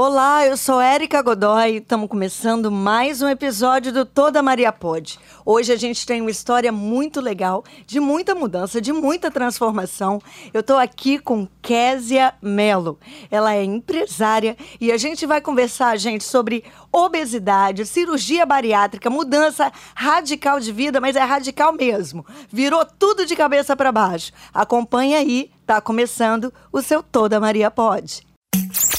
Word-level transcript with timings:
Olá, 0.00 0.46
eu 0.46 0.56
sou 0.56 0.80
Érica 0.80 1.20
Godoy. 1.20 1.78
Estamos 1.78 2.08
começando 2.08 2.70
mais 2.70 3.20
um 3.20 3.28
episódio 3.28 3.92
do 3.92 4.06
Toda 4.06 4.40
Maria 4.40 4.70
Pode. 4.70 5.18
Hoje 5.44 5.72
a 5.72 5.76
gente 5.76 6.06
tem 6.06 6.20
uma 6.20 6.30
história 6.30 6.70
muito 6.70 7.20
legal, 7.20 7.64
de 7.84 7.98
muita 7.98 8.32
mudança, 8.32 8.80
de 8.80 8.92
muita 8.92 9.28
transformação. 9.28 10.20
Eu 10.54 10.60
estou 10.60 10.78
aqui 10.78 11.18
com 11.18 11.48
Késia 11.60 12.32
Mello. 12.40 12.96
Ela 13.28 13.56
é 13.56 13.64
empresária 13.64 14.56
e 14.80 14.92
a 14.92 14.96
gente 14.96 15.26
vai 15.26 15.40
conversar, 15.40 15.98
gente, 15.98 16.22
sobre 16.22 16.62
obesidade, 16.92 17.84
cirurgia 17.84 18.46
bariátrica, 18.46 19.10
mudança 19.10 19.72
radical 19.96 20.60
de 20.60 20.70
vida, 20.70 21.00
mas 21.00 21.16
é 21.16 21.24
radical 21.24 21.72
mesmo. 21.72 22.24
Virou 22.48 22.86
tudo 22.86 23.26
de 23.26 23.34
cabeça 23.34 23.74
para 23.74 23.90
baixo. 23.90 24.30
Acompanha 24.54 25.18
aí, 25.18 25.50
tá 25.66 25.80
começando 25.80 26.54
o 26.70 26.80
seu 26.80 27.02
Toda 27.02 27.40
Maria 27.40 27.68
Pode. 27.68 28.27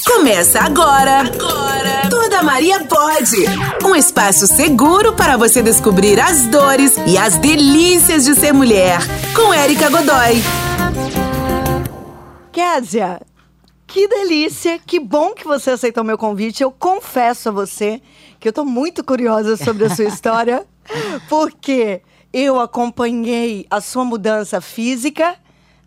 Começa 0.06 0.60
agora. 0.60 1.20
Agora. 1.20 2.10
Toda 2.10 2.44
Maria 2.44 2.84
pode. 2.86 3.38
Um 3.86 3.96
espaço 3.96 4.48
seguro 4.48 5.14
para 5.14 5.38
você 5.38 5.62
descobrir 5.62 6.20
as 6.20 6.48
dores 6.48 6.96
e 7.08 7.18
as 7.18 7.38
delícias 7.38 8.26
de 8.26 8.36
ser 8.36 8.52
mulher. 8.52 9.00
Com 9.36 9.54
Érica 9.54 9.90
Godoy. 9.90 10.42
Késia, 12.52 13.22
que 13.88 14.08
delícia, 14.08 14.78
que 14.78 15.00
bom 15.00 15.34
que 15.34 15.46
você 15.46 15.72
aceitou 15.72 16.04
meu 16.04 16.18
convite. 16.18 16.64
Eu 16.64 16.72
confesso 16.72 17.50
a 17.50 17.52
você 17.52 18.02
que 18.40 18.50
eu 18.50 18.54
tô 18.54 18.66
muito 18.66 19.04
curiosa 19.04 19.56
sobre 19.56 19.86
a 19.86 19.90
sua 19.90 20.06
história, 20.10 20.66
porque 21.30 22.02
eu 22.34 22.60
acompanhei 22.60 23.66
a 23.70 23.80
sua 23.80 24.04
mudança 24.04 24.60
física, 24.60 25.36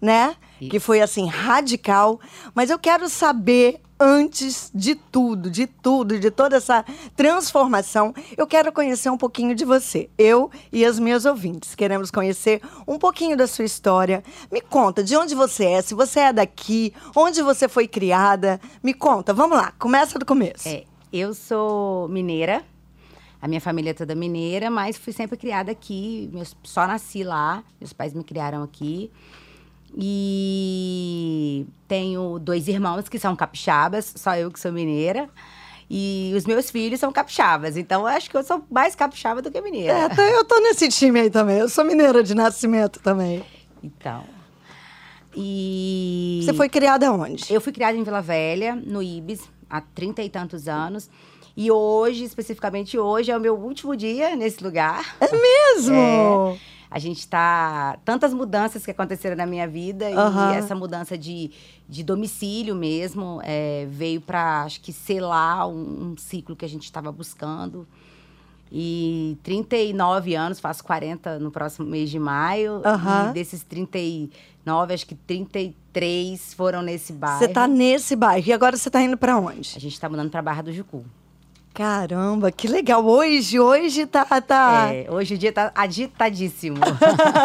né? 0.01 0.37
Que 0.69 0.81
foi 0.81 1.01
assim 1.01 1.27
radical, 1.27 2.21
mas 2.55 2.71
eu 2.71 2.79
quero 2.79 3.09
saber 3.09 3.81
antes 4.03 4.69
de 4.75 4.97
tudo, 4.97 5.49
de 5.49 5.67
tudo, 5.67 6.19
de 6.19 6.29
toda 6.29 6.57
essa 6.57 6.85
transformação, 7.15 8.13
eu 8.37 8.49
quero 8.49 8.73
conhecer 8.73 9.09
um 9.11 9.17
pouquinho 9.17 9.55
de 9.55 9.65
você. 9.65 10.11
Eu 10.19 10.51
e 10.73 10.85
as 10.85 10.99
minhas 10.99 11.25
ouvintes 11.25 11.77
queremos 11.77 12.11
conhecer 12.11 12.61
um 12.87 12.99
pouquinho 12.99 13.37
da 13.37 13.47
sua 13.47 13.65
história. 13.65 14.25
Me 14.51 14.61
conta 14.61 15.05
de 15.05 15.17
onde 15.17 15.37
você 15.37 15.67
é, 15.67 15.83
se 15.83 15.95
você 15.95 16.19
é 16.19 16.33
daqui, 16.33 16.93
onde 17.15 17.43
você 17.43 17.69
foi 17.69 17.87
criada. 17.87 18.61
Me 18.83 18.93
conta, 18.93 19.33
vamos 19.33 19.57
lá, 19.57 19.73
começa 19.79 20.19
do 20.19 20.27
começo. 20.27 20.69
É, 20.69 20.83
eu 21.13 21.33
sou 21.33 22.09
mineira. 22.09 22.65
A 23.41 23.49
minha 23.49 23.61
família 23.61 23.91
é 23.91 23.95
toda 23.95 24.15
mineira, 24.15 24.71
mas 24.71 24.97
fui 24.97 25.13
sempre 25.13 25.37
criada 25.37 25.71
aqui. 25.71 26.29
Meus, 26.33 26.57
só 26.63 26.87
nasci 26.87 27.25
lá. 27.25 27.63
Meus 27.81 27.93
pais 27.93 28.15
me 28.15 28.23
criaram 28.23 28.63
aqui. 28.63 29.11
E 29.97 31.67
tenho 31.87 32.39
dois 32.39 32.69
irmãos 32.69 33.09
que 33.09 33.19
são 33.19 33.37
capixabas, 33.37 34.15
só 34.17 34.35
eu 34.37 34.51
que 34.51 34.59
sou 34.59 34.73
mineira. 34.73 35.29
E 35.91 36.33
os 36.35 36.47
meus 36.47 36.71
filhos 36.71 36.99
são 36.99 37.13
capixabas. 37.13 37.77
Então, 37.77 38.07
acho 38.07 38.31
que 38.31 38.37
eu 38.37 38.43
sou 38.43 38.65
mais 38.71 38.95
capixaba 38.95 39.43
do 39.43 39.51
que 39.51 39.61
mineira. 39.61 39.93
É, 39.93 40.05
então 40.07 40.25
eu 40.25 40.45
tô 40.45 40.59
nesse 40.61 40.89
time 40.89 41.21
aí 41.21 41.31
também. 41.31 41.59
Eu 41.59 41.69
sou 41.69 41.85
mineira 41.85 42.23
de 42.23 42.35
nascimento 42.35 42.99
também. 43.01 43.45
Então. 43.83 44.25
E. 45.37 46.41
Você 46.43 46.55
foi 46.55 46.69
criada 46.69 47.13
onde? 47.13 47.53
Eu 47.53 47.61
fui 47.61 47.73
criada 47.73 47.97
em 47.97 48.03
Vila 48.03 48.23
Velha, 48.23 48.75
no 48.75 49.03
Ibis, 49.03 49.43
há 49.69 49.81
trinta 49.81 50.23
e 50.23 50.31
tantos 50.31 50.67
anos. 50.69 51.11
E 51.55 51.71
hoje, 51.71 52.25
especificamente 52.25 52.99
hoje, 52.99 53.31
é 53.31 53.37
o 53.37 53.41
meu 53.41 53.55
último 53.55 53.95
dia 53.95 54.35
nesse 54.35 54.65
lugar. 54.65 55.15
É 55.21 55.31
mesmo? 55.31 55.95
É 55.95 56.59
a 56.93 56.99
gente 56.99 57.27
tá. 57.27 57.99
Tantas 58.05 58.35
mudanças 58.35 58.85
que 58.85 58.91
aconteceram 58.91 59.35
na 59.35 59.47
minha 59.47 59.67
vida 59.67 60.09
Aham. 60.11 60.53
e 60.53 60.57
essa 60.57 60.75
mudança 60.75 61.17
de, 61.17 61.51
de 61.89 62.05
domicílio 62.05 62.75
mesmo 62.77 63.41
é, 63.43 63.87
veio 63.91 64.21
para, 64.21 64.65
acho 64.65 64.81
que, 64.81 64.93
selar 64.93 65.67
um, 65.69 66.13
um 66.13 66.17
ciclo 66.19 66.55
que 66.55 66.67
a 66.67 66.69
gente 66.69 66.85
estava 66.85 67.11
buscando. 67.11 67.89
E 68.71 69.39
39 69.43 70.35
anos, 70.35 70.61
faço 70.61 70.85
40 70.85 71.39
no 71.39 71.51
próximo 71.51 71.87
mês 71.87 72.11
de 72.11 72.19
maio. 72.19 72.83
Aham. 72.85 73.31
E 73.31 73.33
desses 73.33 73.63
39, 73.63 74.95
acho 74.95 75.07
que 75.07 75.15
33 75.15 76.53
foram 76.55 76.83
nesse 76.83 77.13
bairro. 77.15 77.39
Você 77.39 77.49
tá 77.49 77.67
nesse 77.67 78.15
bairro. 78.15 78.47
E 78.47 78.53
agora 78.53 78.77
você 78.77 78.91
tá 78.91 79.01
indo 79.01 79.17
pra 79.17 79.39
onde? 79.39 79.73
A 79.77 79.81
gente 79.81 79.99
tá 79.99 80.11
mudando 80.11 80.31
pra 80.31 80.43
Barra 80.43 80.63
do 80.63 80.73
Jucu. 80.73 81.05
Caramba, 81.75 82.53
que 82.53 82.69
legal. 82.69 83.05
Hoje, 83.05 83.59
hoje 83.59 84.05
tá. 84.05 84.25
tá... 84.43 84.91
É, 84.93 85.11
hoje 85.11 85.35
o 85.35 85.39
dia 85.39 85.53
tá 85.53 85.73
agitadíssimo. 85.75 86.77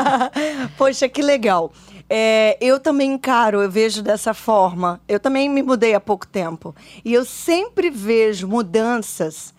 Poxa, 0.78 1.08
que 1.08 1.22
legal. 1.22 1.72
É, 2.10 2.58
eu 2.60 2.78
também 2.78 3.14
encaro, 3.14 3.62
eu 3.62 3.72
vejo 3.72 4.02
dessa 4.02 4.34
forma. 4.34 5.00
Eu 5.08 5.18
também 5.20 5.48
me 5.48 5.64
mudei 5.64 5.94
há 5.94 6.00
pouco 6.00 6.28
tempo. 6.28 6.76
E 7.06 7.14
eu 7.14 7.24
sempre 7.24 7.90
vejo 7.90 8.50
mudanças, 8.50 9.54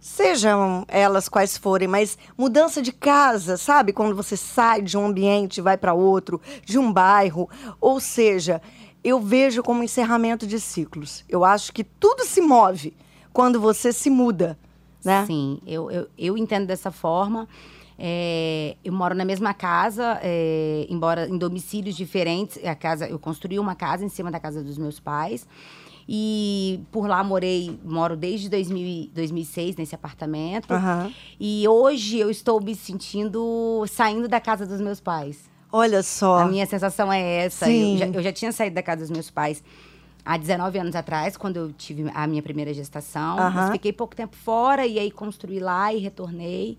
sejam 0.00 0.84
elas 0.86 1.28
quais 1.28 1.58
forem, 1.58 1.88
mas 1.88 2.16
mudança 2.38 2.80
de 2.80 2.92
casa, 2.92 3.56
sabe? 3.56 3.92
Quando 3.92 4.14
você 4.14 4.36
sai 4.36 4.80
de 4.80 4.96
um 4.96 5.06
ambiente 5.06 5.58
e 5.58 5.62
vai 5.62 5.76
para 5.76 5.92
outro, 5.92 6.40
de 6.64 6.78
um 6.78 6.92
bairro. 6.92 7.50
Ou 7.80 7.98
seja, 7.98 8.62
eu 9.02 9.20
vejo 9.20 9.60
como 9.60 9.82
encerramento 9.82 10.46
de 10.46 10.60
ciclos. 10.60 11.24
Eu 11.28 11.44
acho 11.44 11.72
que 11.72 11.82
tudo 11.82 12.24
se 12.24 12.40
move 12.40 12.94
quando 13.34 13.60
você 13.60 13.92
se 13.92 14.08
muda, 14.08 14.56
né? 15.04 15.26
Sim, 15.26 15.58
eu, 15.66 15.90
eu, 15.90 16.08
eu 16.16 16.38
entendo 16.38 16.66
dessa 16.66 16.90
forma. 16.90 17.46
É, 17.98 18.76
eu 18.84 18.92
moro 18.92 19.14
na 19.14 19.24
mesma 19.24 19.52
casa, 19.52 20.18
é, 20.22 20.86
embora 20.88 21.28
em 21.28 21.36
domicílios 21.36 21.96
diferentes. 21.96 22.64
A 22.64 22.74
casa, 22.74 23.06
eu 23.08 23.18
construí 23.18 23.58
uma 23.58 23.74
casa 23.74 24.04
em 24.04 24.08
cima 24.08 24.30
da 24.30 24.40
casa 24.40 24.62
dos 24.62 24.78
meus 24.78 24.98
pais. 24.98 25.46
E 26.08 26.80
por 26.92 27.08
lá 27.08 27.24
morei, 27.24 27.78
moro 27.84 28.16
desde 28.16 28.48
2000, 28.48 28.86
e- 28.86 29.10
2006 29.14 29.76
nesse 29.76 29.94
apartamento. 29.94 30.72
Aham. 30.72 31.12
E 31.40 31.66
hoje 31.66 32.18
eu 32.18 32.30
estou 32.30 32.60
me 32.60 32.74
sentindo 32.74 33.84
saindo 33.88 34.28
da 34.28 34.40
casa 34.40 34.64
dos 34.66 34.80
meus 34.80 35.00
pais. 35.00 35.50
Olha 35.72 36.02
só. 36.04 36.38
A 36.38 36.46
minha 36.46 36.66
sensação 36.66 37.12
é 37.12 37.46
essa. 37.46 37.66
Sim. 37.66 37.94
Eu 37.94 37.98
já, 37.98 38.06
eu 38.06 38.22
já 38.22 38.32
tinha 38.32 38.52
saído 38.52 38.74
da 38.76 38.82
casa 38.82 39.00
dos 39.00 39.10
meus 39.10 39.28
pais 39.30 39.62
há 40.24 40.36
19 40.36 40.78
anos 40.78 40.96
atrás, 40.96 41.36
quando 41.36 41.56
eu 41.56 41.72
tive 41.72 42.10
a 42.14 42.26
minha 42.26 42.42
primeira 42.42 42.72
gestação. 42.72 43.38
Aham. 43.38 43.50
Mas 43.50 43.70
fiquei 43.72 43.92
pouco 43.92 44.16
tempo 44.16 44.34
fora 44.36 44.86
e 44.86 44.98
aí 44.98 45.10
construí 45.10 45.58
lá 45.58 45.92
e 45.92 45.98
retornei. 45.98 46.78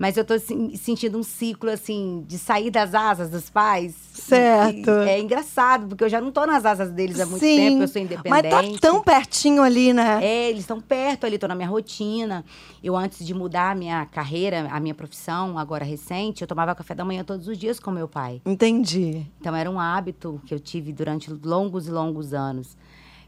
Mas 0.00 0.16
eu 0.16 0.24
tô 0.24 0.32
assim, 0.32 0.74
sentindo 0.76 1.18
um 1.18 1.22
ciclo, 1.22 1.68
assim, 1.68 2.24
de 2.26 2.38
sair 2.38 2.70
das 2.70 2.94
asas 2.94 3.28
dos 3.28 3.50
pais. 3.50 3.94
Certo. 4.14 4.88
E 4.88 5.08
é 5.10 5.20
engraçado, 5.20 5.88
porque 5.88 6.02
eu 6.02 6.08
já 6.08 6.22
não 6.22 6.32
tô 6.32 6.46
nas 6.46 6.64
asas 6.64 6.90
deles 6.90 7.20
há 7.20 7.26
muito 7.26 7.40
Sim, 7.40 7.56
tempo, 7.56 7.82
eu 7.82 7.88
sou 7.88 8.00
Mas 8.00 8.10
independente. 8.10 8.80
tá 8.80 8.80
tão 8.80 9.02
pertinho 9.02 9.62
ali, 9.62 9.92
né? 9.92 10.18
É, 10.24 10.48
eles 10.48 10.60
estão 10.60 10.80
perto 10.80 11.26
ali, 11.26 11.36
tô 11.36 11.46
na 11.46 11.54
minha 11.54 11.68
rotina. 11.68 12.42
Eu, 12.82 12.96
antes 12.96 13.26
de 13.26 13.34
mudar 13.34 13.72
a 13.72 13.74
minha 13.74 14.06
carreira, 14.06 14.68
a 14.70 14.80
minha 14.80 14.94
profissão, 14.94 15.58
agora 15.58 15.84
recente, 15.84 16.40
eu 16.40 16.48
tomava 16.48 16.74
café 16.74 16.94
da 16.94 17.04
manhã 17.04 17.22
todos 17.22 17.46
os 17.46 17.58
dias 17.58 17.78
com 17.78 17.90
meu 17.90 18.08
pai. 18.08 18.40
Entendi. 18.46 19.26
Então 19.38 19.54
era 19.54 19.70
um 19.70 19.78
hábito 19.78 20.40
que 20.46 20.54
eu 20.54 20.58
tive 20.58 20.94
durante 20.94 21.30
longos 21.44 21.86
e 21.86 21.90
longos 21.90 22.32
anos. 22.32 22.74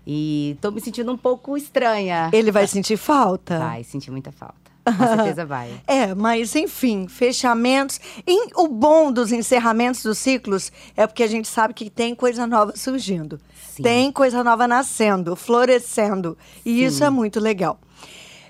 E 0.06 0.56
tô 0.62 0.70
me 0.70 0.80
sentindo 0.80 1.12
um 1.12 1.18
pouco 1.18 1.54
estranha. 1.54 2.30
Ele 2.32 2.50
vai 2.50 2.66
sentir 2.66 2.96
falta? 2.96 3.58
Vai 3.58 3.84
sentir 3.84 4.10
muita 4.10 4.32
falta. 4.32 4.61
Com 4.84 4.96
certeza 5.06 5.46
vai. 5.46 5.80
É, 5.86 6.14
mas 6.14 6.54
enfim, 6.56 7.06
fechamentos. 7.08 8.00
E 8.26 8.50
o 8.56 8.68
bom 8.68 9.12
dos 9.12 9.32
encerramentos 9.32 10.02
dos 10.02 10.18
ciclos 10.18 10.72
é 10.96 11.06
porque 11.06 11.22
a 11.22 11.28
gente 11.28 11.48
sabe 11.48 11.74
que 11.74 11.88
tem 11.88 12.14
coisa 12.14 12.46
nova 12.46 12.72
surgindo. 12.76 13.40
Sim. 13.68 13.82
Tem 13.82 14.12
coisa 14.12 14.42
nova 14.42 14.66
nascendo, 14.66 15.36
florescendo. 15.36 16.36
E 16.64 16.84
isso 16.84 17.02
é 17.04 17.10
muito 17.10 17.40
legal. 17.40 17.78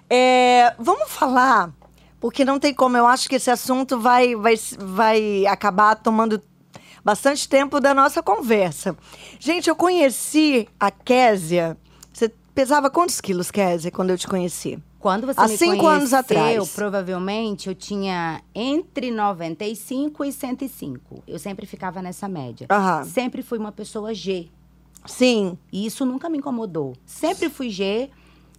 É, 0.09 0.75
vamos 0.78 1.10
falar, 1.10 1.70
porque 2.20 2.44
não 2.44 2.59
tem 2.59 2.75
como, 2.75 2.97
eu 2.97 3.06
acho 3.06 3.28
que 3.28 3.37
esse 3.37 3.50
assunto 3.50 3.99
vai, 3.99 4.34
vai, 4.34 4.54
vai 4.78 5.47
acabar 5.47 5.94
tomando 5.97 6.43
bastante 7.04 7.49
tempo 7.49 7.81
da 7.81 7.94
nossa 7.94 8.22
conversa. 8.22 8.97
Gente, 9.38 9.69
eu 9.69 9.76
conheci 9.76 10.69
a 10.78 10.91
Késia. 10.91 11.76
Você 12.12 12.31
pesava 12.54 12.91
quantos 12.91 13.20
quilos, 13.20 13.50
Késia, 13.50 13.91
quando 13.91 14.11
eu 14.11 14.19
te 14.19 14.26
conheci? 14.26 14.78
Quando 15.02 15.26
você 15.26 15.40
Há 15.40 15.49
me 15.49 15.56
cinco 15.56 15.70
conheceu, 15.78 15.88
anos 15.88 16.12
atrás. 16.14 16.70
provavelmente 16.70 17.69
eu 17.69 17.75
tinha 17.75 18.40
entre 18.54 19.10
95 19.10 20.25
e 20.25 20.32
105. 20.32 21.25
Eu 21.26 21.40
sempre 21.40 21.66
ficava 21.66 22.00
nessa 22.00 22.28
média. 22.28 22.69
Aham. 22.70 23.02
Sempre 23.04 23.43
fui 23.43 23.58
uma 23.58 23.72
pessoa 23.72 24.14
G. 24.14 24.49
Sim. 25.04 25.58
E 25.72 25.84
isso 25.84 26.06
nunca 26.06 26.28
me 26.31 26.38
incomodou. 26.38 26.94
Sempre 27.04 27.50
fui 27.50 27.69
G, 27.69 28.10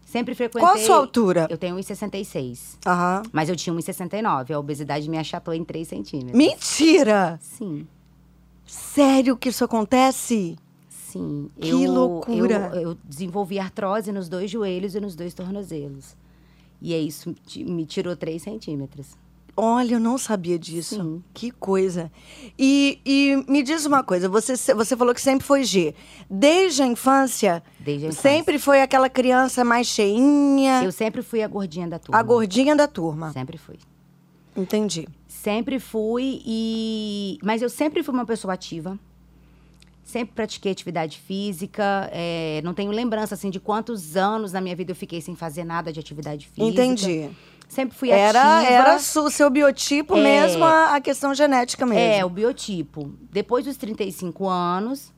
sempre 0.06 0.36
frequentei... 0.36 0.68
Qual 0.68 0.76
a 0.76 0.86
sua 0.86 0.98
altura? 0.98 1.48
Eu 1.50 1.58
tenho 1.58 1.78
1,66. 1.78 2.78
Aham. 2.86 3.24
Mas 3.32 3.48
eu 3.48 3.56
tinha 3.56 3.74
1,69. 3.74 4.52
A 4.52 4.60
obesidade 4.60 5.10
me 5.10 5.18
achatou 5.18 5.54
em 5.54 5.64
3 5.64 5.88
centímetros. 5.88 6.36
Mentira! 6.38 7.40
Sim, 7.42 7.88
Sério 8.66 9.38
que 9.38 9.48
isso 9.48 9.64
acontece? 9.64 10.58
sim. 10.90 11.50
Que 11.58 11.70
eu, 11.70 11.90
loucura. 11.90 12.72
Eu, 12.74 12.82
eu 12.82 12.98
desenvolvi 13.06 13.60
artrose 13.60 14.12
nos 14.12 14.28
dois 14.28 14.50
joelhos 14.52 14.94
e 14.96 15.00
nos 15.00 15.16
dois 15.16 15.34
tornozelos. 15.34 16.18
E 16.86 16.94
é 16.94 17.00
isso, 17.00 17.34
me 17.56 17.86
tirou 17.86 18.14
3 18.14 18.42
centímetros. 18.42 19.08
Olha, 19.56 19.94
eu 19.96 20.00
não 20.00 20.18
sabia 20.18 20.60
disso. 20.60 20.96
Sim. 20.96 21.24
Que 21.34 21.50
coisa. 21.50 22.12
E, 22.60 23.00
e 23.06 23.46
me 23.48 23.64
diz 23.64 23.86
uma 23.86 24.04
coisa, 24.04 24.28
você, 24.28 24.56
você 24.74 24.98
falou 24.98 25.14
que 25.14 25.22
sempre 25.22 25.46
foi 25.46 25.64
G. 25.64 25.96
Desde 26.30 26.82
a 26.84 26.88
infância, 26.88 27.64
Desde 27.80 28.08
a 28.08 28.10
infância. 28.10 28.30
sempre 28.30 28.60
foi 28.60 28.82
aquela 28.82 29.10
criança 29.10 29.64
mais 29.64 29.88
cheinha, 29.88 30.84
Eu 30.84 30.92
sempre 30.92 31.22
fui 31.22 31.42
a 31.42 31.48
gordinha 31.48 31.88
da 31.88 32.00
turma. 32.00 32.20
a 32.20 32.24
gordinha 32.24 32.76
da 32.76 32.88
turma. 32.88 33.32
Sempre 33.32 33.58
fui. 33.58 33.78
Entendi. 34.58 35.08
Sempre 35.28 35.80
fui 35.80 36.42
e. 36.46 37.38
Mas 37.44 37.62
eu 37.62 37.70
sempre 37.70 38.04
fui 38.04 38.14
uma 38.14 38.26
pessoa 38.26 38.54
ativa. 38.54 39.00
Sempre 40.04 40.36
pratiquei 40.36 40.72
atividade 40.72 41.18
física. 41.20 42.10
é, 42.12 42.62
Não 42.64 42.74
tenho 42.74 42.92
lembrança 42.92 43.36
assim 43.36 43.50
de 43.50 43.60
quantos 43.60 44.16
anos 44.18 44.52
na 44.52 44.60
minha 44.62 44.76
vida 44.76 44.92
eu 44.92 44.96
fiquei 44.96 45.22
sem 45.22 45.36
fazer 45.36 45.64
nada 45.64 45.92
de 45.94 46.00
atividade 46.00 46.46
física. 46.48 46.68
Entendi. 46.84 47.30
Sempre 47.70 47.98
fui 47.98 48.10
Era, 48.12 48.60
ativa. 48.60 48.72
era 48.72 48.96
o 48.98 49.30
seu 49.32 49.50
biotipo 49.50 50.16
É. 50.16 50.22
mesmo, 50.22 50.64
a, 50.64 50.96
a 50.96 51.02
questão 51.02 51.34
genética 51.34 51.86
mesmo. 51.86 52.02
É, 52.02 52.24
o 52.24 52.30
biotipo. 52.30 53.14
Depois 53.32 53.66
dos 53.66 53.78
35 53.78 54.48
anos, 54.48 55.12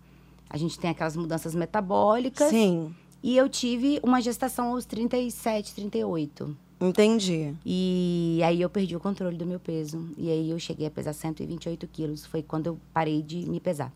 a 0.49 0.55
gente 0.55 0.79
tem 0.79 0.89
aquelas 0.91 1.15
mudanças 1.17 1.53
metabólicas. 1.55 2.49
Sim, 2.49 2.95
E 3.21 3.35
eu 3.35 3.49
tive 3.49 3.99
uma 4.03 4.21
gestação 4.21 4.69
aos 4.73 4.85
37, 4.85 5.73
38. 5.73 6.55
entendi. 6.79 7.53
E 7.65 8.39
aí 8.45 8.61
eu 8.61 8.69
perdi 8.69 8.95
o 8.95 8.99
controle 8.99 9.35
do 9.35 9.45
meu 9.45 9.59
peso. 9.59 10.07
E 10.17 10.29
aí 10.29 10.49
eu 10.51 10.59
cheguei 10.59 10.87
a 10.87 10.91
pesar 10.91 11.11
128 11.11 11.87
quilos. 11.87 12.25
Foi 12.25 12.41
quando 12.43 12.67
eu 12.67 12.79
parei 12.93 13.21
de 13.21 13.37
me 13.49 13.59
pesar. 13.59 13.91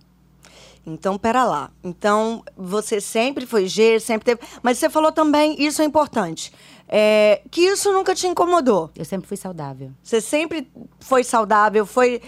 Então, 0.85 1.17
pera 1.17 1.43
lá. 1.43 1.71
Então, 1.83 2.43
você 2.55 2.99
sempre 2.99 3.45
foi 3.45 3.67
G, 3.67 3.99
sempre 3.99 4.25
teve. 4.25 4.41
Mas 4.63 4.77
você 4.77 4.89
falou 4.89 5.11
também, 5.11 5.55
isso 5.61 5.81
é 5.81 5.85
importante, 5.85 6.51
é, 6.87 7.41
que 7.51 7.61
isso 7.61 7.91
nunca 7.91 8.15
te 8.15 8.25
incomodou. 8.27 8.89
Eu 8.95 9.05
sempre 9.05 9.27
fui 9.27 9.37
saudável. 9.37 9.91
Você 10.01 10.19
sempre 10.19 10.67
foi 10.99 11.23
saudável, 11.23 11.85
foi. 11.85 12.21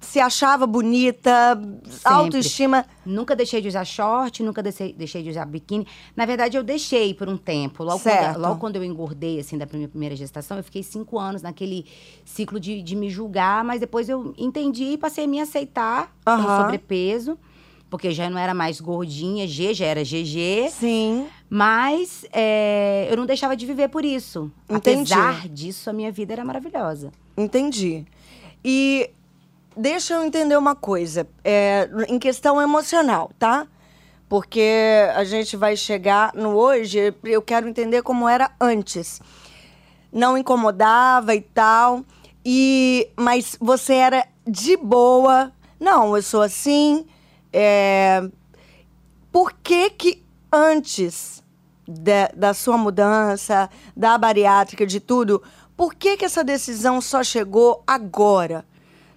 Se 0.00 0.18
achava 0.18 0.66
bonita, 0.66 1.60
autoestima. 2.04 2.86
Nunca 3.04 3.36
deixei 3.36 3.60
de 3.60 3.68
usar 3.68 3.84
short, 3.84 4.42
nunca 4.42 4.62
deixei, 4.62 4.94
deixei 4.94 5.22
de 5.22 5.30
usar 5.30 5.44
biquíni. 5.44 5.86
Na 6.16 6.24
verdade, 6.24 6.56
eu 6.56 6.62
deixei 6.62 7.12
por 7.12 7.28
um 7.28 7.36
tempo. 7.36 7.82
Logo, 7.84 7.98
Certo. 7.98 8.34
Quando, 8.34 8.42
logo 8.42 8.60
quando 8.60 8.76
eu 8.76 8.84
engordei, 8.84 9.40
assim, 9.40 9.58
da 9.58 9.66
minha 9.70 9.88
primeira 9.88 10.16
gestação, 10.16 10.56
eu 10.56 10.64
fiquei 10.64 10.82
cinco 10.82 11.18
anos 11.18 11.42
naquele 11.42 11.84
ciclo 12.24 12.58
de, 12.58 12.80
de 12.80 12.96
me 12.96 13.10
julgar, 13.10 13.62
mas 13.62 13.78
depois 13.80 14.08
eu 14.08 14.32
entendi 14.38 14.84
e 14.84 14.98
passei 14.98 15.24
a 15.24 15.28
me 15.28 15.38
aceitar 15.40 16.14
com 16.24 16.30
Aham. 16.30 16.62
sobrepeso. 16.62 17.38
Porque 17.94 18.10
já 18.10 18.28
não 18.28 18.36
era 18.36 18.52
mais 18.52 18.80
gordinha, 18.80 19.46
G 19.46 19.72
já 19.72 19.86
era 19.86 20.02
GG. 20.02 20.68
Sim. 20.72 21.28
Mas 21.48 22.26
é, 22.32 23.06
eu 23.08 23.16
não 23.16 23.24
deixava 23.24 23.56
de 23.56 23.64
viver 23.64 23.86
por 23.86 24.04
isso. 24.04 24.50
Entendi. 24.68 25.12
Apesar 25.12 25.48
disso, 25.48 25.88
a 25.88 25.92
minha 25.92 26.10
vida 26.10 26.32
era 26.32 26.44
maravilhosa. 26.44 27.12
Entendi. 27.36 28.04
E 28.64 29.08
deixa 29.76 30.14
eu 30.14 30.24
entender 30.24 30.56
uma 30.56 30.74
coisa, 30.74 31.24
é, 31.44 31.88
em 32.08 32.18
questão 32.18 32.60
emocional, 32.60 33.30
tá? 33.38 33.64
Porque 34.28 35.08
a 35.14 35.22
gente 35.22 35.56
vai 35.56 35.76
chegar 35.76 36.34
no 36.34 36.56
hoje, 36.56 37.14
eu 37.22 37.42
quero 37.42 37.68
entender 37.68 38.02
como 38.02 38.28
era 38.28 38.50
antes. 38.60 39.20
Não 40.12 40.36
incomodava 40.36 41.32
e 41.32 41.42
tal. 41.42 42.04
E 42.44 43.08
mas 43.16 43.56
você 43.60 43.94
era 43.94 44.26
de 44.44 44.76
boa. 44.76 45.52
Não, 45.78 46.16
eu 46.16 46.22
sou 46.24 46.42
assim. 46.42 47.06
É, 47.54 48.28
Por 49.30 49.52
que 49.52 49.90
que 49.90 50.22
antes 50.52 51.42
da, 51.86 52.28
da 52.34 52.54
sua 52.54 52.76
mudança, 52.76 53.70
da 53.96 54.16
bariátrica, 54.18 54.86
de 54.86 55.00
tudo, 55.00 55.42
por 55.76 55.94
que 55.94 56.16
que 56.16 56.24
essa 56.24 56.42
decisão 56.44 57.00
só 57.00 57.22
chegou 57.22 57.82
agora? 57.86 58.64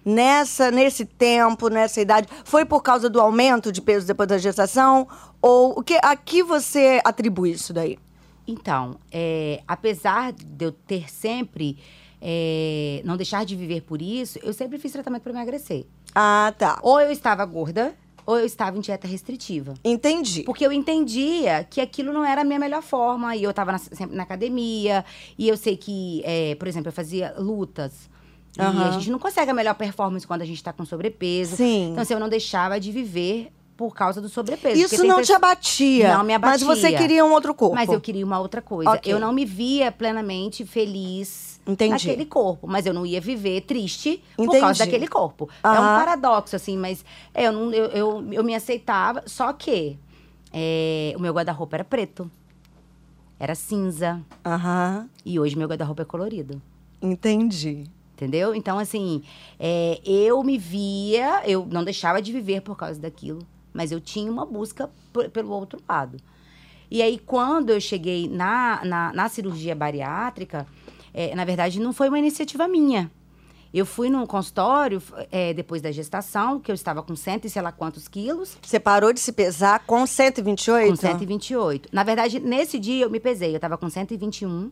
Nessa, 0.04 0.70
nesse 0.70 1.04
tempo, 1.04 1.68
nessa 1.68 2.00
idade, 2.00 2.28
foi 2.44 2.64
por 2.64 2.82
causa 2.82 3.10
do 3.10 3.20
aumento 3.20 3.70
de 3.70 3.82
peso 3.82 4.06
depois 4.06 4.28
da 4.28 4.38
gestação? 4.38 5.06
Ou 5.42 5.78
o 5.78 5.82
que, 5.82 5.98
a 6.02 6.16
que 6.16 6.42
você 6.42 7.00
atribui 7.04 7.50
isso 7.50 7.74
daí? 7.74 7.98
Então, 8.46 8.98
é, 9.12 9.62
apesar 9.68 10.32
de 10.32 10.64
eu 10.64 10.72
ter 10.72 11.10
sempre. 11.10 11.76
é, 12.20 13.02
não 13.04 13.16
deixar 13.16 13.44
de 13.44 13.54
viver 13.54 13.82
por 13.82 14.00
isso, 14.00 14.38
eu 14.42 14.52
sempre 14.52 14.78
fiz 14.78 14.92
tratamento 14.92 15.22
para 15.22 15.32
emagrecer. 15.32 15.84
Ah, 16.14 16.52
tá. 16.56 16.78
Ou 16.82 17.00
eu 17.00 17.10
estava 17.12 17.44
gorda, 17.44 17.94
ou 18.28 18.38
eu 18.38 18.44
estava 18.44 18.76
em 18.76 18.80
dieta 18.82 19.08
restritiva. 19.08 19.72
Entendi. 19.82 20.42
Porque 20.42 20.66
eu 20.66 20.70
entendia 20.70 21.64
que 21.64 21.80
aquilo 21.80 22.12
não 22.12 22.22
era 22.22 22.42
a 22.42 22.44
minha 22.44 22.58
melhor 22.58 22.82
forma. 22.82 23.34
E 23.34 23.42
eu 23.42 23.48
estava 23.48 23.78
sempre 23.78 24.14
na 24.14 24.22
academia. 24.22 25.02
E 25.38 25.48
eu 25.48 25.56
sei 25.56 25.78
que, 25.78 26.20
é, 26.26 26.54
por 26.56 26.68
exemplo, 26.68 26.88
eu 26.88 26.92
fazia 26.92 27.34
lutas. 27.38 28.10
E 28.54 28.60
Aham. 28.60 28.86
a 28.86 28.90
gente 28.90 29.10
não 29.10 29.18
consegue 29.18 29.50
a 29.50 29.54
melhor 29.54 29.74
performance 29.76 30.26
quando 30.26 30.42
a 30.42 30.44
gente 30.44 30.58
está 30.58 30.74
com 30.74 30.84
sobrepeso. 30.84 31.56
Sim. 31.56 31.92
Então, 31.92 32.02
assim, 32.02 32.12
eu 32.12 32.20
não 32.20 32.28
deixava 32.28 32.78
de 32.78 32.92
viver 32.92 33.50
por 33.78 33.94
causa 33.94 34.20
do 34.20 34.28
sobrepeso. 34.28 34.78
Isso 34.78 35.04
não 35.06 35.22
te 35.22 35.32
abatia. 35.32 36.14
Não 36.14 36.22
me 36.22 36.36
Mas 36.36 36.60
você 36.60 36.88
abatia. 36.88 36.98
queria 36.98 37.24
um 37.24 37.32
outro 37.32 37.54
corpo. 37.54 37.76
Mas 37.76 37.88
eu 37.88 37.98
queria 37.98 38.26
uma 38.26 38.40
outra 38.40 38.60
coisa. 38.60 38.90
Ok. 38.90 39.10
Eu 39.10 39.18
não 39.18 39.32
me 39.32 39.46
via 39.46 39.90
plenamente 39.90 40.66
feliz 40.66 41.47
Entendi. 41.68 41.90
naquele 41.90 42.24
corpo. 42.24 42.66
Mas 42.66 42.86
eu 42.86 42.94
não 42.94 43.04
ia 43.04 43.20
viver 43.20 43.60
triste 43.60 44.22
por 44.34 44.44
Entendi. 44.44 44.60
causa 44.60 44.84
daquele 44.84 45.06
corpo. 45.06 45.48
É 45.62 45.68
um 45.68 45.74
paradoxo, 45.74 46.56
assim, 46.56 46.78
mas 46.78 47.04
é, 47.34 47.46
eu, 47.46 47.52
não, 47.52 47.72
eu, 47.72 47.84
eu, 47.86 48.32
eu 48.32 48.42
me 48.42 48.54
aceitava. 48.54 49.22
Só 49.26 49.52
que 49.52 49.98
é, 50.52 51.12
o 51.16 51.20
meu 51.20 51.32
guarda-roupa 51.34 51.76
era 51.76 51.84
preto. 51.84 52.30
Era 53.38 53.54
cinza. 53.54 54.20
Aham. 54.44 55.08
E 55.24 55.38
hoje 55.38 55.56
meu 55.56 55.68
guarda-roupa 55.68 56.02
é 56.02 56.04
colorido. 56.06 56.60
Entendi. 57.00 57.84
Entendeu? 58.14 58.52
Então, 58.52 58.80
assim, 58.80 59.22
é, 59.60 60.00
eu 60.04 60.42
me 60.42 60.58
via, 60.58 61.42
eu 61.46 61.64
não 61.70 61.84
deixava 61.84 62.20
de 62.20 62.32
viver 62.32 62.62
por 62.62 62.76
causa 62.76 62.98
daquilo, 62.98 63.46
mas 63.72 63.92
eu 63.92 64.00
tinha 64.00 64.28
uma 64.28 64.44
busca 64.44 64.90
pelo 65.32 65.50
outro 65.52 65.80
lado. 65.88 66.16
E 66.90 67.00
aí, 67.00 67.16
quando 67.16 67.70
eu 67.70 67.80
cheguei 67.80 68.28
na, 68.28 68.84
na, 68.84 69.12
na 69.12 69.28
cirurgia 69.28 69.76
bariátrica, 69.76 70.66
é, 71.18 71.34
na 71.34 71.44
verdade, 71.44 71.80
não 71.80 71.92
foi 71.92 72.08
uma 72.08 72.18
iniciativa 72.18 72.68
minha. 72.68 73.10
Eu 73.74 73.84
fui 73.84 74.08
num 74.08 74.24
consultório 74.24 75.02
é, 75.30 75.52
depois 75.52 75.82
da 75.82 75.90
gestação, 75.90 76.58
que 76.60 76.70
eu 76.70 76.74
estava 76.74 77.02
com 77.02 77.14
cento 77.16 77.44
e 77.44 77.50
sei 77.50 77.60
lá 77.60 77.72
quantos 77.72 78.06
quilos, 78.06 78.56
Você 78.62 78.78
parou 78.80 79.12
de 79.12 79.18
se 79.20 79.32
pesar 79.32 79.80
com 79.80 80.06
128? 80.06 80.88
com 80.90 80.96
128. 80.96 81.88
Na 81.92 82.02
verdade, 82.04 82.38
nesse 82.40 82.78
dia 82.78 83.04
eu 83.04 83.10
me 83.10 83.18
pesei, 83.20 83.50
eu 83.50 83.56
estava 83.56 83.76
com 83.76 83.90
121. 83.90 84.70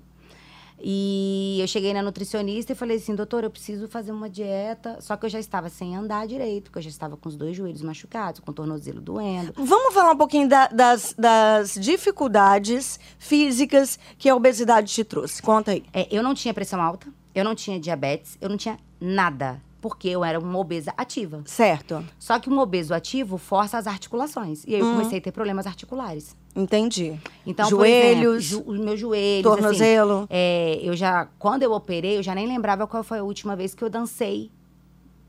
E 0.82 1.58
eu 1.60 1.66
cheguei 1.66 1.92
na 1.94 2.02
nutricionista 2.02 2.72
e 2.72 2.74
falei 2.74 2.98
assim, 2.98 3.14
doutor, 3.14 3.44
eu 3.44 3.50
preciso 3.50 3.88
fazer 3.88 4.12
uma 4.12 4.28
dieta. 4.28 4.98
Só 5.00 5.16
que 5.16 5.24
eu 5.26 5.30
já 5.30 5.38
estava 5.40 5.68
sem 5.68 5.96
andar 5.96 6.26
direito, 6.26 6.64
porque 6.64 6.78
eu 6.78 6.82
já 6.82 6.88
estava 6.90 7.16
com 7.16 7.28
os 7.28 7.36
dois 7.36 7.56
joelhos 7.56 7.82
machucados, 7.82 8.40
com 8.40 8.50
o 8.50 8.54
tornozelo 8.54 9.00
doendo. 9.00 9.52
Vamos 9.56 9.94
falar 9.94 10.12
um 10.12 10.16
pouquinho 10.16 10.48
da- 10.48 10.68
das, 10.68 11.14
das 11.18 11.74
dificuldades 11.74 12.98
físicas 13.18 13.98
que 14.18 14.28
a 14.28 14.34
obesidade 14.36 14.92
te 14.92 15.04
trouxe. 15.04 15.40
Conta 15.42 15.72
aí. 15.72 15.84
É, 15.92 16.06
eu 16.14 16.22
não 16.22 16.34
tinha 16.34 16.52
pressão 16.54 16.80
alta, 16.80 17.06
eu 17.34 17.44
não 17.44 17.54
tinha 17.54 17.78
diabetes, 17.80 18.36
eu 18.40 18.48
não 18.48 18.56
tinha 18.56 18.78
nada. 19.00 19.60
Porque 19.80 20.08
eu 20.08 20.24
era 20.24 20.38
uma 20.38 20.58
obesa 20.58 20.92
ativa. 20.96 21.42
Certo. 21.44 22.04
Só 22.18 22.38
que 22.40 22.50
um 22.50 22.58
obeso 22.58 22.92
ativo 22.92 23.38
força 23.38 23.78
as 23.78 23.86
articulações. 23.86 24.64
E 24.66 24.74
aí 24.74 24.80
eu 24.80 24.86
comecei 24.90 25.18
a 25.18 25.20
ter 25.20 25.30
problemas 25.30 25.66
articulares. 25.66 26.34
Entendi. 26.56 27.20
Então, 27.46 27.68
Joelhos, 27.68 28.52
exemplo, 28.52 28.72
os 28.72 28.80
meus 28.80 28.98
joelhos, 28.98 29.52
assim, 29.52 29.60
tornozelo. 29.62 30.26
é, 30.30 30.80
eu 30.82 30.96
já, 30.96 31.28
quando 31.38 31.62
eu 31.62 31.72
operei, 31.72 32.16
eu 32.16 32.22
já 32.22 32.34
nem 32.34 32.46
lembrava 32.48 32.86
qual 32.86 33.04
foi 33.04 33.18
a 33.18 33.22
última 33.22 33.54
vez 33.54 33.74
que 33.74 33.84
eu 33.84 33.90
dancei. 33.90 34.50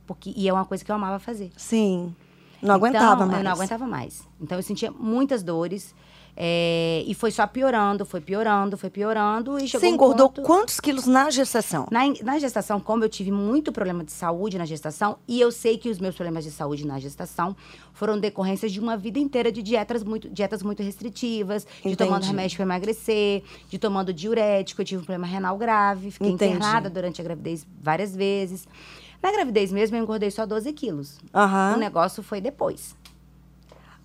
Porque, 0.05 0.33
e 0.35 0.47
é 0.47 0.53
uma 0.53 0.63
coisa 0.63 0.85
que 0.85 0.89
eu 0.89 0.95
amava 0.95 1.19
fazer. 1.19 1.51
Sim. 1.57 2.15
Não 2.61 2.75
aguentava 2.75 3.15
então, 3.15 3.27
mais. 3.27 3.37
Eu 3.39 3.43
não 3.43 3.51
aguentava 3.51 3.85
mais. 3.85 4.27
Então 4.39 4.57
eu 4.57 4.63
sentia 4.63 4.89
muitas 4.89 5.43
dores. 5.43 5.93
É, 6.39 7.03
e 7.07 7.15
foi 7.15 7.31
só 7.31 7.47
piorando, 7.47 8.05
foi 8.05 8.21
piorando, 8.21 8.77
foi 8.77 8.91
piorando. 8.91 9.57
E 9.57 9.67
chegou 9.67 9.79
Você 9.81 9.87
um 9.91 9.93
engordou 9.95 10.29
ponto- 10.29 10.43
quantos 10.45 10.79
quilos 10.79 11.07
na 11.07 11.31
gestação? 11.31 11.87
na, 11.91 12.01
na 12.23 12.37
gestação, 12.37 12.79
como 12.79 13.03
eu 13.03 13.09
tive 13.09 13.31
muito 13.31 13.71
problema 13.71 14.03
de 14.03 14.11
saúde 14.11 14.55
na 14.55 14.65
gestação, 14.65 15.17
e 15.27 15.41
eu 15.41 15.51
sei 15.51 15.79
que 15.79 15.89
os 15.89 15.97
meus 15.97 16.13
problemas 16.15 16.43
de 16.43 16.51
saúde 16.51 16.85
na 16.85 16.99
gestação 16.99 17.55
foram 17.91 18.19
decorrências 18.19 18.71
de 18.71 18.79
uma 18.79 18.95
vida 18.95 19.17
inteira 19.17 19.51
de 19.51 19.63
dietas 19.63 20.03
muito, 20.03 20.29
dietas 20.29 20.61
muito 20.61 20.83
restritivas, 20.83 21.65
de 21.83 21.95
tomando 21.95 22.17
Entendi. 22.17 22.27
remédio 22.27 22.55
para 22.57 22.63
emagrecer, 22.65 23.41
de 23.67 23.79
tomando 23.79 24.13
diurético. 24.13 24.81
Eu 24.81 24.85
tive 24.85 25.01
um 25.01 25.05
problema 25.05 25.25
renal 25.25 25.57
grave, 25.57 26.11
fiquei 26.11 26.29
Entendi. 26.29 26.53
internada 26.55 26.87
durante 26.87 27.19
a 27.19 27.23
gravidez 27.23 27.65
várias 27.81 28.15
vezes. 28.15 28.67
Na 29.23 29.31
gravidez 29.31 29.71
mesmo, 29.71 29.97
eu 29.97 30.03
engordei 30.03 30.29
só 30.29 30.45
12 30.45 30.71
quilos. 30.73 31.17
Aham. 31.33 31.73
O 31.75 31.79
negócio 31.79 32.21
foi 32.21 32.39
depois. 32.39 32.95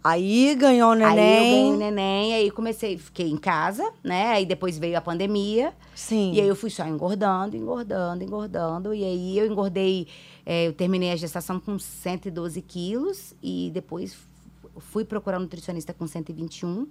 Aí 0.05 0.55
ganhou 0.57 0.91
o 0.91 0.93
Aí 0.93 1.01
eu 1.01 1.09
ganhei 1.09 1.41
neném. 1.41 1.73
o 1.73 1.77
neném, 1.77 2.35
aí 2.35 2.51
comecei, 2.51 2.99
fiquei 2.99 3.31
em 3.31 3.37
casa, 3.37 3.89
né? 4.03 4.33
Aí 4.33 4.45
depois 4.45 4.77
veio 4.77 4.99
a 4.99 5.01
pandemia. 5.01 5.73
Sim. 5.95 6.33
E 6.33 6.41
aí 6.41 6.49
eu 6.49 6.57
fui 6.57 6.71
só 6.71 6.87
engordando, 6.87 7.57
engordando, 7.57 8.25
engordando. 8.25 8.95
E 8.95 9.05
aí 9.05 9.39
eu 9.39 9.47
engordei, 9.47 10.09
é, 10.45 10.67
eu 10.67 10.73
terminei 10.73 11.13
a 11.13 11.17
gestação 11.17 11.61
com 11.61 11.79
112 11.79 12.61
quilos 12.63 13.33
e 13.41 13.71
depois 13.73 14.17
fui 14.79 15.05
procurar 15.05 15.39
um 15.39 15.43
nutricionista 15.43 15.93
com 15.95 16.07
121. 16.07 16.89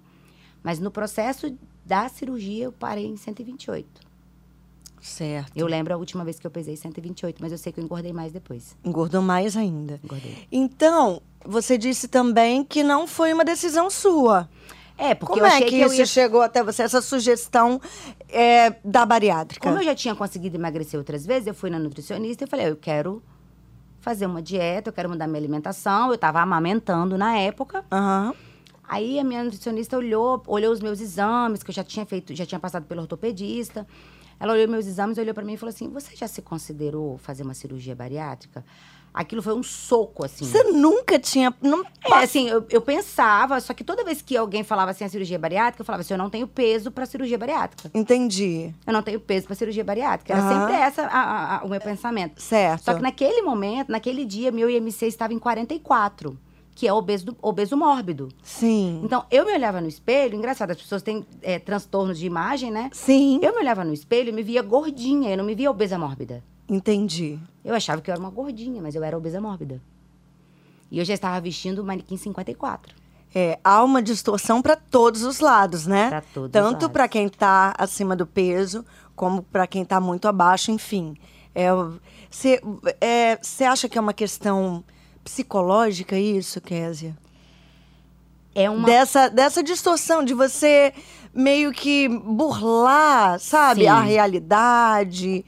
Mas 0.63 0.79
no 0.79 0.91
processo 0.91 1.53
da 1.85 2.07
cirurgia 2.07 2.65
eu 2.65 2.71
parei 2.71 3.07
em 3.07 3.17
128. 3.17 4.11
Certo. 5.01 5.51
Eu 5.55 5.65
lembro 5.65 5.93
a 5.93 5.97
última 5.97 6.23
vez 6.23 6.39
que 6.39 6.45
eu 6.45 6.51
pesei 6.51 6.77
128, 6.77 7.41
mas 7.41 7.51
eu 7.51 7.57
sei 7.57 7.73
que 7.73 7.79
eu 7.79 7.83
engordei 7.83 8.13
mais 8.13 8.31
depois. 8.31 8.77
Engordou 8.85 9.21
mais 9.21 9.57
ainda. 9.57 9.99
Engordei. 10.03 10.47
Então, 10.51 11.21
você 11.45 11.77
disse 11.77 12.07
também 12.07 12.63
que 12.63 12.83
não 12.83 13.07
foi 13.07 13.33
uma 13.33 13.43
decisão 13.45 13.89
sua. 13.89 14.49
É, 14.97 15.15
porque 15.15 15.33
Como 15.33 15.45
eu 15.45 15.49
é 15.49 15.55
achei 15.55 15.67
que, 15.67 15.75
que, 15.77 15.81
eu 15.81 15.87
isso 15.87 15.95
ia 15.95 16.05
chegou 16.05 16.41
até 16.41 16.63
você, 16.63 16.83
essa 16.83 17.01
sugestão 17.01 17.81
é, 18.29 18.75
da 18.85 19.05
bariátrica? 19.05 19.67
Como 19.67 19.81
eu 19.81 19.83
já 19.83 19.95
tinha 19.95 20.13
conseguido 20.13 20.57
emagrecer 20.57 20.99
outras 20.99 21.25
vezes, 21.25 21.47
eu 21.47 21.55
fui 21.55 21.71
na 21.71 21.79
nutricionista 21.79 22.43
e 22.43 22.47
falei, 22.47 22.69
eu 22.69 22.75
quero 22.75 23.23
fazer 23.99 24.25
uma 24.25 24.41
dieta, 24.41 24.89
eu 24.89 24.93
quero 24.93 25.09
mudar 25.09 25.27
minha 25.27 25.39
alimentação. 25.39 26.09
Eu 26.09 26.15
estava 26.15 26.41
amamentando 26.41 27.17
na 27.17 27.37
época. 27.37 27.85
Aham. 27.91 28.33
Aí 28.83 29.17
a 29.19 29.23
minha 29.23 29.43
nutricionista 29.43 29.95
olhou, 29.95 30.43
olhou 30.45 30.73
os 30.73 30.81
meus 30.81 30.99
exames, 30.99 31.63
que 31.63 31.69
eu 31.69 31.73
já 31.73 31.83
tinha 31.83 32.05
feito, 32.05 32.35
já 32.35 32.45
tinha 32.45 32.59
passado 32.59 32.85
pelo 32.85 33.01
ortopedista. 33.01 33.87
Ela 34.37 34.53
olhou 34.53 34.67
meus 34.67 34.85
exames, 34.85 35.17
olhou 35.17 35.33
para 35.33 35.45
mim 35.45 35.53
e 35.53 35.57
falou 35.57 35.69
assim: 35.69 35.87
"Você 35.89 36.15
já 36.15 36.27
se 36.27 36.41
considerou 36.41 37.17
fazer 37.17 37.43
uma 37.43 37.53
cirurgia 37.53 37.95
bariátrica?" 37.95 38.65
Aquilo 39.13 39.41
foi 39.41 39.53
um 39.53 39.61
soco 39.63 40.23
assim. 40.23 40.45
Você 40.45 40.63
nunca 40.71 41.19
tinha. 41.19 41.53
Não, 41.61 41.83
É, 42.05 42.13
assim, 42.23 42.47
eu, 42.47 42.65
eu 42.69 42.79
pensava, 42.81 43.59
só 43.59 43.73
que 43.73 43.83
toda 43.83 44.03
vez 44.05 44.21
que 44.21 44.37
alguém 44.37 44.63
falava 44.63 44.91
assim 44.91 45.03
a 45.03 45.09
cirurgia 45.09 45.37
bariátrica, 45.37 45.81
eu 45.81 45.85
falava 45.85 46.01
assim: 46.01 46.13
"Eu 46.13 46.17
não 46.17 46.29
tenho 46.29 46.47
peso 46.47 46.89
para 46.91 47.05
cirurgia 47.05 47.37
bariátrica. 47.37 47.91
Entendi. 47.93 48.73
Eu 48.87 48.93
não 48.93 49.01
tenho 49.01 49.19
peso 49.19 49.47
para 49.47 49.55
cirurgia 49.55 49.83
bariátrica." 49.83 50.31
Era 50.33 50.41
Aham. 50.41 50.59
sempre 50.67 50.75
essa 50.81 51.01
a- 51.03 51.07
a- 51.07 51.57
a- 51.57 51.63
o 51.65 51.69
meu 51.69 51.81
pensamento. 51.81 52.41
Certo. 52.41 52.83
Só 52.85 52.93
que 52.93 53.01
naquele 53.01 53.41
momento, 53.41 53.89
naquele 53.91 54.23
dia, 54.23 54.51
meu 54.51 54.69
IMC 54.69 55.05
estava 55.07 55.33
em 55.33 55.39
44, 55.39 56.37
que 56.73 56.87
é 56.87 56.93
obeso, 56.93 57.25
do- 57.27 57.37
obeso 57.41 57.75
mórbido. 57.75 58.29
Sim. 58.41 59.01
Então, 59.03 59.25
eu 59.29 59.45
me 59.45 59.51
olhava 59.53 59.81
no 59.81 59.87
espelho, 59.89 60.35
engraçado, 60.35 60.71
as 60.71 60.77
pessoas 60.77 61.01
têm 61.01 61.25
é, 61.41 61.59
transtornos 61.59 62.17
de 62.17 62.25
imagem, 62.25 62.71
né? 62.71 62.89
Sim. 62.93 63.39
Eu 63.43 63.53
me 63.53 63.59
olhava 63.59 63.83
no 63.83 63.93
espelho 63.93 64.29
e 64.29 64.31
me 64.31 64.41
via 64.41 64.61
gordinha, 64.61 65.31
eu 65.31 65.37
não 65.37 65.43
me 65.43 65.53
via 65.53 65.69
obesa 65.69 65.97
mórbida. 65.97 66.41
Entendi. 66.67 67.39
Eu 67.63 67.75
achava 67.75 68.01
que 68.01 68.09
eu 68.09 68.13
era 68.13 68.21
uma 68.21 68.29
gordinha, 68.29 68.81
mas 68.81 68.95
eu 68.95 69.03
era 69.03 69.17
obesa 69.17 69.41
mórbida. 69.41 69.81
E 70.89 70.99
eu 70.99 71.05
já 71.05 71.13
estava 71.13 71.39
vestindo 71.39 71.79
o 71.79 71.85
manequim 71.85 72.17
54. 72.17 72.95
É, 73.33 73.57
há 73.63 73.81
uma 73.83 74.01
distorção 74.01 74.61
para 74.61 74.75
todos 74.75 75.23
os 75.23 75.39
lados, 75.39 75.87
né? 75.87 76.09
Pra 76.09 76.21
todos 76.21 76.47
os 76.47 76.51
Tanto 76.51 76.89
para 76.89 77.07
quem 77.07 77.29
tá 77.29 77.73
acima 77.77 78.13
do 78.15 78.27
peso, 78.27 78.85
como 79.15 79.41
para 79.41 79.65
quem 79.65 79.85
tá 79.85 80.01
muito 80.01 80.27
abaixo, 80.27 80.69
enfim. 80.71 81.15
Você 82.29 82.61
é, 82.99 83.37
cê 83.41 83.63
acha 83.63 83.87
que 83.87 83.97
é 83.97 84.01
uma 84.01 84.13
questão 84.13 84.83
psicológica 85.23 86.17
isso, 86.17 86.59
Késia? 86.59 87.15
É 88.53 88.69
uma. 88.69 88.85
Dessa, 88.85 89.29
dessa 89.29 89.63
distorção 89.63 90.23
de 90.23 90.33
você 90.33 90.93
meio 91.33 91.71
que 91.71 92.09
burlar, 92.09 93.39
sabe? 93.39 93.81
Sim. 93.81 93.87
A 93.87 94.01
realidade. 94.01 95.45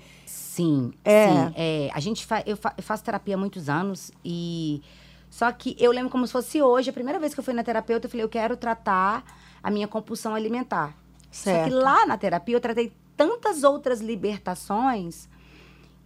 Sim, 0.55 0.93
É. 1.03 1.27
sim. 1.27 1.53
É, 1.55 1.89
a 1.93 1.99
gente 1.99 2.25
fa... 2.25 2.43
eu, 2.45 2.55
fa- 2.55 2.73
eu 2.77 2.83
faço 2.83 3.03
terapia 3.03 3.33
há 3.35 3.37
muitos 3.37 3.69
anos 3.69 4.11
e. 4.23 4.81
Só 5.29 5.51
que 5.51 5.75
eu 5.79 5.91
lembro 5.91 6.11
como 6.11 6.27
se 6.27 6.31
fosse 6.33 6.61
hoje, 6.61 6.91
a 6.91 6.93
primeira 6.93 7.17
vez 7.19 7.33
que 7.33 7.39
eu 7.39 7.43
fui 7.43 7.55
na 7.55 7.63
terapeuta, 7.63 8.05
eu 8.05 8.09
falei, 8.11 8.23
eu 8.23 8.29
quero 8.29 8.55
tratar 8.55 9.23
a 9.63 9.71
minha 9.71 9.87
compulsão 9.87 10.35
alimentar. 10.35 10.95
Só 11.31 11.45
Certo. 11.45 11.69
que 11.69 11.73
lá 11.73 12.05
na 12.05 12.15
terapia 12.17 12.55
eu 12.55 12.61
tratei 12.61 12.93
tantas 13.17 13.63
outras 13.63 13.99
libertações 13.99 15.27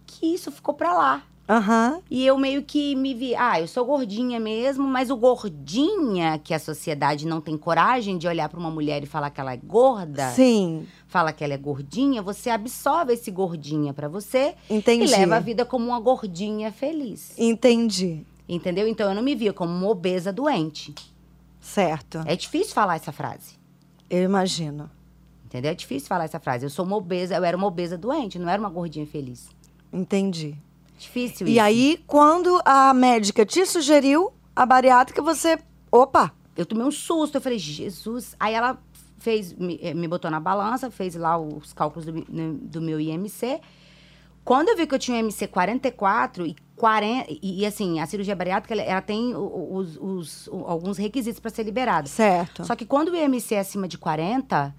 que 0.06 0.32
isso 0.34 0.50
ficou 0.50 0.72
pra 0.72 0.94
lá. 0.94 1.22
Aham. 1.48 2.02
E 2.10 2.26
eu 2.26 2.36
meio 2.36 2.62
que 2.62 2.94
me 2.94 3.14
vi, 3.14 3.34
ah, 3.34 3.58
eu 3.58 3.66
sou 3.66 3.84
gordinha 3.86 4.38
mesmo, 4.38 4.86
mas 4.86 5.10
o 5.10 5.16
gordinha 5.16 6.38
que 6.38 6.52
a 6.52 6.58
sociedade 6.58 7.26
não 7.26 7.40
tem 7.40 7.56
coragem 7.56 8.18
de 8.18 8.28
olhar 8.28 8.50
pra 8.50 8.60
uma 8.60 8.70
mulher 8.70 9.02
e 9.02 9.06
falar 9.06 9.30
que 9.30 9.40
ela 9.40 9.54
é 9.54 9.56
gorda, 9.56 10.28
Sim, 10.32 10.86
fala 11.06 11.32
que 11.32 11.42
ela 11.42 11.54
é 11.54 11.56
gordinha, 11.56 12.20
você 12.20 12.50
absorve 12.50 13.14
esse 13.14 13.30
gordinha 13.30 13.94
pra 13.94 14.08
você 14.08 14.54
entendi. 14.68 15.06
e 15.06 15.16
leva 15.16 15.36
a 15.36 15.40
vida 15.40 15.64
como 15.64 15.86
uma 15.86 15.98
gordinha 15.98 16.70
feliz. 16.70 17.32
Entendi. 17.38 18.26
Entendeu? 18.46 18.86
Então 18.86 19.08
eu 19.08 19.14
não 19.14 19.22
me 19.22 19.34
via 19.34 19.52
como 19.52 19.72
uma 19.72 19.88
obesa 19.88 20.30
doente. 20.30 20.94
Certo. 21.60 22.22
É 22.26 22.36
difícil 22.36 22.74
falar 22.74 22.96
essa 22.96 23.12
frase. 23.12 23.56
Eu 24.10 24.22
imagino. 24.22 24.90
Entendeu? 25.46 25.70
É 25.70 25.74
difícil 25.74 26.08
falar 26.08 26.24
essa 26.24 26.38
frase. 26.38 26.66
Eu 26.66 26.70
sou 26.70 26.84
uma 26.84 26.96
obesa, 26.96 27.34
eu 27.34 27.44
era 27.44 27.56
uma 27.56 27.66
obesa 27.66 27.96
doente, 27.96 28.38
não 28.38 28.48
era 28.50 28.60
uma 28.60 28.68
gordinha 28.68 29.06
feliz. 29.06 29.48
Entendi. 29.90 30.54
Difícil 30.98 31.46
E 31.46 31.52
isso. 31.52 31.60
aí, 31.62 32.00
quando 32.06 32.60
a 32.64 32.92
médica 32.92 33.46
te 33.46 33.64
sugeriu 33.64 34.32
a 34.54 34.66
bariátrica, 34.66 35.22
você. 35.22 35.58
Opa! 35.90 36.32
Eu 36.56 36.66
tomei 36.66 36.84
um 36.84 36.90
susto, 36.90 37.36
eu 37.36 37.40
falei, 37.40 37.58
Jesus. 37.58 38.34
Aí 38.40 38.52
ela 38.54 38.76
fez, 39.18 39.52
me, 39.54 39.78
eh, 39.80 39.94
me 39.94 40.08
botou 40.08 40.30
na 40.30 40.40
balança, 40.40 40.90
fez 40.90 41.14
lá 41.14 41.38
os 41.38 41.72
cálculos 41.72 42.04
do, 42.06 42.12
no- 42.28 42.54
do 42.54 42.80
meu 42.82 43.00
IMC. 43.00 43.60
Quando 44.44 44.70
eu 44.70 44.76
vi 44.76 44.86
que 44.86 44.94
eu 44.94 44.98
tinha 44.98 45.16
um 45.16 45.20
IMC 45.20 45.46
44 45.46 46.46
e 46.46 46.56
40. 46.74 47.26
E, 47.30 47.60
e, 47.60 47.66
assim, 47.66 48.00
a 48.00 48.06
cirurgia 48.06 48.34
bariátrica, 48.34 48.74
ela, 48.74 48.82
ela 48.82 49.00
tem 49.02 49.34
os, 49.36 49.96
os- 50.00 50.48
o- 50.48 50.64
alguns 50.66 50.96
requisitos 50.98 51.38
para 51.38 51.50
ser 51.50 51.62
liberada. 51.64 52.08
Certo. 52.08 52.64
Só 52.64 52.74
que 52.74 52.84
quando 52.86 53.08
o 53.10 53.16
IMC 53.16 53.54
é 53.54 53.60
acima 53.60 53.86
de 53.86 53.98
40, 53.98 54.74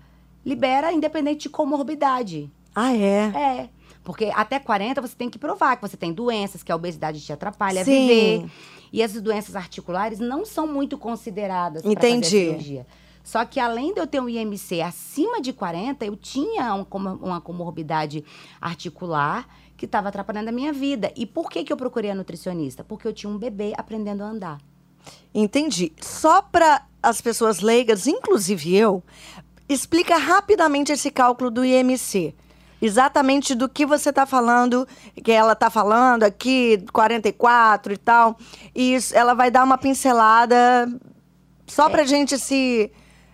libera 0.45 0.91
independente 0.91 1.43
de 1.43 1.49
comorbidade. 1.49 2.49
Ah, 2.75 2.93
é? 2.95 3.31
É. 3.35 3.69
Porque 4.09 4.31
até 4.33 4.57
40 4.57 5.01
você 5.01 5.15
tem 5.15 5.29
que 5.29 5.37
provar 5.37 5.75
que 5.75 5.83
você 5.83 5.95
tem 5.95 6.11
doenças, 6.11 6.63
que 6.63 6.71
a 6.71 6.75
obesidade 6.75 7.21
te 7.21 7.31
atrapalha 7.31 7.83
a 7.83 7.85
Sim. 7.85 8.07
viver. 8.07 8.51
E 8.91 9.03
as 9.03 9.13
doenças 9.21 9.55
articulares 9.55 10.17
não 10.17 10.43
são 10.47 10.65
muito 10.65 10.97
consideradas 10.97 11.83
para 11.83 11.93
fazer 11.93 12.17
a 12.17 12.23
cirurgia. 12.23 12.87
Só 13.23 13.45
que 13.45 13.59
além 13.59 13.93
de 13.93 13.99
eu 13.99 14.07
ter 14.07 14.19
um 14.19 14.27
IMC 14.27 14.81
acima 14.81 15.39
de 15.39 15.53
40, 15.53 16.07
eu 16.07 16.15
tinha 16.15 16.73
um 16.73 16.87
uma 17.21 17.39
comorbidade 17.39 18.25
articular 18.59 19.47
que 19.77 19.85
estava 19.85 20.09
atrapalhando 20.09 20.49
a 20.49 20.51
minha 20.51 20.73
vida. 20.73 21.13
E 21.15 21.27
por 21.27 21.47
que, 21.47 21.63
que 21.63 21.71
eu 21.71 21.77
procurei 21.77 22.09
a 22.09 22.15
nutricionista? 22.15 22.83
Porque 22.83 23.07
eu 23.07 23.13
tinha 23.13 23.31
um 23.31 23.37
bebê 23.37 23.73
aprendendo 23.77 24.23
a 24.23 24.25
andar. 24.25 24.57
Entendi. 25.31 25.93
Só 26.01 26.41
para 26.41 26.83
as 27.03 27.21
pessoas 27.21 27.59
leigas, 27.59 28.07
inclusive 28.07 28.75
eu, 28.75 29.03
explica 29.69 30.17
rapidamente 30.17 30.91
esse 30.91 31.11
cálculo 31.11 31.51
do 31.51 31.63
IMC. 31.63 32.33
Exatamente 32.81 33.53
do 33.55 33.67
que 33.67 33.85
você 33.85 34.09
está 34.09 34.25
falando, 34.25 34.87
que 35.23 35.31
ela 35.31 35.53
está 35.53 35.69
falando 35.69 36.23
aqui, 36.23 36.83
44 36.93 37.93
e 37.93 37.97
tal. 37.97 38.37
E 38.73 38.95
isso, 38.95 39.15
ela 39.15 39.33
vai 39.33 39.51
dar 39.51 39.63
uma 39.63 39.77
pincelada 39.77 40.55
só 41.67 41.89
para 41.89 42.05
gente 42.05 42.37
se 42.37 42.91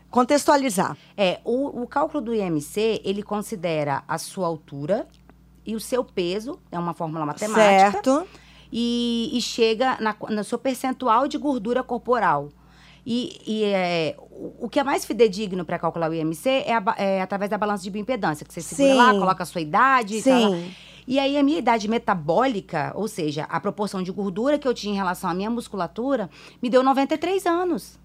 contextualizar. 0.09 0.97
É, 1.15 1.39
o, 1.43 1.83
o 1.83 1.87
cálculo 1.87 2.21
do 2.21 2.33
IMC, 2.33 3.01
ele 3.03 3.21
considera 3.21 4.03
a 4.07 4.17
sua 4.17 4.47
altura 4.47 5.07
e 5.65 5.75
o 5.75 5.79
seu 5.79 6.03
peso, 6.03 6.59
é 6.71 6.79
uma 6.79 6.93
fórmula 6.93 7.25
matemática. 7.25 7.91
Certo? 7.91 8.27
e, 8.77 9.29
e 9.31 9.41
chega 9.41 9.97
na, 10.01 10.15
no 10.29 10.43
seu 10.43 10.57
percentual 10.57 11.27
de 11.27 11.37
gordura 11.37 11.81
corporal. 11.81 12.49
E, 13.05 13.39
e, 13.45 13.63
é, 13.65 14.15
o, 14.59 14.67
que 14.67 14.79
é 14.79 14.83
mais 14.83 15.05
fidedigno 15.05 15.63
para 15.63 15.77
calcular 15.77 16.09
o 16.09 16.13
IMC 16.13 16.49
é, 16.49 16.73
a 16.73 16.95
é 16.97 17.21
através 17.21 17.51
da 17.51 17.57
balança 17.57 17.83
de 17.83 17.91
bioimpedância, 17.91 18.43
que 18.45 18.51
você 18.51 18.61
segura 18.61 18.89
Sim. 18.89 18.97
lá, 18.97 19.11
coloca 19.11 19.43
a 19.43 19.45
sua 19.45 19.61
idade 19.61 20.17
e 20.17 20.23
tal. 20.23 20.51
Sim. 20.51 20.71
E 21.07 21.19
aí 21.19 21.37
a 21.37 21.43
minha 21.43 21.59
idade 21.59 21.87
metabólica, 21.87 22.91
ou 22.95 23.07
seja, 23.07 23.43
a 23.43 23.59
proporção 23.59 24.01
de 24.01 24.11
gordura 24.11 24.57
que 24.57 24.67
eu 24.67 24.73
tinha 24.73 24.93
em 24.93 24.97
relação 24.97 25.29
à 25.29 25.35
minha 25.35 25.51
musculatura, 25.51 26.29
me 26.61 26.67
deu 26.67 26.81
93 26.81 27.45
anos. 27.45 27.99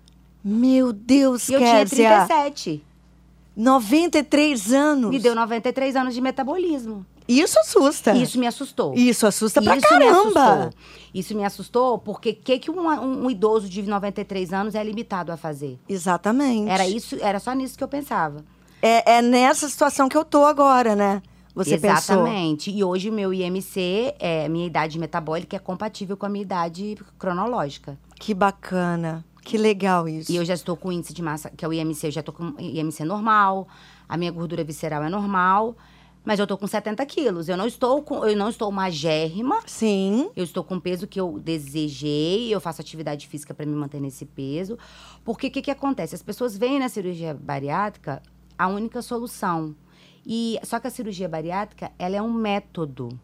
Meu 0.44 0.92
Deus, 0.92 1.48
E 1.48 1.54
eu 1.54 1.60
tinha 1.60 1.78
Kézia. 1.80 2.26
37. 2.26 2.84
93 3.56 4.72
anos. 4.72 5.10
Me 5.10 5.18
deu 5.18 5.34
93 5.34 5.96
anos 5.96 6.14
de 6.14 6.20
metabolismo. 6.20 7.06
Isso 7.30 7.58
assusta. 7.58 8.12
Isso 8.16 8.38
me 8.38 8.46
assustou. 8.46 8.94
Isso 8.94 9.26
assusta 9.26 9.62
pra 9.62 9.76
Isso 9.76 9.86
me 9.94 9.98
caramba. 10.00 10.52
assustou. 10.52 10.70
Isso 11.14 11.34
me 11.36 11.44
assustou 11.44 11.98
porque 11.98 12.30
o 12.30 12.36
que, 12.36 12.58
que 12.58 12.70
um, 12.70 12.80
um- 12.88 13.24
um 13.26 13.30
idoso 13.30 13.68
de 13.68 13.82
93 13.82 14.52
anos 14.52 14.74
é 14.74 14.82
limitado 14.82 15.32
a 15.32 15.36
fazer? 15.36 15.78
Exatamente. 15.88 16.68
Era 16.70 16.86
isso, 16.88 17.16
era 17.20 17.38
só 17.40 17.52
nisso 17.52 17.76
que 17.76 17.84
eu 17.84 17.88
pensava. 17.88 18.44
É, 18.82 19.16
é 19.18 19.22
nessa 19.22 19.68
situação 19.68 20.08
que 20.08 20.16
eu 20.16 20.24
tô 20.24 20.44
agora, 20.44 20.94
né? 20.96 21.22
Você 21.54 21.76
pensou. 21.76 22.14
Exatamente. 22.16 22.70
E 22.70 22.82
hoje 22.84 23.10
o 23.10 23.12
meu 23.12 23.34
IMC, 23.34 24.14
é, 24.20 24.48
minha 24.48 24.66
idade 24.66 24.98
metabólica 24.98 25.56
é 25.56 25.58
compatível 25.58 26.16
com 26.16 26.24
a 26.24 26.28
minha 26.28 26.42
idade 26.42 26.96
cronológica. 27.18 27.98
Que 28.18 28.32
bacana. 28.32 29.24
Que 29.42 29.58
legal 29.58 30.08
isso. 30.08 30.30
E 30.30 30.36
eu 30.36 30.44
já 30.44 30.54
estou 30.54 30.76
com 30.76 30.92
índice 30.92 31.12
de 31.12 31.22
massa, 31.22 31.50
que 31.50 31.64
é 31.64 31.68
o 31.68 31.72
IMC, 31.72 32.06
eu 32.06 32.10
já 32.12 32.20
estou 32.20 32.32
com 32.34 32.54
IMC 32.58 33.04
normal, 33.04 33.66
a 34.08 34.16
minha 34.16 34.30
gordura 34.30 34.62
visceral 34.62 35.02
é 35.02 35.08
normal, 35.08 35.76
mas 36.24 36.38
eu 36.38 36.44
estou 36.44 36.58
com 36.58 36.66
70 36.66 37.04
quilos. 37.06 37.48
Eu 37.48 37.56
não 37.56 37.66
estou 37.66 38.02
com, 38.02 38.24
eu 38.26 38.36
não 38.36 38.48
estou 38.48 38.70
magérrima, 38.70 39.60
Sim. 39.66 40.30
Eu 40.36 40.44
estou 40.44 40.62
com 40.62 40.76
o 40.76 40.80
peso 40.80 41.06
que 41.06 41.20
eu 41.20 41.38
desejei, 41.38 42.54
eu 42.54 42.60
faço 42.60 42.80
atividade 42.80 43.26
física 43.26 43.54
para 43.54 43.66
me 43.66 43.74
manter 43.74 44.00
nesse 44.00 44.24
peso. 44.26 44.78
Porque 45.24 45.46
o 45.46 45.50
que, 45.50 45.62
que 45.62 45.70
acontece? 45.70 46.14
As 46.14 46.22
pessoas 46.22 46.56
veem 46.56 46.78
na 46.78 46.88
cirurgia 46.88 47.34
bariátrica 47.34 48.22
a 48.58 48.68
única 48.68 49.00
solução. 49.02 49.74
E 50.26 50.58
só 50.62 50.78
que 50.78 50.86
a 50.86 50.90
cirurgia 50.90 51.28
bariátrica, 51.28 51.90
ela 51.98 52.16
é 52.16 52.22
um 52.22 52.32
método. 52.32 53.18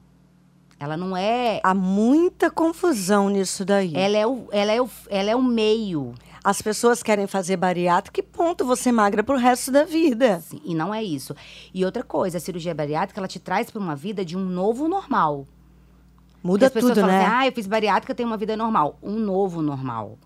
Ela 0.78 0.96
não 0.96 1.16
é, 1.16 1.60
Há 1.62 1.74
muita 1.74 2.50
confusão 2.50 3.30
nisso 3.30 3.64
daí. 3.64 3.92
ela 3.94 4.16
é 4.16 4.26
o, 4.26 4.46
ela 4.50 4.72
é 4.72 4.80
o, 4.80 4.88
ela 5.08 5.30
é 5.30 5.36
o 5.36 5.42
meio. 5.42 6.14
As 6.46 6.62
pessoas 6.62 7.02
querem 7.02 7.26
fazer 7.26 7.56
bariátrica, 7.56 8.22
que 8.22 8.22
ponto 8.22 8.64
você 8.64 8.92
magra 8.92 9.24
pro 9.24 9.36
resto 9.36 9.72
da 9.72 9.82
vida. 9.82 10.38
Sim, 10.38 10.60
e 10.64 10.76
não 10.76 10.94
é 10.94 11.02
isso. 11.02 11.34
E 11.74 11.84
outra 11.84 12.04
coisa, 12.04 12.38
a 12.38 12.40
cirurgia 12.40 12.72
bariátrica, 12.72 13.18
ela 13.18 13.26
te 13.26 13.40
traz 13.40 13.68
para 13.68 13.80
uma 13.80 13.96
vida 13.96 14.24
de 14.24 14.36
um 14.36 14.44
novo 14.44 14.86
normal. 14.86 15.44
Muda 16.40 16.66
as 16.66 16.72
pessoas 16.72 16.92
tudo, 16.92 17.00
falam 17.00 17.16
né? 17.16 17.26
assim, 17.26 17.34
ah, 17.34 17.46
eu 17.48 17.52
fiz 17.52 17.66
bariátrica, 17.66 18.12
eu 18.12 18.14
tenho 18.14 18.28
uma 18.28 18.36
vida 18.36 18.56
normal. 18.56 18.96
Um 19.02 19.18
novo 19.18 19.60
normal. 19.60 20.20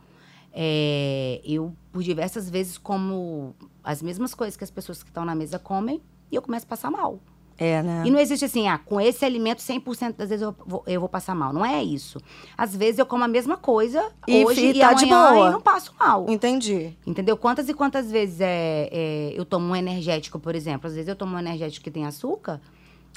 É, 0.53 1.41
eu, 1.43 1.75
por 1.91 2.03
diversas 2.03 2.50
vezes, 2.50 2.77
como 2.77 3.57
as 3.83 4.03
mesmas 4.03 4.35
coisas 4.35 4.59
que 4.59 4.65
as 4.65 4.71
pessoas 4.71 5.03
que 5.03 5.09
estão 5.09 5.25
na 5.25 5.35
mesa 5.35 5.59
comem, 5.59 6.03
e 6.31 6.37
eu 6.37 6.43
começo 6.43 6.67
a 6.67 6.69
passar 6.69 6.91
mal. 6.91 7.19
É, 7.62 7.83
né? 7.83 8.05
E 8.07 8.11
não 8.11 8.19
existe 8.19 8.43
assim, 8.47 8.67
ah, 8.69 8.79
com 8.79 8.99
esse 8.99 9.23
alimento 9.23 9.59
100% 9.61 10.17
das 10.17 10.31
vezes 10.31 10.43
eu 10.43 10.57
vou, 10.67 10.83
eu 10.87 10.99
vou 10.99 11.11
passar 11.11 11.35
mal. 11.35 11.52
Não 11.52 11.62
é 11.62 11.85
isso. 11.85 12.19
Às 12.57 12.75
vezes 12.75 12.99
eu 12.99 13.05
como 13.05 13.23
a 13.23 13.29
mesma 13.29 13.59
coisa 13.59 14.11
E 14.26 14.43
hoje 14.47 14.73
fi- 14.73 14.79
e 14.79 14.81
tá 14.81 14.95
de 14.95 15.05
boa. 15.05 15.49
e 15.49 15.52
não 15.52 15.61
passo 15.61 15.93
mal. 16.00 16.25
Entendi. 16.26 16.97
Entendeu? 17.07 17.37
Quantas 17.37 17.69
e 17.69 17.75
quantas 17.75 18.11
vezes 18.11 18.40
é, 18.40 18.88
é, 18.90 19.33
eu 19.37 19.45
tomo 19.45 19.67
um 19.73 19.76
energético, 19.76 20.38
por 20.40 20.55
exemplo? 20.55 20.87
Às 20.88 20.95
vezes 20.95 21.09
eu 21.09 21.14
tomo 21.14 21.37
um 21.37 21.38
energético 21.38 21.85
que 21.85 21.90
tem 21.90 22.07
açúcar, 22.07 22.62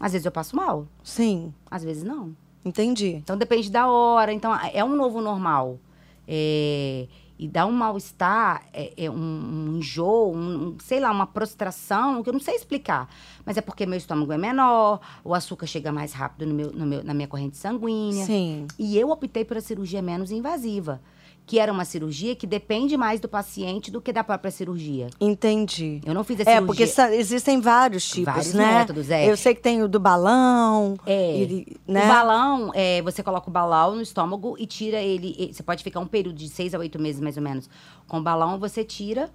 às 0.01 0.11
vezes 0.11 0.25
eu 0.25 0.31
passo 0.31 0.55
mal, 0.57 0.85
Sim, 1.01 1.53
às 1.71 1.81
vezes 1.81 2.03
não. 2.03 2.35
entendi. 2.65 3.11
Então 3.23 3.37
depende 3.37 3.71
da 3.71 3.87
hora. 3.89 4.33
Então 4.33 4.53
é 4.73 4.83
um 4.83 4.93
novo 4.93 5.21
normal. 5.21 5.79
É, 6.27 7.07
e 7.43 7.47
dá 7.49 7.65
um 7.65 7.71
mal-estar, 7.73 8.63
é, 8.71 8.93
é 8.95 9.09
um, 9.11 9.15
um 9.15 9.77
enjoo, 9.77 10.33
um, 10.33 10.67
um, 10.69 10.77
sei 10.79 11.01
lá, 11.01 11.11
uma 11.11 11.27
prostração, 11.27 12.23
que 12.23 12.29
eu 12.29 12.33
não 12.33 12.39
sei 12.39 12.55
explicar. 12.55 13.09
Mas 13.45 13.57
é 13.57 13.61
porque 13.61 13.85
meu 13.85 13.97
estômago 13.97 14.31
é 14.31 14.37
menor, 14.37 15.01
o 15.25 15.33
açúcar 15.33 15.67
chega 15.67 15.91
mais 15.91 16.13
rápido 16.13 16.47
no 16.47 16.53
meu, 16.53 16.71
no 16.71 16.85
meu- 16.85 17.03
na 17.03 17.13
minha 17.13 17.27
corrente 17.27 17.57
sanguínea. 17.57 18.25
Sim. 18.25 18.65
E 18.79 18.97
eu 18.97 19.09
optei 19.09 19.43
por 19.43 19.57
a 19.57 19.61
cirurgia 19.61 20.01
menos 20.01 20.31
invasiva, 20.31 21.01
que 21.45 21.59
era 21.59 21.71
uma 21.73 21.83
cirurgia 21.83 22.35
que 22.35 22.47
depende 22.47 22.95
mais 22.95 23.19
do 23.19 23.27
paciente 23.27 23.91
do 23.91 23.99
que 23.99 24.13
da 24.13 24.23
própria 24.23 24.49
cirurgia. 24.49 25.07
Entendi. 25.19 25.99
Eu 26.05 26.13
não 26.13 26.23
fiz 26.23 26.39
a 26.39 26.41
É, 26.43 26.45
cirurgia. 26.45 26.65
porque 26.67 26.87
sa- 26.87 27.13
existem 27.13 27.59
vários 27.59 28.07
tipos, 28.07 28.33
Vários 28.33 28.53
né? 28.53 28.65
métodos, 28.79 29.09
é. 29.09 29.29
Eu 29.29 29.35
sei 29.35 29.53
que 29.53 29.61
tem 29.61 29.83
o 29.83 29.87
do 29.89 29.99
balão. 29.99 30.95
É. 31.05 31.41
e- 31.43 31.77
né? 31.87 32.05
O 32.05 32.07
balão, 32.07 32.71
é, 32.73 33.01
você 33.01 33.21
coloca 33.21 33.49
o 33.49 33.51
balão 33.51 33.95
no 33.95 34.01
estômago 34.01 34.55
e 34.57 34.65
tira 34.65 35.01
ele. 35.01 35.51
Você 35.53 35.61
pode 35.61 35.83
ficar 35.83 35.99
um 35.99 36.07
período 36.07 36.35
de 36.37 36.47
seis 36.47 36.73
a 36.73 36.79
oito 36.79 36.97
meses, 36.99 37.19
mais 37.19 37.35
ou 37.35 37.43
menos. 37.43 37.69
Com 38.07 38.19
o 38.19 38.23
balão, 38.23 38.57
você 38.57 38.83
tira. 38.83 39.29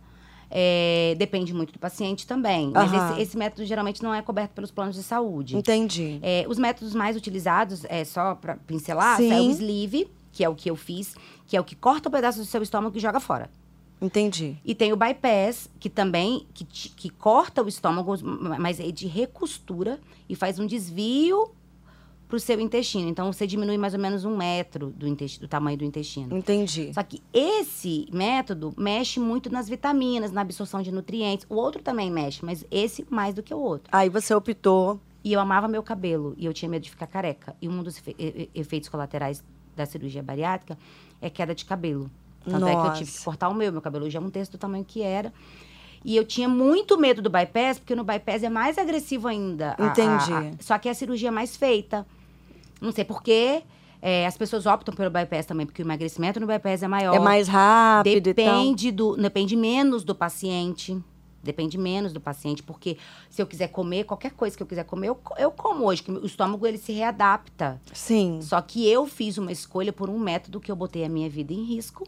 é, 0.51 1.15
depende 1.19 1.53
muito 1.53 1.75
do 1.75 1.79
paciente 1.79 2.27
também. 2.27 2.71
Mas 2.73 2.91
Aham. 2.91 3.11
esse, 3.13 3.21
esse 3.21 3.37
método 3.37 3.67
geralmente 3.67 4.03
não 4.03 4.15
é 4.15 4.23
coberto 4.23 4.53
pelos 4.55 4.71
planos 4.71 4.97
de 4.97 5.03
saúde. 5.03 5.55
Entendi. 5.55 6.19
É, 6.23 6.47
os 6.49 6.57
métodos 6.59 6.95
mais 6.95 7.17
utilizados, 7.19 7.85
é, 7.87 8.03
só 8.03 8.35
para 8.35 8.57
pincelar, 8.57 9.19
Sim. 9.19 9.31
é 9.31 9.41
o 9.43 9.51
sleeve, 9.51 10.11
que 10.39 10.45
é 10.45 10.49
o 10.49 10.55
que 10.55 10.71
eu 10.71 10.77
fiz, 10.77 11.17
que 11.49 11.57
é 11.57 11.61
o 11.61 11.65
que 11.65 11.75
corta 11.75 12.09
o 12.09 12.13
pedaço 12.13 12.39
do 12.39 12.45
seu 12.45 12.63
estômago 12.63 12.97
e 12.97 13.01
joga 13.01 13.19
fora. 13.19 13.51
Entendi. 14.01 14.57
E 14.65 14.73
tem 14.73 14.93
o 14.93 14.97
bypass, 14.97 15.69
que 15.81 15.91
também 15.91 16.47
que, 16.55 16.65
que 16.65 17.11
corta 17.11 17.61
o 17.61 17.67
estômago, 17.67 18.15
mas 18.57 18.79
é 18.79 18.89
de 18.93 19.09
recostura 19.09 19.99
e 20.29 20.37
faz 20.37 20.61
um 20.61 20.67
desvio 20.67 21.51
para 22.29 22.37
o 22.37 22.39
seu 22.39 22.61
intestino. 22.61 23.09
Então 23.09 23.33
você 23.33 23.49
diminui 23.49 23.77
mais 23.77 23.95
ou 23.95 23.99
menos 23.99 24.25
um 24.25 24.37
metro 24.37 24.91
do, 24.91 25.13
do 25.41 25.49
tamanho 25.49 25.77
do 25.77 25.85
intestino. 25.85 26.37
Entendi. 26.37 26.93
Só 26.95 27.03
que 27.03 27.21
esse 27.33 28.07
método 28.13 28.73
mexe 28.79 29.19
muito 29.19 29.51
nas 29.51 29.69
vitaminas, 29.69 30.31
na 30.31 30.43
absorção 30.43 30.81
de 30.83 30.93
nutrientes. 30.93 31.45
O 31.51 31.57
outro 31.57 31.83
também 31.83 32.13
mexe, 32.13 32.45
mas 32.45 32.65
esse 32.71 33.05
mais 33.11 33.35
do 33.35 33.43
que 33.43 33.53
o 33.53 33.59
outro. 33.59 33.89
Aí 33.91 34.09
você 34.09 34.33
optou. 34.33 35.01
E 35.25 35.33
eu 35.33 35.41
amava 35.41 35.67
meu 35.67 35.83
cabelo 35.83 36.33
e 36.39 36.47
eu 36.47 36.55
tinha 36.55 36.69
medo 36.69 36.85
de 36.85 36.91
ficar 36.91 37.09
careca. 37.09 37.57
E 37.61 37.69
um 37.69 37.83
dos 37.83 37.99
efe- 37.99 38.49
efeitos 38.55 38.89
colaterais 38.89 39.43
da 39.79 39.87
cirurgia 39.87 40.23
bariátrica 40.23 40.77
é 41.23 41.31
queda 41.31 41.55
de 41.55 41.65
cabelo. 41.65 42.11
Tanto 42.45 42.67
é 42.67 42.71
que 42.71 42.77
eu 42.87 42.93
tive 42.95 43.11
que 43.11 43.17
Nossa. 43.17 43.25
cortar 43.25 43.49
o 43.49 43.55
meu. 43.55 43.73
Meu 43.73 43.81
cabelo 43.83 44.09
já 44.11 44.19
é 44.19 44.23
um 44.23 44.31
terço 44.31 44.53
do 44.53 44.59
tamanho 44.59 44.85
que 44.85 45.03
era. 45.03 45.33
E 46.05 46.17
eu 46.17 46.25
tinha 46.25 46.49
muito 46.49 46.97
medo 46.99 47.21
do 47.21 47.29
bypass, 47.29 47.79
porque 47.79 47.95
no 47.95 48.05
bypass 48.05 48.43
é 48.43 48.49
mais 48.49 48.79
agressivo 48.79 49.27
ainda. 49.29 49.75
a- 49.79 49.85
a- 49.85 49.87
Entendi. 49.89 50.33
a- 50.33 50.53
só 50.61 50.79
que 50.79 50.89
é 50.89 50.93
a 50.93 50.95
cirurgia 50.95 51.33
mais 51.33 51.57
feita. 51.57 52.07
Não 52.81 52.93
sei 52.93 53.05
porquê. 53.05 53.63
É, 54.01 54.25
as 54.27 54.37
pessoas 54.37 54.65
optam 54.65 54.95
pelo 54.95 55.11
bypass 55.11 55.45
também, 55.45 55.67
porque 55.67 55.83
o 55.83 55.85
emagrecimento 55.85 56.39
no 56.39 56.47
bypass 56.47 56.85
é 56.85 56.89
maior. 56.89 57.15
É 57.17 57.19
mais 57.19 57.49
rápido 57.49 58.29
e 58.29 58.35
tal. 58.35 58.45
Depende 58.45 58.93
do, 58.93 59.17
depende 59.17 59.57
menos 59.57 60.05
do 60.05 60.15
paciente. 60.15 60.97
Depende 61.43 61.79
menos 61.79 62.13
do 62.13 62.21
paciente, 62.21 62.63
porque 62.63 62.99
se 63.31 63.41
eu 63.41 63.47
quiser 63.47 63.69
comer, 63.69 64.05
qualquer 64.05 64.33
coisa 64.33 64.57
que 64.57 64.63
eu 64.63 64.67
quiser 64.67 64.85
comer, 64.85 65.09
eu, 65.09 65.19
eu 65.39 65.51
como 65.53 65.85
hoje, 65.85 66.03
que 66.03 66.11
o 66.11 66.27
estômago 66.27 66.67
ele 66.67 66.79
se 66.79 66.93
readapta. 66.93 67.81
Sim. 67.93 68.41
Só 68.43 68.61
que 68.61 68.89
eu 68.89 69.07
fiz 69.07 69.39
uma 69.39 69.53
escolha 69.53 69.93
por 69.93 70.11
um 70.11 70.19
método 70.19 70.59
que 70.61 70.71
eu 70.71 70.77
botei 70.77 71.05
a 71.05 71.09
minha 71.09 71.31
vida 71.31 71.53
em 71.53 71.63
risco. 71.63 72.05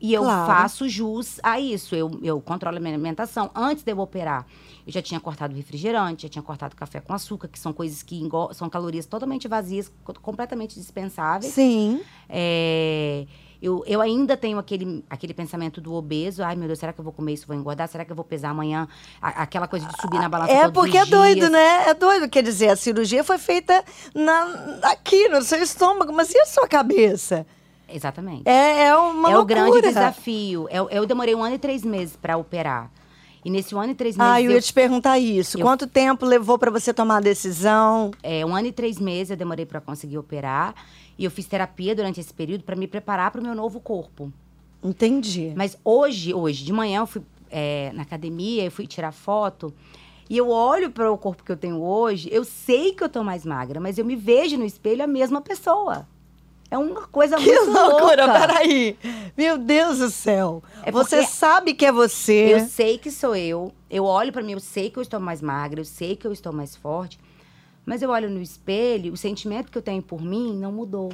E 0.00 0.14
eu 0.14 0.22
Claro. 0.22 0.46
faço 0.46 0.88
jus 0.88 1.40
a 1.42 1.58
isso. 1.58 1.96
Eu, 1.96 2.08
eu 2.22 2.40
controlo 2.40 2.76
a 2.76 2.80
minha 2.80 2.94
alimentação. 2.94 3.50
Antes 3.52 3.82
de 3.82 3.90
eu 3.90 3.98
operar, 3.98 4.46
eu 4.86 4.92
já 4.92 5.02
tinha 5.02 5.18
cortado 5.18 5.56
refrigerante, 5.56 6.22
já 6.22 6.28
tinha 6.28 6.42
cortado 6.42 6.76
café 6.76 7.00
com 7.00 7.12
açúcar, 7.12 7.48
que 7.48 7.58
são 7.58 7.72
coisas 7.72 8.00
que 8.00 8.22
são 8.54 8.70
calorias 8.70 9.06
totalmente 9.06 9.48
vazias, 9.48 9.90
co- 10.04 10.14
completamente 10.22 10.76
dispensáveis. 10.76 11.52
Sim. 11.52 12.00
É, 12.28 13.26
eu, 13.60 13.82
eu 13.86 14.00
ainda 14.00 14.36
tenho 14.36 14.56
aquele, 14.58 15.04
aquele 15.10 15.34
pensamento 15.34 15.80
do 15.80 15.92
obeso. 15.94 16.42
Ai, 16.44 16.54
meu 16.54 16.66
Deus, 16.68 16.78
será 16.78 16.92
que 16.92 17.00
eu 17.00 17.04
vou 17.04 17.12
comer 17.12 17.32
isso? 17.34 17.46
Vou 17.46 17.56
engordar? 17.56 17.88
Será 17.88 18.04
que 18.04 18.12
eu 18.12 18.16
vou 18.16 18.24
pesar 18.24 18.50
amanhã? 18.50 18.86
A- 19.20 19.42
aquela 19.42 19.66
coisa 19.66 19.86
de 19.86 20.00
subir 20.00 20.18
na 20.18 20.28
balança 20.28 20.52
É 20.52 20.62
todos 20.62 20.74
porque 20.74 20.96
é 20.98 21.04
doido, 21.06 21.48
né? 21.50 21.88
É 21.88 21.94
doido. 21.94 22.28
Quer 22.28 22.42
dizer, 22.42 22.68
a 22.68 22.76
cirurgia 22.76 23.24
foi 23.24 23.38
feita 23.38 23.84
na, 24.14 24.78
aqui, 24.84 25.28
no 25.28 25.42
seu 25.42 25.60
estômago, 25.62 26.12
mas 26.12 26.32
e 26.32 26.38
a 26.38 26.46
sua 26.46 26.68
cabeça? 26.68 27.46
Exatamente. 27.88 28.42
É, 28.46 28.84
é 28.88 28.96
uma 28.96 29.30
é 29.30 29.34
o 29.34 29.38
loucura. 29.38 29.62
grande 29.62 29.80
desafio. 29.80 30.68
Eu, 30.70 30.88
eu 30.90 31.06
demorei 31.06 31.34
um 31.34 31.42
ano 31.42 31.54
e 31.54 31.58
três 31.58 31.82
meses 31.82 32.16
para 32.16 32.36
operar. 32.36 32.90
E 33.44 33.50
nesse 33.50 33.74
um 33.74 33.80
ano 33.80 33.92
e 33.92 33.94
três 33.94 34.16
meses, 34.16 34.32
Ah, 34.32 34.42
eu 34.42 34.50
eu- 34.50 34.56
ia 34.56 34.60
te 34.60 34.72
perguntar 34.72 35.18
isso. 35.18 35.58
eu- 35.58 35.62
Quanto 35.64 35.86
tempo 35.86 36.26
levou 36.26 36.58
pra 36.58 36.70
você 36.70 36.92
tomar 36.92 37.16
a 37.16 37.20
decisão? 37.20 38.10
é, 38.22 38.44
um 38.44 38.54
ano 38.54 38.66
e 38.66 38.72
três 38.72 38.98
meses 38.98 39.30
eu 39.30 39.36
demorei 39.36 39.64
para 39.64 39.80
conseguir 39.80 40.18
operar. 40.18 40.74
E 41.18 41.24
eu 41.24 41.30
fiz 41.30 41.46
terapia 41.46 41.94
durante 41.94 42.20
esse 42.20 42.32
período 42.32 42.62
para 42.62 42.76
me 42.76 42.86
preparar 42.86 43.30
para 43.30 43.40
o 43.40 43.44
meu 43.44 43.54
novo 43.54 43.80
corpo. 43.80 44.32
Entendi. 44.82 45.52
Mas 45.56 45.76
hoje, 45.84 46.32
hoje, 46.32 46.64
de 46.64 46.72
manhã 46.72 47.00
eu 47.00 47.06
fui 47.06 47.22
é, 47.50 47.90
na 47.94 48.02
academia, 48.02 48.64
eu 48.64 48.70
fui 48.70 48.86
tirar 48.86 49.12
foto. 49.12 49.74
E 50.30 50.36
eu 50.36 50.50
olho 50.50 50.90
para 50.90 51.10
o 51.10 51.18
corpo 51.18 51.42
que 51.42 51.50
eu 51.50 51.56
tenho 51.56 51.82
hoje, 51.82 52.28
eu 52.30 52.44
sei 52.44 52.92
que 52.92 53.02
eu 53.02 53.08
tô 53.08 53.24
mais 53.24 53.44
magra, 53.46 53.80
mas 53.80 53.98
eu 53.98 54.04
me 54.04 54.14
vejo 54.14 54.56
no 54.58 54.64
espelho 54.64 55.02
a 55.02 55.06
mesma 55.06 55.40
pessoa. 55.40 56.06
É 56.70 56.76
uma 56.76 57.06
coisa 57.06 57.36
Que 57.38 57.46
muito 57.46 57.70
loucura, 57.70 58.26
louca. 58.26 58.40
peraí. 58.40 58.96
Meu 59.34 59.56
Deus 59.56 59.98
do 59.98 60.10
céu. 60.10 60.62
É 60.82 60.92
você 60.92 61.24
sabe 61.24 61.72
que 61.72 61.86
é 61.86 61.90
você. 61.90 62.52
Eu 62.54 62.60
sei 62.66 62.98
que 62.98 63.10
sou 63.10 63.34
eu. 63.34 63.72
Eu 63.88 64.04
olho 64.04 64.30
pra 64.30 64.42
mim, 64.42 64.52
eu 64.52 64.60
sei 64.60 64.90
que 64.90 64.98
eu 64.98 65.02
estou 65.02 65.18
mais 65.18 65.40
magra, 65.40 65.80
eu 65.80 65.84
sei 65.84 66.14
que 66.14 66.26
eu 66.26 66.32
estou 66.32 66.52
mais 66.52 66.76
forte. 66.76 67.18
Mas 67.88 68.02
eu 68.02 68.10
olho 68.10 68.28
no 68.28 68.42
espelho, 68.42 69.14
o 69.14 69.16
sentimento 69.16 69.72
que 69.72 69.78
eu 69.78 69.82
tenho 69.82 70.02
por 70.02 70.20
mim 70.20 70.54
não 70.58 70.70
mudou. 70.70 71.10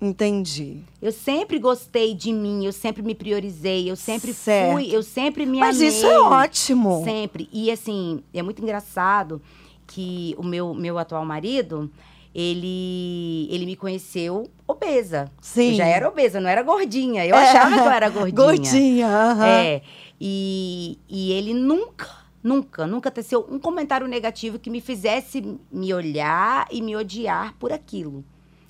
Entendi. 0.00 0.78
Eu 1.00 1.10
sempre 1.12 1.58
gostei 1.58 2.14
de 2.14 2.32
mim, 2.32 2.64
eu 2.64 2.72
sempre 2.72 3.02
me 3.02 3.14
priorizei, 3.14 3.88
eu 3.90 3.94
sempre 3.96 4.32
Certo. 4.32 4.72
fui, 4.72 4.88
eu 4.94 5.02
sempre 5.04 5.46
me 5.46 5.58
Mas 5.58 5.76
amei. 5.76 5.88
isso 5.88 6.04
é 6.06 6.18
ótimo. 6.20 7.02
Sempre. 7.04 7.48
E 7.52 7.70
assim, 7.70 8.22
é 8.34 8.42
muito 8.42 8.60
engraçado 8.62 9.40
que 9.86 10.34
o 10.36 10.42
meu, 10.44 10.74
meu 10.74 10.98
atual 10.98 11.24
marido, 11.24 11.88
ele, 12.34 13.48
ele 13.50 13.64
me 13.66 13.74
conheceu 13.76 14.48
obesa. 14.66 15.30
Sim. 15.40 15.70
Eu 15.70 15.74
já 15.76 15.86
era 15.86 16.08
obesa, 16.08 16.40
não 16.40 16.48
era 16.50 16.62
gordinha. 16.62 17.24
Eu 17.26 17.34
É. 17.36 17.50
achava 17.50 17.74
que 17.74 17.80
eu 17.80 17.90
era 17.90 18.08
gordinha. 18.08 18.34
Gordinha, 18.36 19.06
aham. 19.08 19.46
É. 19.46 19.82
E, 20.20 20.98
e 21.08 21.32
ele 21.32 21.54
nunca, 21.54 22.08
nunca, 22.48 22.86
nunca 22.86 23.10
teceu 23.10 23.46
um 23.50 23.58
comentário 23.58 24.06
negativo 24.08 24.58
que 24.58 24.70
me 24.70 24.80
fizesse 24.80 25.58
me 25.70 25.92
olhar 25.92 26.66
e 26.70 26.80
me 26.80 26.96
odiar 26.96 27.54
por 27.58 27.72
aquilo. 27.72 28.24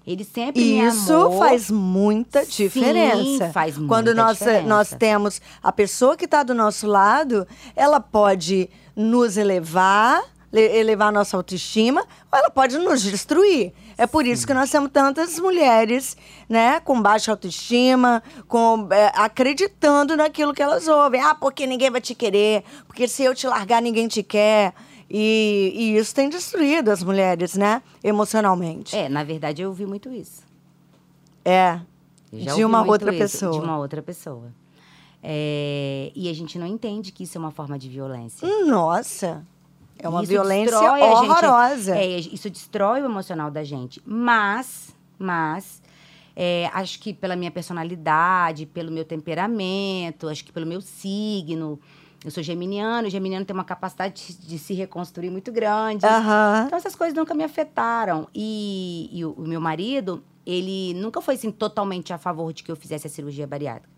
Ele 0.07 0.25
sempre 0.25 0.63
me 0.63 0.81
Isso 0.87 1.13
amou. 1.13 1.39
faz 1.39 1.71
muita 1.71 2.43
Sim, 2.45 2.51
diferença. 2.65 3.51
faz 3.51 3.75
Quando 3.77 4.07
muita 4.07 4.15
nós, 4.23 4.39
diferença. 4.39 4.67
nós 4.67 4.89
temos 4.91 5.41
a 5.63 5.71
pessoa 5.71 6.17
que 6.17 6.25
está 6.25 6.43
do 6.43 6.55
nosso 6.55 6.87
lado, 6.87 7.47
ela 7.77 8.01
pode 8.01 8.71
nos 8.97 9.37
elevar, 9.37 10.23
le- 10.51 10.79
elevar 10.79 11.09
a 11.09 11.13
nossa 11.13 11.37
autoestima, 11.37 12.01
ou 12.33 12.39
ela 12.39 12.49
pode 12.51 12.79
nos 12.79 13.03
destruir. 13.03 13.73
É 13.99 14.07
por 14.07 14.25
isso 14.25 14.47
que 14.47 14.55
nós 14.55 14.71
temos 14.71 14.93
tantas 14.93 15.41
mulheres, 15.41 16.17
né, 16.49 16.79
com 16.79 17.03
baixa 17.03 17.33
autoestima, 17.33 18.23
com, 18.47 18.87
é, 18.93 19.11
acreditando 19.17 20.17
naquilo 20.17 20.55
que 20.55 20.63
elas 20.63 20.87
ouvem. 20.87 21.21
Ah, 21.21 21.35
porque 21.35 21.67
ninguém 21.67 21.91
vai 21.91 22.01
te 22.01 22.15
querer, 22.15 22.63
porque 22.87 23.09
se 23.09 23.25
eu 23.25 23.35
te 23.35 23.49
largar, 23.49 23.83
ninguém 23.83 24.07
te 24.07 24.23
quer. 24.23 24.73
E, 25.11 25.73
e 25.75 25.97
isso 25.97 26.15
tem 26.15 26.29
destruído 26.29 26.91
as 26.91 27.03
mulheres, 27.03 27.57
né, 27.57 27.83
emocionalmente. 28.05 28.95
É, 28.95 29.09
na 29.09 29.25
verdade, 29.25 29.63
eu 29.63 29.71
ouvi 29.71 29.85
muito 29.85 30.13
isso. 30.13 30.43
É. 31.45 31.81
Já 32.33 32.55
De 32.55 32.65
uma 32.65 32.85
outra 32.87 33.11
isso, 33.11 33.19
pessoa. 33.19 33.53
De 33.53 33.59
uma 33.59 33.79
outra 33.79 34.01
pessoa. 34.01 34.53
É, 35.21 36.13
e 36.15 36.29
a 36.29 36.33
gente 36.33 36.57
não 36.57 36.67
entende 36.67 37.11
que 37.11 37.25
isso 37.25 37.37
é 37.37 37.41
uma 37.41 37.51
forma 37.51 37.77
de 37.77 37.89
violência. 37.89 38.47
Nossa. 38.65 39.45
É 39.99 40.09
uma 40.09 40.23
Isso 40.23 40.31
violência 40.31 40.71
destrói 40.79 41.03
a 41.03 41.15
gente. 41.17 41.31
horrorosa. 41.31 41.97
É, 41.97 42.07
isso 42.19 42.49
destrói 42.51 43.03
o 43.03 43.05
emocional 43.07 43.51
da 43.51 43.65
gente. 43.65 44.01
Mas, 44.07 44.95
mas, 45.19 45.83
É, 46.41 46.71
acho 46.73 47.01
que 47.01 47.13
pela 47.13 47.35
minha 47.35 47.51
personalidade, 47.51 48.65
pelo 48.65 48.93
meu 48.93 49.05
temperamento, 49.05 50.29
acho 50.29 50.45
que 50.45 50.53
pelo 50.53 50.67
meu 50.67 50.81
signo. 50.81 51.81
Eu 52.25 52.31
sou 52.31 52.43
geminiano, 52.45 53.09
e 53.09 53.11
geminiano 53.11 53.45
tem 53.45 53.53
uma 53.55 53.65
capacidade 53.65 54.15
de, 54.25 54.47
de 54.47 54.59
se 54.59 54.73
reconstruir 54.73 55.31
muito 55.31 55.51
grande. 55.51 56.07
Aham. 56.07 56.65
Então 56.67 56.79
essas 56.79 56.95
coisas 56.95 57.17
nunca 57.17 57.35
me 57.35 57.43
afetaram. 57.43 58.29
E, 58.33 59.09
e 59.13 59.25
o, 59.25 59.33
o 59.33 59.43
meu 59.49 59.61
marido, 59.61 60.23
ele 60.47 60.95
nunca 60.95 61.21
foi 61.21 61.35
assim 61.35 61.51
totalmente 61.51 62.13
a 62.13 62.19
favor 62.19 62.53
de 62.53 62.63
que 62.63 62.71
eu 62.71 62.77
fizesse 62.77 63.09
a 63.09 63.11
cirurgia 63.11 63.47
bariátrica. 63.47 63.89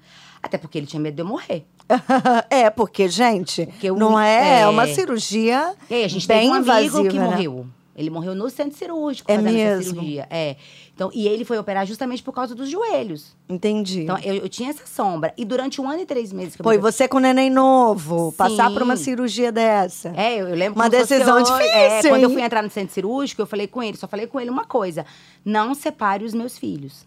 Até 0.42 0.56
porque 0.58 0.78
ele 0.78 0.86
tinha 0.86 1.00
medo 1.00 1.14
de 1.16 1.22
eu 1.22 1.26
morrer. 1.26 1.64
é, 2.48 2.70
porque, 2.70 3.08
gente, 3.08 3.66
Porque 3.66 3.90
o- 3.90 3.96
não 3.96 4.18
é, 4.18 4.60
é. 4.62 4.68
uma 4.68 4.86
cirurgia 4.86 5.74
E 5.90 5.94
aí, 5.94 6.04
a 6.04 6.08
gente 6.08 6.26
bem 6.26 6.42
teve 6.42 6.50
um 6.50 6.54
amigo 6.54 6.68
invasiva, 6.70 7.08
que 7.08 7.18
né? 7.18 7.24
morreu. 7.24 7.66
Ele 7.96 8.08
morreu 8.08 8.34
no 8.34 8.48
centro 8.48 8.78
cirúrgico 8.78 9.30
É 9.30 9.34
fazendo 9.36 9.56
essa 9.58 9.76
mesmo? 9.76 9.92
cirurgia. 9.94 10.26
É. 10.30 10.56
Então, 10.94 11.10
e 11.12 11.26
ele 11.28 11.44
foi 11.44 11.58
operar 11.58 11.84
justamente 11.86 12.22
por 12.22 12.32
causa 12.32 12.54
dos 12.54 12.70
joelhos. 12.70 13.36
Entendi. 13.48 14.02
Então, 14.02 14.16
eu, 14.20 14.36
eu 14.36 14.48
tinha 14.48 14.70
essa 14.70 14.86
sombra. 14.86 15.34
E 15.36 15.44
durante 15.44 15.80
um 15.80 15.90
ano 15.90 16.00
e 16.00 16.06
três 16.06 16.32
meses 16.32 16.54
que 16.54 16.62
eu 16.62 16.64
Pô, 16.64 16.72
e 16.72 16.78
você 16.78 17.06
com 17.08 17.18
neném 17.18 17.50
novo, 17.50 18.32
passar 18.32 18.70
por 18.72 18.82
uma 18.82 18.96
Sim. 18.96 19.04
cirurgia 19.04 19.50
dessa. 19.52 20.12
É, 20.16 20.36
eu, 20.40 20.48
eu 20.48 20.54
lembro 20.56 20.78
Uma 20.80 20.88
decisão 20.88 21.42
hoje. 21.42 21.52
difícil, 21.52 21.74
É, 21.76 22.02
quando 22.08 22.22
eu 22.22 22.30
fui 22.30 22.40
entrar 22.42 22.62
no 22.62 22.70
centro 22.70 22.94
cirúrgico, 22.94 23.42
eu 23.42 23.46
falei 23.46 23.66
com 23.66 23.82
ele, 23.82 23.96
só 23.98 24.06
falei 24.08 24.26
com 24.26 24.40
ele 24.40 24.48
uma 24.50 24.64
coisa: 24.64 25.04
não 25.44 25.74
separe 25.74 26.24
os 26.24 26.32
meus 26.32 26.56
filhos. 26.56 27.04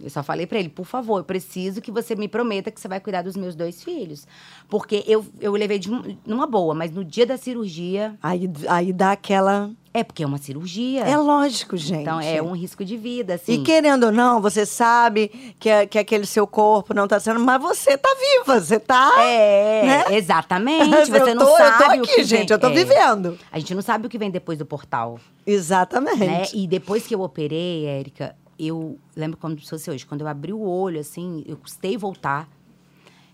Eu 0.00 0.10
só 0.10 0.22
falei 0.22 0.46
pra 0.46 0.58
ele, 0.60 0.68
por 0.68 0.86
favor, 0.86 1.18
eu 1.18 1.24
preciso 1.24 1.80
que 1.80 1.90
você 1.90 2.14
me 2.14 2.28
prometa 2.28 2.70
que 2.70 2.80
você 2.80 2.86
vai 2.86 3.00
cuidar 3.00 3.22
dos 3.22 3.36
meus 3.36 3.56
dois 3.56 3.82
filhos. 3.82 4.26
Porque 4.68 5.02
eu, 5.06 5.26
eu 5.40 5.52
levei 5.52 5.78
de 5.78 5.90
um- 5.90 6.16
numa 6.24 6.46
boa, 6.46 6.72
mas 6.74 6.90
no 6.92 7.04
dia 7.04 7.26
da 7.26 7.36
cirurgia. 7.36 8.14
Aí, 8.22 8.48
aí 8.68 8.92
dá 8.92 9.12
aquela. 9.12 9.70
É 9.92 10.04
porque 10.04 10.22
é 10.22 10.26
uma 10.26 10.38
cirurgia. 10.38 11.00
É 11.02 11.16
lógico, 11.16 11.76
gente. 11.76 12.02
Então 12.02 12.20
é 12.20 12.40
um 12.40 12.52
risco 12.52 12.84
de 12.84 12.96
vida, 12.96 13.34
assim. 13.34 13.54
E 13.54 13.62
querendo 13.64 14.04
ou 14.06 14.12
não, 14.12 14.40
você 14.40 14.64
sabe 14.64 15.28
que, 15.58 15.68
é- 15.68 15.86
que 15.86 15.98
aquele 15.98 16.26
seu 16.26 16.46
corpo 16.46 16.94
não 16.94 17.08
tá 17.08 17.18
sendo. 17.18 17.40
Mas 17.40 17.60
você 17.60 17.98
tá 17.98 18.08
viva, 18.14 18.60
você 18.60 18.78
tá. 18.78 19.14
É, 19.24 19.82
né? 19.84 20.04
exatamente. 20.16 20.94
Eu 20.94 21.06
Você 21.06 21.34
não 21.34 21.44
tô- 21.44 21.58
eu 21.58 21.72
tô 21.72 21.78
sabe 21.78 21.98
aqui, 21.98 22.22
gente, 22.24 22.46
vem. 22.48 22.50
eu 22.50 22.58
tô 22.60 22.68
É. 22.68 22.72
vivendo. 22.72 23.36
A 23.50 23.58
gente 23.58 23.74
não 23.74 23.82
sabe 23.82 24.06
o 24.06 24.08
que 24.10 24.18
vem 24.18 24.30
depois 24.30 24.56
do 24.58 24.64
portal. 24.66 25.18
Exatamente. 25.44 26.18
né? 26.24 26.42
E 26.54 26.66
depois 26.68 27.06
que 27.06 27.14
eu 27.14 27.20
operei, 27.22 27.86
Érica, 27.86 28.36
eu 28.58 28.98
lembro 29.14 29.36
como 29.36 29.58
se 29.58 29.68
fosse 29.68 29.90
hoje, 29.90 30.04
quando 30.04 30.22
eu 30.22 30.28
abri 30.28 30.52
o 30.52 30.60
olho, 30.60 31.00
assim, 31.00 31.44
eu 31.46 31.56
custei 31.56 31.96
voltar. 31.96 32.48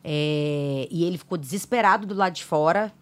É, 0.02 0.86
e 0.90 1.04
ele 1.04 1.16
ficou 1.16 1.38
desesperado 1.38 2.06
do 2.06 2.14
lado 2.14 2.34
de 2.34 2.44
fora, 2.44 2.92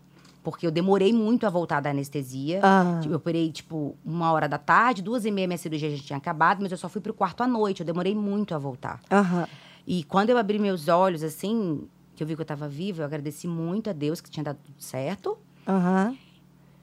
porque 0.42 0.66
eu 0.66 0.70
demorei 0.70 1.12
muito 1.12 1.46
a 1.46 1.50
voltar 1.50 1.80
da 1.80 1.90
anestesia. 1.90 2.60
Ah. 2.62 2.98
Tipo, 3.00 3.14
Eu 3.14 3.16
operei, 3.16 3.50
tipo, 3.50 3.96
uma 4.04 4.30
hora 4.32 4.48
da 4.48 4.58
tarde, 4.58 5.02
duas 5.02 5.24
e 5.24 5.30
meia 5.30 5.46
minha 5.46 5.58
cirurgia 5.58 5.94
já 5.96 6.02
tinha 6.02 6.16
acabado, 6.16 6.60
mas 6.62 6.70
eu 6.70 6.78
só 6.78 6.88
fui 6.88 7.00
pro 7.00 7.12
quarto 7.14 7.42
à 7.42 7.46
noite. 7.46 7.80
Eu 7.80 7.86
demorei 7.86 8.14
muito 8.14 8.54
a 8.54 8.58
voltar. 8.58 9.00
Aham. 9.10 9.46
E 9.86 10.04
quando 10.04 10.30
eu 10.30 10.38
abri 10.38 10.58
meus 10.60 10.86
olhos, 10.86 11.24
assim, 11.24 11.88
que 12.14 12.22
eu 12.22 12.26
vi 12.26 12.36
que 12.36 12.42
eu 12.42 12.46
tava 12.46 12.68
viva, 12.68 13.02
eu 13.02 13.06
agradeci 13.06 13.48
muito 13.48 13.90
a 13.90 13.92
Deus 13.92 14.20
que 14.20 14.30
tinha 14.30 14.44
dado 14.44 14.58
tudo 14.64 14.80
certo. 14.80 15.36
Aham. 15.66 16.16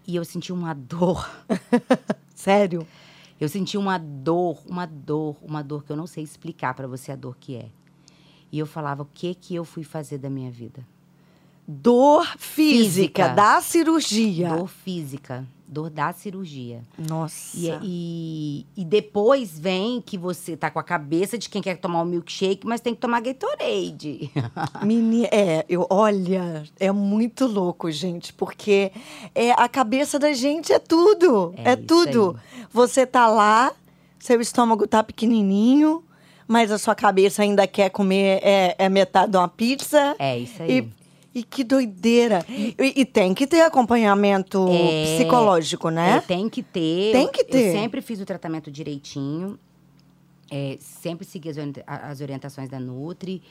E 0.06 0.16
eu 0.16 0.26
senti 0.26 0.52
uma 0.52 0.74
dor. 0.74 1.30
Sério? 2.36 2.86
Eu 3.40 3.48
senti 3.48 3.78
uma 3.78 3.98
dor, 3.98 4.62
uma 4.68 4.86
dor, 4.86 5.38
uma 5.42 5.64
dor 5.64 5.84
que 5.84 5.92
eu 5.92 5.96
não 5.98 6.08
sei 6.08 6.24
explicar 6.24 6.74
pra 6.74 6.88
você 6.88 7.12
a 7.12 7.16
dor 7.16 7.38
que 7.40 7.56
é. 7.56 7.70
E 8.52 8.60
eu 8.60 8.66
falava, 8.66 9.04
o 9.04 9.08
que 9.14 9.34
que 9.36 9.56
eu 9.56 9.64
fui 9.64 9.84
fazer 9.84 10.18
da 10.18 10.30
minha 10.30 10.52
vida? 10.52 10.86
Dor 11.68 12.26
física, 12.38 12.44
Física. 12.88 13.30
da 13.30 13.62
cirurgia. 13.62 14.56
Dor 14.56 14.68
física, 14.68 15.48
dor 15.70 15.90
da 15.90 16.12
cirurgia. 16.12 16.82
Nossa. 16.98 17.56
E, 17.56 17.70
e, 17.84 18.82
e 18.82 18.86
depois 18.86 19.58
vem 19.58 20.02
que 20.02 20.18
você 20.18 20.58
tá 20.58 20.72
com 20.72 20.80
a 20.80 20.84
cabeça 20.84 21.38
de 21.38 21.48
quem 21.48 21.62
quer 21.62 21.78
tomar 21.78 22.02
o 22.02 22.06
milkshake, 22.06 22.66
mas 22.66 22.82
tem 22.82 22.96
que 22.96 23.00
tomar 23.00 23.22
Gatorade. 23.22 24.32
Meni, 24.84 25.26
é, 25.26 25.64
eu, 25.70 25.86
olha, 25.90 26.64
é 26.80 26.92
muito 26.92 27.46
louco, 27.46 27.92
gente, 27.92 28.34
porque 28.34 28.92
é, 29.36 29.52
a 29.52 29.70
cabeça 29.70 30.18
da 30.18 30.34
gente 30.34 30.74
é 30.74 30.80
tudo. 30.80 31.54
É 31.56 31.72
É, 31.72 31.76
tudo. 31.76 32.40
Você 32.74 33.06
tá 33.06 33.28
lá, 33.28 33.72
seu 34.18 34.42
estômago 34.42 34.88
tá 34.88 35.04
pequenininho, 35.04 36.04
mas 36.48 36.72
a 36.72 36.80
sua 36.80 36.96
cabeça 36.96 37.44
ainda 37.44 37.68
quer 37.68 37.92
comer 37.92 38.40
é, 38.42 38.76
é 38.76 38.90
metade 38.90 39.32
de 39.32 39.38
uma 39.38 39.48
pizza. 39.48 40.16
É 40.18 40.40
isso 40.40 40.64
aí. 40.64 40.80
E, 40.80 40.99
e 41.34 41.44
que 41.44 41.64
doideira. 41.64 42.46
E, 42.50 42.76
e 43.02 43.06
tem 43.06 43.34
que 43.34 43.46
ter 43.46 43.62
acompanhamento 43.62 44.68
É, 44.70 45.16
psicológico, 45.18 45.90
né? 45.90 46.18
É, 46.18 46.22
tem 46.22 46.50
que 46.50 46.64
ter. 46.64 47.12
Tem 47.12 47.28
que 47.32 47.44
ter. 47.44 47.68
Eu 47.76 47.80
sempre 47.80 48.02
fiz 48.02 48.20
o 48.20 48.26
tratamento 48.26 48.72
direitinho. 48.72 49.58
é, 50.52 50.78
sempre 50.80 51.26
segui 51.26 51.50
as, 51.50 51.58
as 51.88 52.22
orientações 52.22 52.70
da 52.70 52.80
Nutri. 52.80 53.42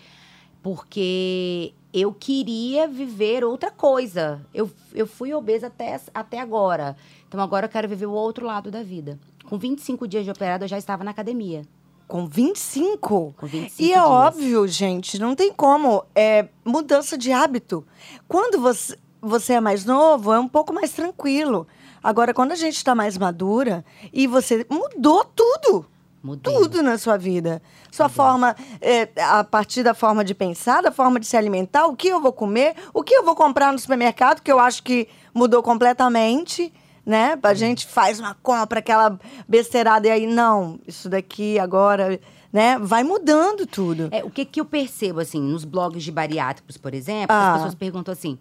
Porque 0.61 1.73
eu 1.95 2.13
queria 2.13 2.89
viver 2.89 3.45
outra 3.45 3.71
coisa. 3.71 4.45
Eu, 4.53 4.69
eu 4.93 5.07
fui 5.07 5.33
obesa 5.33 5.69
até, 5.69 6.01
até 6.13 6.41
agora. 6.41 6.97
Então 7.29 7.41
agora 7.41 7.67
eu 7.67 7.71
quero 7.71 7.89
viver 7.89 8.07
o 8.07 8.13
outro 8.13 8.45
lado 8.45 8.71
da 8.71 8.83
vida. 8.83 9.19
Com 9.49 9.57
25 9.57 10.07
dias 10.09 10.25
de 10.25 10.31
operado, 10.31 10.65
eu 10.65 10.69
já 10.69 10.77
estava 10.77 11.05
na 11.05 11.13
academia. 11.13 11.63
Com 12.09 12.27
25? 12.27 13.35
Com 13.37 13.47
25 13.47 13.83
E 13.83 13.93
é 13.93 13.97
dias. 13.97 14.05
óbvio, 14.05 14.67
gente, 14.67 15.19
não 15.19 15.35
tem 15.37 15.53
como. 15.53 16.05
É 16.15 16.49
mudança 16.65 17.19
de 17.19 17.31
hábito. 17.31 17.87
Quando 18.27 18.59
você, 18.61 18.97
você 19.21 19.53
é 19.55 19.61
mais 19.61 19.85
novo, 19.85 20.33
é 20.33 20.41
um 20.41 20.49
pouco 20.49 20.73
mais 20.73 20.91
tranquilo. 20.93 21.67
Agora, 22.03 22.33
quando 22.33 22.53
a 22.53 22.57
gente 22.57 22.77
está 22.77 22.95
mais 22.95 23.19
madura 23.19 23.85
e 24.13 24.27
você 24.27 24.67
mudou 24.71 25.23
tudo. 25.25 25.85
Mudei. 26.23 26.53
Tudo 26.53 26.83
na 26.83 26.99
sua 26.99 27.17
vida. 27.17 27.63
Sua 27.93 28.09
forma, 28.09 28.57
é, 28.81 29.09
a 29.23 29.45
partir 29.45 29.83
da 29.83 29.95
forma 29.95 30.25
de 30.25 30.35
pensar, 30.35 30.83
da 30.83 30.91
forma 30.91 31.21
de 31.21 31.27
se 31.27 31.37
alimentar, 31.37 31.87
o 31.87 31.95
que 31.95 32.09
eu 32.09 32.21
vou 32.21 32.33
comer, 32.33 32.75
o 32.93 33.03
que 33.03 33.15
eu 33.15 33.25
vou 33.25 33.35
comprar 33.37 33.73
no 33.73 33.79
supermercado, 33.79 34.41
que 34.41 34.51
eu 34.51 34.59
acho 34.59 34.83
que 34.83 35.09
mudou 35.33 35.63
completamente, 35.63 36.73
né? 37.09 37.39
A 37.43 37.55
gente 37.55 37.87
faz 37.87 38.21
uma 38.21 38.35
compra, 38.35 38.81
aquela 38.81 39.19
besteirada, 39.49 40.07
e 40.07 40.11
aí, 40.11 40.27
não, 40.27 40.79
isso 40.87 41.09
daqui 41.09 41.59
agora, 41.59 42.21
né? 42.53 42.79
Vai 42.79 43.03
mudando 43.03 43.67
tudo. 43.67 44.09
É, 44.11 44.23
o 44.23 44.29
que, 44.29 44.45
que 44.45 44.61
eu 44.61 44.65
percebo, 44.67 45.19
assim, 45.21 45.41
nos 45.41 45.65
blogs 45.65 46.05
de 46.05 46.13
bariátricos, 46.13 46.77
por 46.77 46.93
exemplo, 46.93 47.35
Ah. 47.35 47.53
as 47.53 47.57
pessoas 47.57 47.75
perguntam 47.75 48.13
assim: 48.13 48.39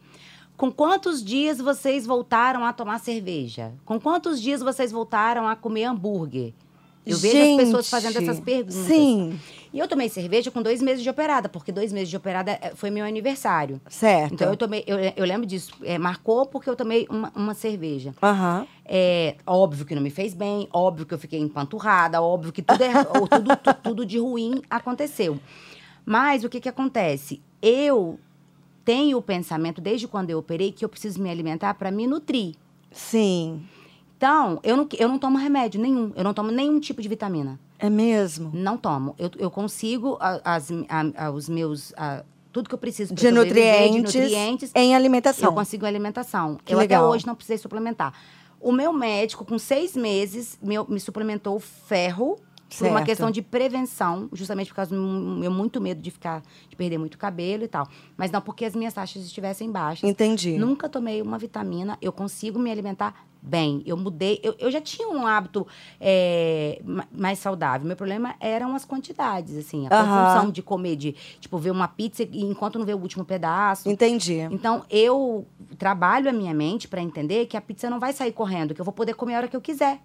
com 0.58 0.69
quantos 0.69 1.23
dias 1.23 1.60
vocês 1.60 2.06
voltaram 2.06 2.65
a 2.65 2.73
tomar 2.73 2.99
cerveja? 2.99 3.71
Com 3.86 3.97
quantos 4.01 4.41
dias 4.41 4.62
vocês 4.62 4.91
voltaram 4.91 5.47
a 5.47 5.56
comer 5.56 5.86
hambúrguer? 5.86 6.53
Eu 7.06 7.17
vejo 7.17 7.38
as 7.38 7.56
pessoas 7.56 7.89
fazendo 7.89 8.17
essas 8.17 8.39
perguntas. 8.41 8.75
Sim, 8.75 9.39
E 9.73 9.80
eu 9.80 9.88
tomei 9.88 10.10
cerveja 10.10 10.49
com 10.51 10.62
dois 10.62 10.82
meses 10.82 11.03
de 11.03 11.10
operada, 11.10 11.47
porque 11.49 11.71
dois 11.71 11.91
meses 11.93 12.10
de 12.10 12.17
operada 12.17 12.51
eh, 12.62 12.71
foi 12.75 12.89
meu 12.89 13.06
aniversário. 13.06 13.80
certo. 13.89 14.34
Então 14.34 14.49
eu 14.49 14.58
tomei, 14.58 14.84
eu, 14.88 14.97
eu 15.15 15.25
lembro 15.25 15.45
disso, 15.45 15.73
é, 15.84 15.97
marcou 15.97 16.45
porque 16.45 16.69
eu 16.69 16.75
tomei 16.75 17.06
uma, 17.10 17.32
uma 17.36 17.53
cerveja. 17.53 18.13
Aham. 18.21 18.65
É 18.86 19.36
óbvio 19.45 19.86
que 19.86 19.93
não 19.93 20.01
me 20.01 20.10
fez 20.10 20.34
bem, 20.34 20.67
óbvio 20.71 21.06
que 21.06 21.13
eu 21.13 21.17
fiquei 21.19 21.39
empanturrada, 21.39 22.21
óbvio 22.21 22.53
que 22.53 22.62
tudo, 22.62 22.82
é, 22.82 22.93
tudo, 23.03 23.56
tu- 23.58 23.73
tudo 23.84 24.06
de 24.06 24.17
ruim 24.17 24.62
aconteceu. 24.69 25.38
Mas 26.06 26.43
o 26.45 26.49
que, 26.49 26.62
que 26.62 26.69
acontece? 26.69 27.41
Eu 27.62 28.17
tenho 28.86 29.17
o 29.17 29.21
pensamento, 29.21 29.82
desde 29.82 30.08
quando 30.08 30.30
eu 30.30 30.38
operei, 30.39 30.71
que 30.71 30.86
eu 30.86 30.89
preciso 30.89 31.21
me 31.21 31.30
alimentar 31.30 31.73
para 31.73 31.91
me 31.91 32.08
nutrir. 32.08 32.56
Sim. 32.91 33.62
Então, 34.17 34.60
eu 34.63 34.75
não, 34.75 34.88
eu 34.97 35.08
não 35.08 35.19
tomo 35.19 35.38
remédio 35.38 35.80
nenhum, 35.80 36.12
eu 36.15 36.23
não 36.23 36.34
tomo 36.34 36.51
nenhum 36.51 36.80
tipo 36.80 37.01
de 37.01 37.08
vitamina. 37.08 37.60
É 37.77 37.88
mesmo. 37.89 38.49
Não 38.51 38.75
tomo. 38.75 39.13
Eu, 39.19 39.30
eu 39.38 39.51
consigo 39.51 40.17
as, 40.19 40.69
a- 41.15 41.30
os 41.32 41.47
meus. 41.47 41.93
a- 41.95 42.23
tudo 42.51 42.67
que 42.67 42.73
eu 42.73 42.80
preciso 42.80 43.13
De 43.13 43.30
nutrientes, 43.30 44.12
de 44.12 44.19
nutrientes 44.19 44.71
em 44.73 44.95
alimentação. 44.95 45.49
eu 45.49 45.53
consigo 45.53 45.86
alimentação. 45.86 46.58
Que 46.65 46.73
eu 46.73 46.80
legal. 46.80 47.03
até 47.06 47.15
hoje 47.15 47.27
não 47.27 47.36
precisei 47.36 47.60
suplementar. 47.60 48.12
O 48.60 48.71
meu 48.71 48.91
médico, 48.91 49.45
com 49.45 49.60
seis 49.60 49.95
meses, 49.95 50.58
me, 50.60 50.73
me 50.89 50.99
suplementou 50.99 51.60
ferro 51.60 52.38
por 52.80 52.88
uma 52.88 52.95
Certo. 52.97 53.06
questão 53.06 53.30
de 53.32 53.43
prevenção, 53.43 54.27
justamente 54.34 54.69
por 54.69 54.75
causa 54.77 54.95
do 54.95 55.01
meu 55.01 55.51
muito 55.51 55.80
medo 55.80 56.01
de 56.01 56.10
ficar, 56.10 56.41
de 56.67 56.75
perder 56.75 56.97
muito 56.97 57.15
cabelo 57.19 57.63
e 57.63 57.67
tal. 57.67 57.88
Mas 58.17 58.32
não 58.32 58.41
porque 58.41 58.65
as 58.65 58.75
minhas 58.75 58.93
taxas 58.95 59.23
estivessem 59.23 59.71
baixas. 59.71 60.10
Entendi. 60.10 60.58
Nunca 60.58 60.89
tomei 60.89 61.21
uma 61.21 61.38
vitamina, 61.38 61.95
eu 62.01 62.12
consigo 62.12 62.58
me 62.58 62.71
alimentar 62.71 63.26
bem. 63.41 63.82
Eu 63.86 63.95
mudei, 63.97 64.39
eu, 64.43 64.56
eu 64.60 64.69
já 64.71 64.82
tinha 64.82 65.08
um 65.10 65.26
hábito 65.26 65.65
é, 66.00 66.82
ma- 66.84 67.08
mais 67.12 67.39
saudável. 67.39 67.88
Meu 67.88 67.95
problema 67.95 68.36
eram 68.39 68.76
as 68.76 68.86
quantidades, 68.86 69.56
assim, 69.58 69.88
a 69.88 69.93
Aham. 69.95 70.06
compulsão 70.26 70.52
de 70.52 70.62
comer, 70.62 70.95
de 70.95 71.13
tipo 71.39 71.58
ver 71.58 71.71
uma 71.71 71.88
pizza 71.88 72.23
e 72.23 72.41
enquanto 72.43 72.78
não 72.80 72.86
vê 72.86 72.93
o 72.93 72.97
último 73.00 73.23
pedaço. 73.26 73.89
Entendi. 73.89 74.39
Então, 74.52 74.84
eu 74.89 75.45
trabalho 75.78 76.30
a 76.30 76.34
minha 76.34 76.54
mente 76.54 76.88
para 76.88 77.02
entender 77.02 77.45
que 77.45 77.56
a 77.58 77.62
pizza 77.62 77.89
não 77.89 78.00
vai 78.00 78.13
sair 78.13 78.32
correndo, 78.32 78.73
que 78.73 78.82
eu 78.82 78.86
vou 78.86 78.93
poder 78.93 79.13
comer 79.13 79.36
a 79.36 79.38
hora 79.38 79.47
que 79.47 79.56
eu 79.56 79.62
quiser. 79.62 80.00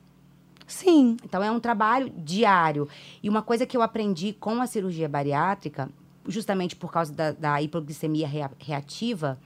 Sim. 0.67 1.17
Então, 1.25 1.43
é 1.43 1.51
um 1.51 1.61
trabalho 1.61 2.11
diário. 2.17 2.89
E 3.23 3.29
uma 3.29 3.43
coisa 3.43 3.67
que 3.67 3.77
eu 3.77 3.83
aprendi 3.83 4.33
com 4.33 4.61
a 4.63 4.67
cirurgia 4.67 5.09
bariátrica, 5.09 5.91
justamente 6.27 6.77
por 6.77 6.91
causa 6.93 7.13
da, 7.13 7.33
da 7.33 7.61
hipoglicemia 7.61 8.27
rea- 8.29 8.51
reativa, 8.59 9.39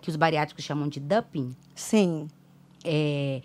que 0.00 0.08
os 0.10 0.16
bariátricos 0.16 0.64
chamam 0.64 0.88
de 0.88 0.98
dumping, 0.98 1.54
Sim. 1.74 2.26
É, 2.84 3.42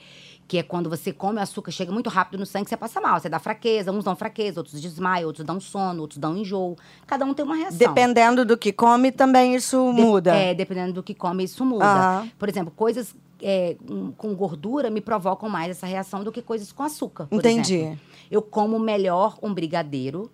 Que 0.48 0.58
é 0.60 0.64
quando 0.64 0.90
você 0.90 1.12
come 1.12 1.40
o 1.40 1.42
açúcar, 1.42 1.72
chega 1.72 1.92
muito 1.92 2.10
rápido 2.10 2.40
no 2.40 2.46
sangue, 2.46 2.70
você 2.70 2.78
passa 2.78 3.02
mal. 3.02 3.20
Você 3.20 3.28
dá 3.28 3.38
fraqueza, 3.38 3.92
uns 3.92 4.06
dão 4.06 4.16
fraqueza, 4.16 4.62
outros 4.62 4.80
desmaiam, 4.80 5.28
outros 5.28 5.46
dão 5.46 5.60
sono, 5.60 6.00
outros 6.02 6.18
dão 6.18 6.38
enjoo. 6.38 6.78
Cada 7.06 7.26
um 7.26 7.34
tem 7.34 7.44
uma 7.44 7.56
reação. 7.56 7.78
Dependendo 7.78 8.46
do 8.46 8.58
que 8.58 8.72
come, 8.72 9.12
também 9.12 9.56
isso 9.56 9.92
De- 9.94 10.02
muda. 10.02 10.34
É, 10.34 10.54
dependendo 10.54 10.94
do 10.94 11.04
que 11.04 11.14
come, 11.14 11.44
isso 11.44 11.66
muda. 11.66 11.84
Aham. 11.86 12.32
Por 12.40 12.48
exemplo, 12.48 12.72
coisas 12.74 13.14
é, 13.42 13.76
com- 14.18 14.34
gordura 14.34 14.90
me 14.90 15.02
provocam 15.02 15.50
mais 15.50 15.72
essa 15.72 15.86
reação 15.86 16.24
do 16.24 16.32
que 16.32 16.42
coisas 16.42 16.72
com 16.72 16.82
açúcar. 16.82 17.28
Entendi. 17.30 17.76
exemplo. 17.76 18.00
Eu 18.32 18.42
como 18.42 18.80
melhor 18.80 19.38
um 19.44 19.54
brigadeiro 19.54 20.32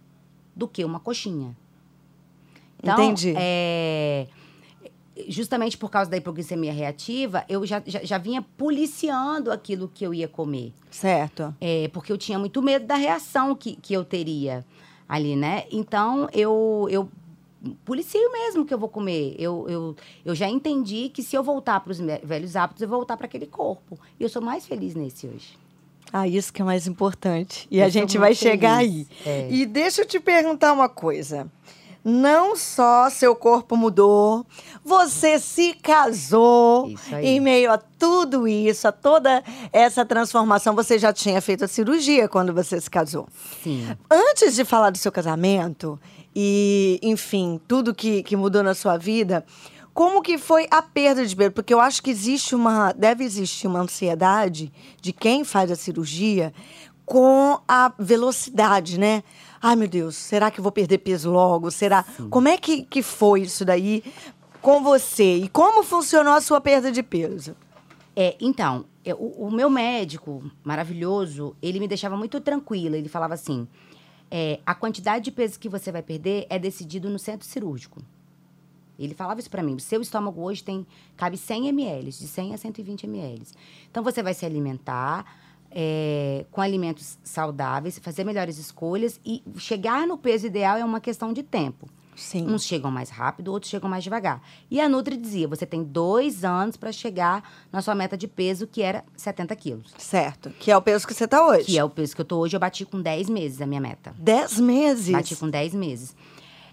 do 0.55 0.67
que 0.67 0.85
uma 0.85 0.99
coxinha. 0.99 1.57
Então, 2.81 2.93
Entendi. 3.03 3.33
é, 3.35 4.27
justamente 5.27 5.77
por 5.77 5.89
causa 5.89 6.09
da 6.09 6.17
hipoglicemia 6.17 6.73
reativa, 6.73 7.45
eu 7.47 7.65
já, 7.65 7.81
já, 7.85 8.03
já 8.03 8.17
vinha 8.17 8.41
policiando 8.57 9.51
aquilo 9.51 9.87
que 9.93 10.05
eu 10.05 10.13
ia 10.13 10.27
comer. 10.27 10.73
Certo. 10.89 11.53
É, 11.61 11.87
porque 11.93 12.11
eu 12.11 12.17
tinha 12.17 12.39
muito 12.39 12.61
medo 12.61 12.85
da 12.85 12.95
reação 12.95 13.55
que, 13.55 13.75
que 13.75 13.93
eu 13.93 14.03
teria 14.03 14.65
ali, 15.07 15.35
né? 15.35 15.65
Então, 15.71 16.27
eu, 16.33 16.87
eu 16.89 17.09
policio 17.85 18.31
mesmo 18.31 18.65
que 18.65 18.73
eu 18.73 18.77
vou 18.77 18.89
comer. 18.89 19.35
Eu, 19.37 19.65
eu, 19.69 19.95
eu 20.25 20.35
já 20.35 20.49
entendi 20.49 21.09
que 21.09 21.21
se 21.21 21.35
eu 21.35 21.43
voltar 21.43 21.79
para 21.79 21.91
os 21.91 21.99
velhos 21.99 22.55
hábitos, 22.55 22.81
eu 22.81 22.87
vou 22.87 22.97
voltar 22.97 23.15
para 23.15 23.25
aquele 23.25 23.45
corpo. 23.45 23.97
E 24.19 24.23
eu 24.23 24.29
sou 24.29 24.41
mais 24.41 24.65
feliz 24.65 24.95
nesse 24.95 25.27
hoje. 25.27 25.57
Ah, 26.11 26.27
isso 26.27 26.53
que 26.53 26.61
é 26.61 26.65
mais 26.65 26.85
importante. 26.85 27.67
E 27.71 27.79
Eu 27.79 27.85
a 27.85 27.89
gente 27.89 28.17
vai 28.17 28.35
chegar 28.35 28.77
feliz. 28.79 29.07
aí. 29.25 29.31
É. 29.31 29.47
E 29.51 29.65
deixa 29.65 30.01
eu 30.01 30.05
te 30.05 30.19
perguntar 30.19 30.71
uma 30.73 30.87
coisa. 30.89 31.49
Não 32.03 32.55
só 32.55 33.09
seu 33.09 33.33
corpo 33.33 33.77
mudou, 33.77 34.45
você 34.83 35.39
se 35.39 35.73
casou 35.73 36.91
em 37.21 37.39
meio 37.39 37.71
a 37.71 37.77
tudo 37.77 38.45
isso, 38.45 38.87
a 38.87 38.91
toda 38.91 39.41
essa 39.71 40.05
transformação. 40.05 40.75
Você 40.75 40.99
já 40.99 41.13
tinha 41.13 41.41
feito 41.41 41.63
a 41.63 41.67
cirurgia 41.67 42.27
quando 42.27 42.53
você 42.53 42.81
se 42.81 42.89
casou. 42.89 43.27
Sim. 43.63 43.95
Antes 44.11 44.55
de 44.55 44.65
falar 44.65 44.89
do 44.89 44.97
seu 44.97 45.11
casamento 45.11 45.97
e, 46.35 46.99
enfim, 47.01 47.61
tudo 47.67 47.95
que, 47.95 48.21
que 48.23 48.35
mudou 48.35 48.63
na 48.63 48.73
sua 48.73 48.97
vida, 48.97 49.45
como 49.93 50.21
que 50.21 50.37
foi 50.37 50.67
a 50.71 50.81
perda 50.81 51.25
de 51.25 51.35
peso? 51.35 51.51
Porque 51.51 51.73
eu 51.73 51.79
acho 51.79 52.01
que 52.01 52.09
existe 52.09 52.55
uma, 52.55 52.91
deve 52.91 53.23
existir 53.23 53.67
uma 53.67 53.79
ansiedade 53.79 54.73
de 54.99 55.13
quem 55.13 55.45
faz 55.45 55.71
a 55.71 55.75
cirurgia 55.75 56.53
com 57.05 57.59
a 57.67 57.93
velocidade, 57.99 58.99
né? 58.99 59.23
Ai, 59.65 59.77
meu 59.77 59.87
Deus, 59.87 60.15
será 60.17 60.51
que 60.51 60.59
eu 60.59 60.63
vou 60.63 60.73
perder 60.73 60.97
peso 60.97 61.31
logo? 61.31 61.71
Será? 61.71 62.03
Como 62.29 62.49
é 62.49 62.57
que, 62.57 62.83
que 62.83 63.01
foi 63.01 63.43
isso 63.43 63.63
daí 63.63 64.03
com 64.61 64.83
você? 64.83 65.37
E 65.37 65.47
como 65.47 65.83
funcionou 65.83 66.33
a 66.33 66.41
sua 66.41 66.59
perda 66.59 66.91
de 66.91 67.01
peso? 67.01 67.55
É, 68.13 68.35
então, 68.41 68.83
eu- 69.05 69.15
o, 69.17 69.47
o 69.47 69.51
meu 69.51 69.69
médico 69.69 70.43
maravilhoso, 70.65 71.55
ele 71.61 71.79
me 71.79 71.87
deixava 71.87 72.17
muito 72.17 72.41
tranquila. 72.41 72.97
Ele 72.97 73.07
falava 73.07 73.35
assim: 73.35 73.65
é, 74.29 74.59
a 74.65 74.75
quantidade 74.75 75.23
de 75.23 75.31
peso 75.31 75.57
que 75.57 75.69
você 75.69 75.93
vai 75.93 76.03
perder 76.03 76.45
é 76.49 76.59
decidido 76.59 77.09
no 77.09 77.17
centro 77.17 77.47
cirúrgico. 77.47 78.01
Ele 78.99 79.13
falava 79.15 79.39
isso 79.39 79.49
pra 79.49 79.63
mim. 79.63 79.75
O 79.75 79.79
seu 79.79 80.01
estômago 80.01 80.41
hoje 80.41 80.61
tem 80.61 80.85
cabe 81.15 81.37
100 81.37 81.69
ml, 81.69 82.11
de 82.11 82.27
100 82.27 82.53
a 82.53 82.57
120 82.57 83.05
ml. 83.05 83.41
Então 83.89 84.03
você 84.03 84.21
vai 84.21 84.33
se 84.33 84.45
alimentar 84.45 85.25
é, 85.73 86.45
com 86.51 86.61
alimentos 86.61 87.17
saudáveis, 87.23 87.99
fazer 87.99 88.23
melhores 88.23 88.57
escolhas 88.57 89.19
e 89.25 89.43
chegar 89.57 90.05
no 90.07 90.17
peso 90.17 90.45
ideal 90.45 90.77
é 90.77 90.85
uma 90.85 91.01
questão 91.01 91.33
de 91.33 91.41
tempo. 91.41 91.87
Sim. 92.15 92.47
Uns 92.47 92.63
chegam 92.63 92.91
mais 92.91 93.09
rápido, 93.09 93.51
outros 93.51 93.71
chegam 93.71 93.89
mais 93.89 94.03
devagar. 94.03 94.41
E 94.69 94.79
a 94.79 94.87
Nutri 94.87 95.17
dizia: 95.17 95.47
você 95.47 95.65
tem 95.65 95.83
dois 95.83 96.43
anos 96.43 96.77
para 96.77 96.91
chegar 96.91 97.43
na 97.71 97.81
sua 97.81 97.95
meta 97.95 98.15
de 98.15 98.27
peso, 98.27 98.67
que 98.67 98.83
era 98.83 99.03
70 99.17 99.55
quilos. 99.55 99.93
Certo. 99.97 100.51
Que 100.59 100.71
é 100.71 100.77
o 100.77 100.81
peso 100.81 101.07
que 101.07 101.13
você 101.13 101.27
tá 101.27 101.45
hoje. 101.45 101.65
Que 101.65 101.77
é 101.79 101.83
o 101.83 101.89
peso 101.89 102.15
que 102.15 102.21
eu 102.21 102.25
tô 102.25 102.37
hoje, 102.37 102.55
eu 102.55 102.59
bati 102.59 102.85
com 102.85 103.01
10 103.01 103.29
meses 103.29 103.61
a 103.61 103.65
minha 103.65 103.81
meta. 103.81 104.13
Dez 104.17 104.59
meses. 104.59 105.11
Bati 105.11 105.35
com 105.35 105.49
10 105.49 105.73
meses. 105.73 106.15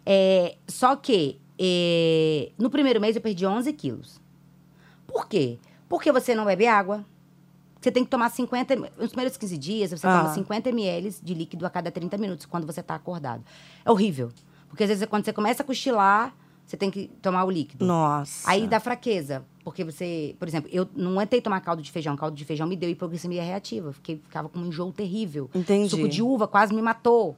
É, 0.04 0.56
só 0.68 0.94
que 0.94 1.40
é, 1.58 2.52
no 2.58 2.68
primeiro 2.70 3.00
mês 3.00 3.16
eu 3.16 3.22
perdi 3.22 3.46
11 3.46 3.72
quilos. 3.72 4.20
Por 5.06 5.26
quê? 5.26 5.58
Porque 5.88 6.12
você 6.12 6.34
não 6.34 6.44
bebe 6.44 6.66
água. 6.66 7.04
Você 7.80 7.90
tem 7.90 8.04
que 8.04 8.10
tomar 8.10 8.28
50... 8.30 8.76
Nos 8.76 9.08
primeiros 9.08 9.36
15 9.36 9.56
dias, 9.56 9.90
você 9.90 10.06
Ah. 10.06 10.20
toma 10.22 10.34
50 10.34 10.68
ml 10.68 11.14
de 11.22 11.34
líquido 11.34 11.64
a 11.64 11.70
cada 11.70 11.90
30 11.90 12.18
minutos, 12.18 12.44
quando 12.46 12.66
você 12.66 12.82
tá 12.82 12.94
acordado. 12.94 13.42
É 13.84 13.90
horrível. 13.90 14.30
Porque 14.68 14.82
às 14.84 14.88
vezes 14.90 15.06
quando 15.06 15.24
você 15.24 15.32
começa 15.32 15.62
a 15.62 15.66
cochilar, 15.66 16.34
você 16.66 16.76
tem 16.76 16.90
que 16.90 17.08
tomar 17.22 17.44
o 17.44 17.50
líquido. 17.50 17.84
Nossa. 17.84 18.48
Aí 18.50 18.68
dá 18.68 18.78
fraqueza. 18.78 19.44
Porque 19.64 19.82
você, 19.82 20.36
por 20.38 20.46
exemplo, 20.46 20.70
eu 20.72 20.88
não 20.94 21.12
aguentei 21.12 21.40
tomar 21.40 21.60
caldo 21.60 21.82
de 21.82 21.90
feijão. 21.90 22.16
Caldo 22.16 22.36
de 22.36 22.44
feijão 22.44 22.66
me 22.66 22.76
deu 22.76 22.88
hipoglicemia 22.88 23.42
reativa. 23.42 23.92
Fiquei, 23.92 24.16
ficava 24.22 24.48
com 24.48 24.58
um 24.58 24.66
enjoo 24.66 24.92
terrível. 24.92 25.50
Entendi. 25.54 25.88
Suco 25.90 26.08
de 26.08 26.22
uva 26.22 26.46
quase 26.46 26.72
me 26.74 26.80
matou. 26.82 27.36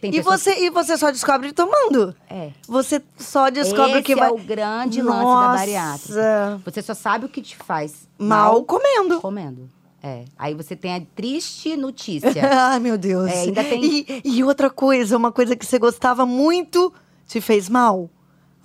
Tem 0.00 0.14
E 0.14 0.20
você, 0.22 0.64
e 0.64 0.70
você 0.70 0.96
só 0.96 1.10
descobre 1.10 1.52
tomando. 1.52 2.14
que- 2.28 2.34
É. 2.34 2.50
Você 2.66 3.02
só 3.18 3.50
descobre 3.50 3.92
Esse 3.94 4.02
que 4.02 4.14
vai. 4.14 4.28
é 4.28 4.32
o 4.32 4.38
grande 4.38 5.02
lance 5.02 5.18
da 5.18 5.24
Nossa. 5.24 5.58
bariátrica. 5.58 6.60
Você 6.64 6.82
só 6.82 6.94
sabe 6.94 7.26
o 7.26 7.28
que 7.28 7.42
te 7.42 7.56
faz 7.56 8.08
Mal 8.18 8.62
comendo. 8.64 9.20
comendo. 9.20 9.68
É. 10.02 10.24
Aí 10.38 10.54
você 10.54 10.74
tem 10.74 10.94
a 10.94 11.02
triste 11.14 11.76
notícia. 11.76 12.30
Ai, 12.72 12.78
meu 12.80 12.96
Deus. 12.96 13.30
É, 13.30 13.40
ainda 13.42 13.62
tem- 13.62 13.84
e, 13.84 14.22
e 14.24 14.42
outra 14.44 14.70
coisa, 14.70 15.16
uma 15.16 15.30
coisa 15.30 15.54
que 15.54 15.66
você 15.66 15.78
gostava 15.78 16.24
muito, 16.24 16.90
te 17.26 17.40
fez 17.40 17.68
mal? 17.68 18.08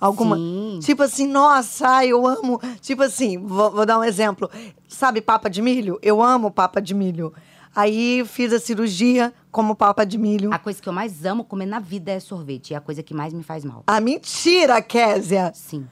Alguma? 0.00 0.36
Sim. 0.36 0.78
Tipo 0.82 1.02
assim, 1.02 1.26
nossa, 1.26 1.88
ai, 1.88 2.08
eu 2.08 2.26
amo. 2.26 2.60
Tipo 2.82 3.02
assim, 3.02 3.38
vou, 3.38 3.70
vou 3.70 3.86
dar 3.86 3.98
um 3.98 4.04
exemplo. 4.04 4.50
Sabe 4.88 5.20
papa 5.22 5.48
de 5.50 5.60
milho? 5.62 5.98
Eu 6.02 6.22
amo 6.22 6.50
papa 6.50 6.80
de 6.80 6.94
milho. 6.94 7.32
Aí 7.76 8.24
fiz 8.24 8.54
a 8.54 8.58
cirurgia 8.58 9.34
como 9.52 9.76
papa 9.76 10.04
de 10.06 10.16
milho. 10.16 10.50
A 10.52 10.58
coisa 10.58 10.80
que 10.80 10.88
eu 10.88 10.92
mais 10.94 11.26
amo 11.26 11.44
comer 11.44 11.66
na 11.66 11.78
vida 11.78 12.10
é 12.10 12.18
sorvete. 12.18 12.72
É 12.72 12.76
a 12.78 12.80
coisa 12.80 13.02
que 13.02 13.12
mais 13.12 13.34
me 13.34 13.42
faz 13.42 13.66
mal. 13.66 13.84
Ah, 13.86 14.00
mentira, 14.00 14.80
Késia! 14.80 15.52
Sim. 15.54 15.86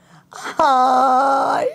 Ai! 0.58 1.68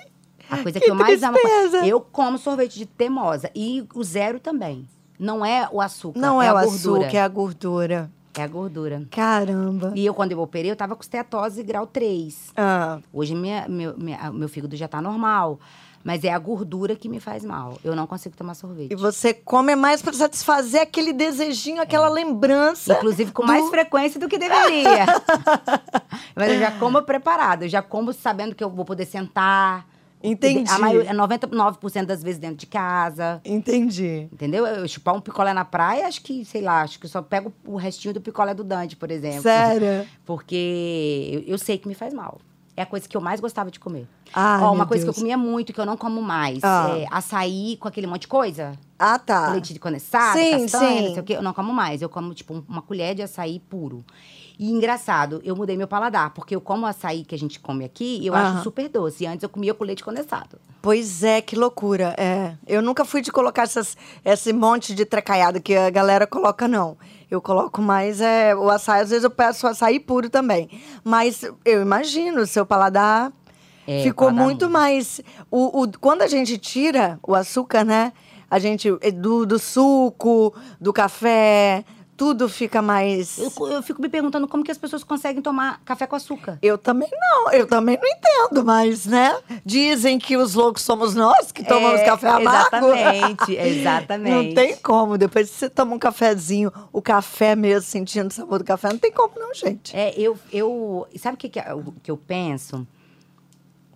A 0.50 0.58
coisa 0.64 0.80
Que 0.80 0.86
que, 0.86 0.92
eu 0.92 0.96
mais 0.96 1.22
amo. 1.22 1.38
tristeza. 1.38 1.86
Eu 1.86 2.02
como 2.02 2.38
sorvete 2.40 2.78
de 2.80 2.86
teimosa. 2.88 3.52
E 3.56 3.86
o 3.94 4.04
zero 4.04 4.40
também. 4.40 4.88
Não 5.20 5.46
é 5.46 5.70
o 5.72 5.80
açúcar. 5.80 6.20
Não 6.20 6.42
é, 6.42 6.48
a 6.48 6.54
o 6.54 6.56
gordura. 6.66 7.02
açúcar, 7.06 7.18
é 7.18 7.22
a 7.22 7.28
gordura. 7.28 8.12
É 8.36 8.42
a 8.44 8.48
gordura. 8.48 9.04
Caramba. 9.12 9.92
E 9.96 10.06
eu, 10.06 10.14
quando 10.14 10.32
eu 10.32 10.40
operei, 10.40 10.72
eu 10.72 10.76
tava 10.76 10.96
com 10.96 11.02
esteatose 11.02 11.62
grau 11.62 11.86
3. 11.86 12.52
Ah, 12.56 13.00
Hoje, 13.14 13.36
minha, 13.36 13.68
meu, 13.68 13.96
minha- 13.98 14.32
meu 14.32 14.48
fígado 14.50 14.76
já 14.76 14.88
tá 14.88 15.02
normal. 15.02 15.60
Mas 16.04 16.24
é 16.24 16.32
a 16.32 16.40
gordura 16.40 16.96
que 16.96 17.10
me 17.10 17.20
faz 17.20 17.44
mal. 17.44 17.78
Eu 17.84 17.96
não 17.96 18.08
consigo 18.08 18.36
tomar 18.36 18.54
sorvete. 18.54 18.92
e 18.92 18.96
você 18.96 19.34
come 19.34 19.76
mais 19.76 20.02
pra 20.02 20.14
satisfazer 20.14 20.82
aquele 20.82 21.12
desejinho, 21.12 21.82
aquela 21.82 22.08
lembrança. 22.10 22.94
Inclusive 22.94 23.32
com 23.32 23.46
mais 23.46 23.66
do- 23.66 23.70
frequência 23.70 24.20
do 24.20 24.28
que 24.30 24.38
deveria. 24.38 25.06
Mas 26.36 26.54
eu 26.54 26.60
já 26.60 26.72
como 26.72 27.02
preparada. 27.04 27.66
Eu 27.66 27.70
já 27.70 27.82
como 27.82 28.14
sabendo 28.14 28.56
que 28.56 28.64
eu 28.64 28.70
vou 28.70 28.86
poder 28.86 29.06
sentar. 29.06 29.88
Entendi. 30.22 30.70
A 30.70 30.78
maioria, 30.80 31.14
99% 31.14 32.06
das 32.06 32.22
vezes 32.22 32.40
dentro 32.40 32.58
de 32.58 32.66
casa. 32.68 33.40
Entendi. 33.46 34.28
Entendeu? 34.32 34.66
Eu 34.68 34.86
chupar 34.88 35.16
um 35.16 35.22
picolé 35.22 35.54
na 35.54 35.64
praia, 35.64 36.08
acho 36.08 36.22
que, 36.22 36.44
sei 36.44 36.62
lá, 36.62 36.82
acho 36.82 37.00
que 37.00 37.06
eu 37.06 37.10
só 37.10 37.22
pego 37.22 37.54
o 37.66 37.78
restinho 37.78 38.14
do 38.14 38.20
picolé 38.20 38.54
do 38.54 38.64
Dante, 38.64 38.98
por 38.98 39.12
exemplo. 39.12 39.42
Sério? 39.42 40.06
Porque 40.26 41.30
eu, 41.48 41.54
eu 41.54 41.58
sei 41.58 41.78
que 41.78 41.88
me 41.88 41.94
faz 41.96 42.14
mal. 42.14 42.38
É 42.80 42.84
a 42.84 42.86
coisa 42.86 43.06
que 43.10 43.18
eu 43.18 43.20
mais 43.20 43.42
gostava 43.42 43.70
de 43.70 43.78
comer. 43.78 44.08
Ai, 44.34 44.62
Ó, 44.62 44.72
uma 44.72 44.86
coisa 44.86 45.04
Deus. 45.04 45.14
que 45.14 45.20
eu 45.20 45.22
comia 45.22 45.38
muito, 45.38 45.74
que 45.74 45.82
eu 45.82 45.86
não 45.86 45.98
como 45.98 46.22
mais. 46.22 46.64
Ah. 46.64 46.88
É 46.98 47.06
açaí 47.12 47.76
com 47.78 47.90
aquele 47.90 48.08
monte 48.08 48.22
de 48.22 48.30
coisa. 48.30 48.72
Ah, 48.98 49.20
tá. 49.20 49.50
Leite 49.52 49.74
de 49.74 49.80
condensado, 49.80 50.40
Sim, 50.40 50.62
castanha, 50.62 50.98
sim. 51.02 51.06
não 51.08 51.12
sei 51.14 51.20
o 51.20 51.24
quê. 51.26 51.34
Eu 51.34 51.42
não 51.42 51.54
como 51.54 51.74
mais. 51.74 52.02
Eu 52.02 52.08
como, 52.08 52.34
tipo, 52.34 52.54
um- 52.54 52.64
uma 52.70 52.82
colher 52.82 53.14
de 53.16 53.22
açaí 53.22 53.60
puro. 53.60 54.02
E 54.60 54.70
engraçado, 54.72 55.40
eu 55.46 55.56
mudei 55.56 55.78
meu 55.78 55.88
paladar. 55.88 56.32
Porque 56.34 56.54
eu 56.54 56.60
como 56.60 56.86
açaí 56.86 57.24
que 57.24 57.34
a 57.34 57.38
gente 57.38 57.60
come 57.62 57.86
aqui 57.86 58.26
eu 58.28 58.36
Aham. 58.36 58.56
acho 58.56 58.64
super 58.64 58.90
doce. 58.90 59.24
E 59.24 59.28
antes 59.28 59.42
eu 59.42 59.48
comia 59.50 59.74
com 59.74 59.86
leite 59.86 60.04
condensado. 60.04 60.60
Pois 60.82 61.24
é, 61.24 61.40
que 61.42 61.56
loucura. 61.56 62.14
É. 62.18 62.56
Eu 62.68 62.82
nunca 62.82 63.06
fui 63.06 63.22
de 63.22 63.32
colocar 63.32 63.64
essas, 63.64 63.96
esse 64.24 64.52
monte 64.52 64.94
de 64.94 65.06
trecaiada 65.06 65.62
que 65.62 65.74
a 65.76 65.90
galera 65.90 66.28
coloca, 66.28 66.68
não. 66.68 66.98
Eu 67.32 67.42
coloco 67.42 67.82
mais 67.82 68.20
é, 68.20 68.54
o 68.54 68.70
açaí, 68.70 69.02
às 69.02 69.10
vezes 69.12 69.24
eu 69.24 69.30
peço 69.30 69.66
açaí 69.66 69.98
puro 70.00 70.30
também. 70.30 70.70
Mas 71.06 71.44
eu 71.64 71.82
imagino, 71.82 72.42
o 72.42 72.48
seu 72.48 72.66
paladar 72.66 73.32
É, 73.88 74.04
ficou 74.04 74.28
paladar 74.28 74.44
muito 74.46 74.70
mais. 74.70 75.22
O, 75.50 75.84
o- 75.84 75.92
quando 76.02 76.22
a 76.22 76.28
gente 76.28 76.58
tira 76.58 77.18
o 77.26 77.34
açúcar, 77.34 77.86
né? 77.86 78.12
A 78.52 78.58
gente. 78.60 78.90
é, 79.02 79.12
Do, 79.12 79.46
do 79.46 79.58
suco, 79.60 80.54
do 80.82 80.92
café, 80.92 81.86
tudo 82.20 82.50
fica 82.50 82.82
mais. 82.82 83.38
Eu, 83.38 83.68
eu 83.70 83.82
fico 83.82 84.02
me 84.02 84.10
perguntando 84.10 84.46
como 84.46 84.62
que 84.62 84.70
as 84.70 84.78
pessoas 84.78 85.06
conseguem 85.06 85.42
tomar 85.42 85.82
café 85.86 86.06
com 86.06 86.18
açúcar. 86.18 86.60
Eu 86.62 86.78
também 86.78 87.10
não, 87.14 87.54
eu 87.54 87.66
também 87.66 87.98
não 87.98 88.06
entendo, 88.06 88.66
mas, 88.66 89.06
né? 89.06 89.40
Dizem 89.66 90.20
que 90.20 90.36
os 90.36 90.54
loucos 90.54 90.84
somos 90.84 91.16
nós 91.16 91.54
que 91.54 91.64
tomamos 91.64 92.02
É, 92.02 92.04
café 92.04 92.28
amargo. 92.28 92.92
Exatamente, 92.92 93.56
exatamente. 93.56 94.48
Não 94.48 94.54
tem 94.54 94.76
como. 94.76 95.18
Depois 95.18 95.50
que 95.50 95.56
você 95.56 95.70
toma 95.70 95.96
um 95.96 96.00
cafezinho, 96.00 96.74
o 96.92 97.02
café 97.02 97.56
mesmo, 97.56 97.90
sentindo 97.90 98.30
o 98.30 98.34
sabor 98.34 98.60
do 98.60 98.66
café, 98.66 98.90
não 98.90 99.00
tem 99.00 99.14
como, 99.14 99.40
não, 99.40 99.54
gente. 99.54 99.96
É, 99.96 100.14
eu, 100.20 100.38
eu. 100.52 101.08
Sabe 101.18 101.36
o 101.36 101.38
que, 101.38 101.48
que, 101.48 101.60
o 101.60 101.94
que 102.04 102.12
eu 102.12 102.18
penso? 102.18 102.86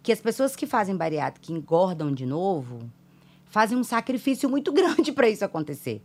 Que 0.02 0.14
as 0.14 0.22
pessoas 0.22 0.56
que 0.56 0.66
fazem 0.66 0.96
bariátrica, 0.96 1.46
que 1.48 1.52
engordam 1.52 2.14
de 2.14 2.26
novo, 2.26 2.90
fazem 3.48 3.78
um 3.78 3.84
sacrifício 3.84 4.50
muito 4.50 4.72
grande 4.74 5.12
para 5.12 5.28
isso 5.28 5.44
acontecer. 5.44 6.02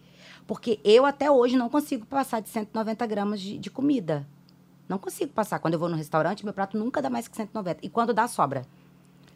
Porque 0.48 0.80
eu 0.82 1.04
até 1.04 1.30
hoje 1.30 1.58
não 1.58 1.68
consigo 1.68 2.06
passar 2.06 2.40
de 2.40 2.48
190 2.48 3.06
gramas 3.06 3.38
de, 3.38 3.58
de 3.58 3.70
comida. 3.70 4.26
Não 4.88 4.96
consigo 4.96 5.30
passar. 5.30 5.58
Quando 5.58 5.74
eu 5.74 5.78
vou 5.78 5.90
no 5.90 5.94
restaurante, 5.94 6.42
meu 6.42 6.54
prato 6.54 6.78
nunca 6.78 7.02
dá 7.02 7.10
mais 7.10 7.28
que 7.28 7.36
190. 7.36 7.80
E 7.82 7.90
quando 7.90 8.14
dá, 8.14 8.26
sobra. 8.26 8.64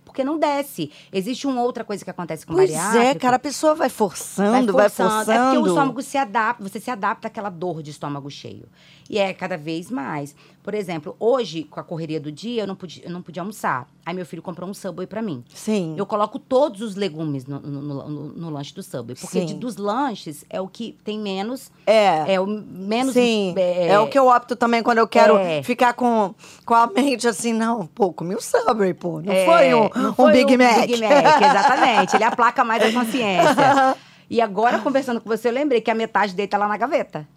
Porque 0.06 0.24
não 0.24 0.38
desce. 0.38 0.90
Existe 1.12 1.46
uma 1.46 1.62
outra 1.62 1.84
coisa 1.84 2.02
que 2.02 2.10
acontece 2.10 2.46
com 2.46 2.54
Pois 2.54 2.70
bariátrico. 2.70 3.04
é, 3.04 3.14
cara, 3.14 3.36
a 3.36 3.38
pessoa 3.38 3.74
vai 3.74 3.90
forçando, 3.90 4.72
vai 4.72 4.88
forçando. 4.88 5.30
É 5.30 5.38
porque 5.38 5.58
o 5.58 5.66
estômago 5.66 6.00
se 6.00 6.16
adapta, 6.16 6.62
você 6.66 6.80
se 6.80 6.90
adapta 6.90 7.28
àquela 7.28 7.50
dor 7.50 7.82
de 7.82 7.90
estômago 7.90 8.30
cheio. 8.30 8.66
E 9.10 9.18
é 9.18 9.34
cada 9.34 9.58
vez 9.58 9.90
mais. 9.90 10.34
Por 10.62 10.72
exemplo, 10.72 11.14
hoje, 11.20 11.64
com 11.64 11.78
a 11.78 11.84
correria 11.84 12.18
do 12.18 12.32
dia, 12.32 12.62
eu 12.62 12.66
não 12.66 12.74
podia, 12.74 13.04
eu 13.04 13.10
não 13.10 13.20
podia 13.20 13.42
almoçar. 13.42 13.86
Aí 14.04 14.12
meu 14.14 14.26
filho 14.26 14.42
comprou 14.42 14.68
um 14.68 14.74
Subway 14.74 15.06
pra 15.06 15.22
mim. 15.22 15.44
Sim. 15.54 15.94
Eu 15.96 16.04
coloco 16.04 16.36
todos 16.38 16.80
os 16.80 16.96
legumes 16.96 17.46
no, 17.46 17.60
no, 17.60 17.80
no- 17.80 18.08
no- 18.32 18.50
lanche 18.50 18.74
do 18.74 18.82
Subway. 18.82 19.14
Porque 19.14 19.44
de- 19.44 19.54
dos 19.54 19.76
lanches 19.76 20.44
é 20.50 20.60
o 20.60 20.66
que 20.66 20.98
tem 21.04 21.20
menos. 21.20 21.70
É. 21.86 22.34
É 22.34 22.40
o 22.40 22.46
menos. 22.46 23.12
Sim, 23.14 23.54
é, 23.56 23.96
o 24.00 24.08
que 24.08 24.18
eu 24.18 24.26
opto 24.26 24.56
também 24.56 24.82
quando 24.82 24.98
eu 24.98 25.06
quero 25.06 25.36
É. 25.38 25.62
ficar 25.62 25.92
com, 25.94 26.34
com 26.66 26.74
a 26.74 26.88
mente 26.88 27.28
assim, 27.28 27.52
não, 27.52 27.86
pô, 27.86 28.12
comi 28.12 28.34
um 28.34 28.40
Subway, 28.40 28.92
pô, 28.92 29.20
não 29.22 29.32
É, 29.32 29.44
foi 29.44 29.74
um, 29.74 29.88
não 29.94 30.10
um 30.10 30.14
foi 30.14 30.32
Big 30.32 30.54
um 30.54 30.58
Mac. 30.58 30.80
Big 30.86 31.00
Mac, 31.00 31.40
exatamente. 31.42 32.16
Ele 32.16 32.24
aplaca 32.24 32.64
mais 32.64 32.82
a 32.82 32.90
consciência. 32.98 33.96
E 34.28 34.40
agora, 34.40 34.78
conversando 34.80 35.20
com 35.20 35.28
você, 35.28 35.48
eu 35.48 35.52
lembrei 35.52 35.80
que 35.80 35.90
a 35.90 35.94
metade 35.94 36.34
dele 36.34 36.48
tá 36.48 36.58
lá 36.58 36.66
na 36.66 36.76
gaveta. 36.76 37.28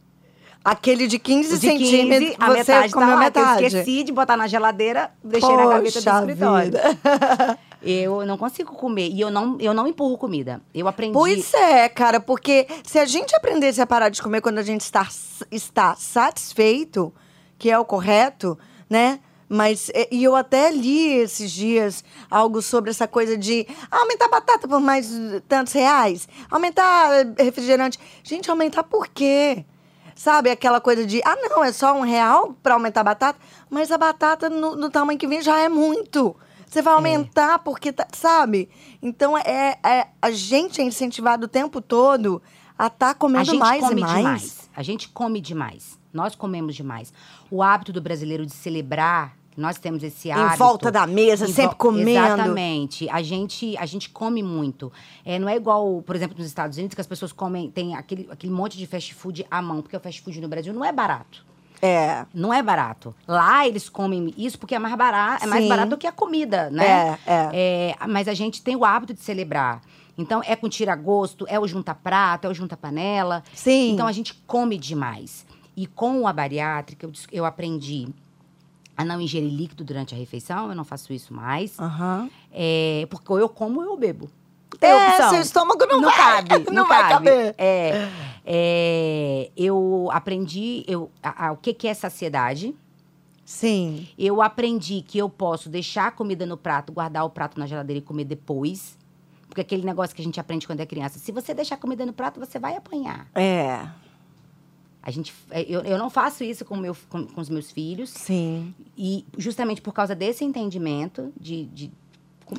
Aquele 0.66 1.06
de 1.06 1.20
15 1.20 1.54
O 1.54 1.60
de 1.60 1.70
15, 1.70 1.86
centímetros, 1.86 2.36
a 2.40 2.50
metade 2.50 2.92
tá 2.92 3.00
comeu 3.00 3.14
lá, 3.14 3.18
metade. 3.18 3.62
eu 3.62 3.68
esqueci 3.68 4.04
de 4.04 4.12
botar 4.12 4.36
na 4.36 4.48
geladeira, 4.48 5.12
deixei 5.24 5.56
na 5.56 5.68
gaveta 5.68 6.02
do 6.02 6.04
Poxa 6.04 6.20
escritório. 6.20 6.72
vida. 6.72 7.60
Eu 7.84 8.26
não 8.26 8.36
consigo 8.36 8.74
comer. 8.74 9.10
E 9.12 9.22
eu 9.22 9.30
não, 9.30 9.58
eu 9.60 9.72
não 9.72 9.86
empurro 9.86 10.18
comida. 10.18 10.60
Eu 10.74 10.88
aprendi. 10.88 11.14
Pois 11.14 11.54
é, 11.54 11.88
cara, 11.88 12.20
porque 12.20 12.66
se 12.84 12.98
a 12.98 13.06
gente 13.06 13.36
aprendesse 13.36 13.80
a 13.80 13.86
parar 13.86 14.10
de 14.10 14.20
comer 14.24 14.42
quando 14.42 14.58
a 14.58 14.64
gente 14.64 14.82
está, 14.82 15.08
está 15.52 15.96
satisfeito, 15.96 17.14
que 17.60 17.70
é 17.70 17.78
o 17.78 17.86
correto, 17.86 18.58
né? 18.90 19.20
Mas, 19.48 19.92
e 20.10 20.24
eu 20.24 20.36
até 20.36 20.72
li 20.72 21.14
esses 21.20 21.52
dias 21.52 22.04
algo 22.32 22.60
sobre 22.60 22.90
essa 22.90 23.08
coisa 23.08 23.38
de 23.38 23.68
aumentar 23.92 24.30
batata 24.30 24.68
por 24.68 24.80
mais 24.80 25.12
tantos 25.48 25.72
reais, 25.74 26.28
aumentar 26.50 27.10
refrigerante. 27.38 28.00
Gente, 28.24 28.50
aumentar 28.50 28.82
por 28.82 29.08
quê? 29.08 29.64
Sabe, 30.16 30.50
aquela 30.50 30.80
coisa 30.80 31.06
de, 31.06 31.22
ah, 31.26 31.36
não, 31.36 31.62
é 31.64 31.74
só 31.74 31.94
um 31.94 32.02
real 32.02 32.56
para 32.64 32.74
aumentar 32.74 33.02
a 33.02 33.04
batata, 33.04 33.38
mas 33.70 33.92
a 33.92 33.98
batata 33.98 34.50
no, 34.50 34.74
no 34.76 34.90
tamanho 34.90 35.20
que 35.20 35.28
vem 35.28 35.42
já 35.42 35.60
é 35.60 35.68
muito. 35.68 36.34
Você 36.66 36.82
vai 36.82 36.94
aumentar 36.94 37.60
porque, 37.60 37.92
tá- 37.92 38.08
sabe? 38.14 38.70
Então, 39.02 39.38
é, 39.38 39.78
é- 39.84 40.08
a 40.22 40.32
gente 40.32 40.80
é 40.82 40.84
incentivado 40.86 41.46
o 41.46 41.50
tempo 41.50 41.82
todo 41.82 42.42
a 42.78 42.88
estar 42.88 43.10
a 43.12 43.14
comendo 43.14 43.58
mais 43.60 43.82
come 43.82 44.02
e 44.02 44.04
mais. 44.04 44.18
demais. 44.18 44.70
A 44.76 44.82
gente 44.84 45.10
come 45.10 45.42
demais. 45.42 46.00
Nós 46.14 46.34
comemos 46.34 46.76
demais. 46.76 47.14
O 47.52 47.62
hábito 47.62 47.92
do 47.92 48.02
brasileiro 48.02 48.46
de 48.46 48.54
celebrar, 48.54 49.36
nós 49.58 49.78
temos 49.78 50.04
esse 50.04 50.30
hábito. 50.30 50.56
Em 50.56 50.58
volta 50.58 50.92
da 50.92 51.08
mesa, 51.08 51.46
Em 51.46 51.54
sempre 51.54 51.78
comendo. 51.78 52.10
Exatamente. 52.10 53.10
A 53.10 53.22
gente, 53.22 53.78
a 53.78 53.86
gente 53.86 54.10
come 54.10 54.44
muito. 54.44 54.92
É, 55.24 55.40
não 55.40 55.48
é 55.48 55.56
igual, 55.56 56.02
por 56.02 56.16
exemplo, 56.16 56.38
nos 56.38 56.48
Estados 56.48 56.78
Unidos, 56.78 56.96
que 56.96 57.02
as 57.02 57.08
pessoas 57.08 57.32
comem, 57.32 57.70
tem 57.70 57.96
aquele, 57.96 58.28
aquele 58.30 58.52
monte 58.52 58.78
de 58.78 58.86
fast 58.86 59.14
food 59.14 59.46
à 59.50 59.62
mão, 59.62 59.82
porque 59.82 59.96
o 59.96 60.00
fast 60.00 60.22
food 60.22 60.40
no 60.42 60.48
Brasil 60.48 60.74
não 60.74 60.84
é 60.84 60.92
barato. 60.92 61.46
É. 61.82 62.26
Não 62.34 62.54
é 62.54 62.62
barato. 62.62 63.16
Lá 63.28 63.68
eles 63.68 63.90
comem 63.90 64.34
isso 64.38 64.58
porque 64.58 64.76
é 64.76 64.80
mais 64.80 64.96
barato, 64.96 65.44
é 65.44 65.48
mais 65.48 65.68
barato 65.68 65.90
do 65.92 65.98
que 65.98 66.08
a 66.08 66.12
comida, 66.12 66.70
né? 66.70 67.20
É, 67.26 67.34
é. 67.34 67.96
É, 68.02 68.08
mas 68.08 68.28
a 68.28 68.34
gente 68.34 68.62
tem 68.62 68.76
o 68.76 68.84
hábito 68.84 69.14
de 69.14 69.22
celebrar. 69.22 69.82
Então, 70.18 70.42
é 70.46 70.56
com 70.56 70.70
tira-gosto, 70.70 71.46
é 71.48 71.60
o 71.60 71.68
junta-prato, 71.68 72.48
é 72.48 72.50
o 72.50 72.54
junta-panela. 72.54 73.44
Sim. 73.54 73.92
Então, 73.92 74.08
a 74.08 74.12
gente 74.12 74.34
come 74.48 74.78
demais. 74.78 75.46
E 75.76 75.86
com 75.86 76.26
a 76.26 76.32
bariátrica, 76.32 77.06
eu, 77.06 77.12
eu 77.32 77.46
aprendi 77.46 78.08
a 78.98 79.04
não 79.06 79.20
ingerir 79.22 79.50
líquido 79.52 79.84
durante 79.84 80.14
a 80.14 80.18
refeição. 80.18 80.70
Eu 80.70 80.76
não 80.76 80.84
faço 80.86 81.12
isso 81.14 81.34
mais. 81.34 81.78
Aham. 81.80 82.30
É, 82.52 83.06
porque 83.10 83.32
ou 83.32 83.40
eu 83.40 83.50
como 83.50 83.80
ou 83.82 83.86
eu 83.86 83.98
bebo. 83.98 84.30
Tem 84.80 84.90
É, 84.90 85.10
opção. 85.10 85.30
seu 85.30 85.42
estômago 85.42 85.86
não, 85.86 86.02
Não 86.02 86.10
vai. 86.10 86.44
cabe, 86.46 86.66
Não, 86.68 86.74
não 86.74 86.88
vai 86.88 87.02
cabe. 87.02 87.14
caber. 87.30 87.56
É, 87.58 88.10
é, 88.46 89.52
eu 89.56 90.10
aprendi 90.12 90.84
eu, 90.88 91.10
a- 91.24 91.48
a- 91.48 91.52
o 91.52 91.58
que, 91.58 91.74
que 91.74 91.88
é 91.88 91.94
saciedade. 91.94 92.76
Sim. 93.46 94.08
Eu 94.18 94.42
aprendi 94.42 95.02
que 95.08 95.18
eu 95.18 95.30
posso 95.30 95.70
deixar 95.70 96.08
a 96.08 96.12
comida 96.12 96.46
no 96.46 96.58
prato, 96.58 96.92
guardar 96.92 97.24
o 97.26 97.30
prato 97.30 97.60
na 97.60 97.68
geladeira 97.68 98.00
e 98.00 98.02
comer 98.02 98.26
depois. 98.26 98.98
Porque 99.48 99.62
aquele 99.62 99.86
negócio 99.86 100.16
que 100.16 100.22
a 100.22 100.26
gente 100.26 100.40
aprende 100.40 100.66
quando 100.68 100.80
é 100.82 100.86
criança. 100.86 101.20
Se 101.20 101.32
você 101.32 101.54
deixar 101.54 101.76
a 101.76 101.78
comida 101.78 102.06
no 102.06 102.12
prato, 102.12 102.40
você 102.40 102.58
vai 102.60 102.76
apanhar. 102.76 103.28
É. 103.36 103.88
A 105.06 105.12
gente, 105.12 105.32
é, 105.52 105.62
eu, 105.62 105.82
eu 105.82 106.00
não 106.00 106.10
faço 106.10 106.44
isso 106.44 106.66
com, 106.66 106.76
meu, 106.76 106.98
com, 107.08 107.28
com 107.28 107.40
os 107.40 107.48
meus 107.48 107.70
filhos. 107.70 108.10
Sim. 108.10 108.74
E 108.98 109.24
justamente 109.38 109.80
por 109.80 109.94
causa 109.94 110.16
desse 110.16 110.44
entendimento 110.44 111.32
de, 111.40 111.66
de 111.66 111.92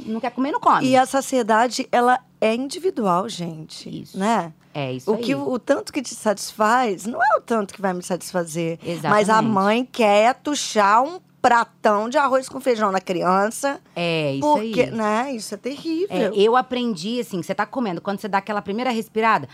não 0.07 0.21
quer 0.21 0.31
comer, 0.31 0.53
não 0.53 0.61
come. 0.61 0.87
E 0.87 0.97
a 0.97 1.05
saciedade, 1.05 1.89
ela 1.91 2.21
é 2.41 2.55
individual, 2.55 3.29
gente. 3.29 4.03
Isso. 4.03 4.17
Né? 4.17 4.53
É 4.73 4.93
isso 4.93 5.11
O, 5.11 5.15
aí. 5.15 5.23
que, 5.23 5.35
o 5.35 5.59
tanto 5.59 5.93
que 5.93 6.01
te 6.01 6.15
satisfaz 6.15 7.05
não 7.05 7.21
é 7.21 7.39
o 7.39 7.41
tanto 7.41 7.75
que 7.75 7.81
vai 7.81 7.93
me 7.93 8.03
satisfazer. 8.03 8.79
Mas 9.03 9.05
a 9.05 9.21
Exatamente. 9.21 9.53
mãe 9.53 9.85
quer 9.85 10.35
tuchar 10.37 11.03
um 11.03 11.21
pratão 11.41 12.09
de 12.09 12.19
arroz 12.19 12.49
com 12.49 12.61
feijão 12.61 12.91
na 12.93 13.01
criança. 13.01 13.81
É, 13.95 14.35
isso 14.35 14.41
porque, 14.41 14.83
aí. 14.83 14.91
né? 14.91 15.33
Isso 15.33 15.55
é 15.55 15.57
terrível. 15.57 16.09
É, 16.11 16.31
eu 16.35 16.57
aprendi, 16.57 17.21
assim, 17.21 17.43
você 17.43 17.55
tá 17.55 17.65
comendo, 17.65 18.01
quando 18.01 18.21
você 18.21 18.29
dá 18.29 18.39
aquela 18.39 18.61
primeira 18.63 18.91
respirada, 18.91 19.49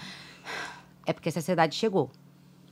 é 1.07 1.13
porque 1.13 1.29
a 1.29 1.33
saciedade 1.33 1.75
chegou. 1.75 2.11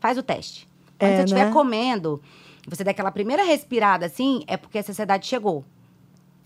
Faz 0.01 0.19
o 0.19 0.23
teste. 0.23 0.67
Quando 0.99 1.13
É, 1.13 1.17
você 1.19 1.23
estiver 1.25 1.47
né? 1.47 1.53
comendo, 1.53 2.21
você 2.67 2.83
dá 2.83 2.91
aquela 2.91 3.11
primeira 3.13 3.45
respirada, 3.45 4.07
assim, 4.07 4.43
é 4.47 4.57
porque 4.57 4.79
a 4.79 4.83
saciedade 4.83 5.27
chegou. 5.27 5.65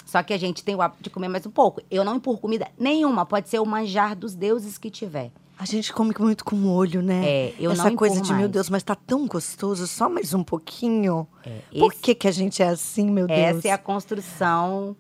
Só 0.05 0.23
que 0.23 0.33
a 0.35 0.39
gente 0.39 0.63
tem 0.63 0.75
o 0.75 0.83
hábito 0.83 1.03
de 1.03 1.11
comer 1.11 1.29
mais 1.29 1.47
um 1.47 1.51
pouco. 1.51 1.81
Eu 1.91 2.05
não 2.05 2.17
empurro 2.17 2.39
comida 2.39 2.69
nenhuma, 2.79 3.25
pode 3.25 3.49
ser 3.49 3.59
o 3.59 3.65
manjar 3.67 4.15
dos 4.15 4.35
deuses 4.35 4.77
que 4.77 4.91
tiver. 4.91 5.31
A 5.59 5.65
gente 5.65 5.93
come 5.93 6.13
muito 6.19 6.45
com 6.45 6.57
o 6.57 6.73
olho, 6.73 7.01
né? 7.01 7.23
É, 7.25 7.55
eu 7.61 7.71
Essa 7.71 7.85
não 7.89 7.97
coisa 7.97 8.21
de, 8.21 8.29
meu 8.33 8.41
mais. 8.41 8.51
Deus, 8.51 8.69
mas 8.69 8.83
tá 8.83 8.95
tão 8.97 9.27
gostoso, 9.27 9.87
só 9.87 10.09
mais 10.09 10.35
um 10.35 10.43
pouquinho. 10.43 11.27
É, 11.47 11.79
Por 11.79 11.93
esse- 11.93 12.03
que, 12.03 12.15
que 12.15 12.29
a 12.29 12.33
gente 12.33 12.61
é 12.63 12.69
assim, 12.69 13.09
meu 13.09 13.27
Deus? 13.29 13.39
Essa 13.39 13.69
é 13.69 13.71
a 13.71 13.79
construção 13.79 14.97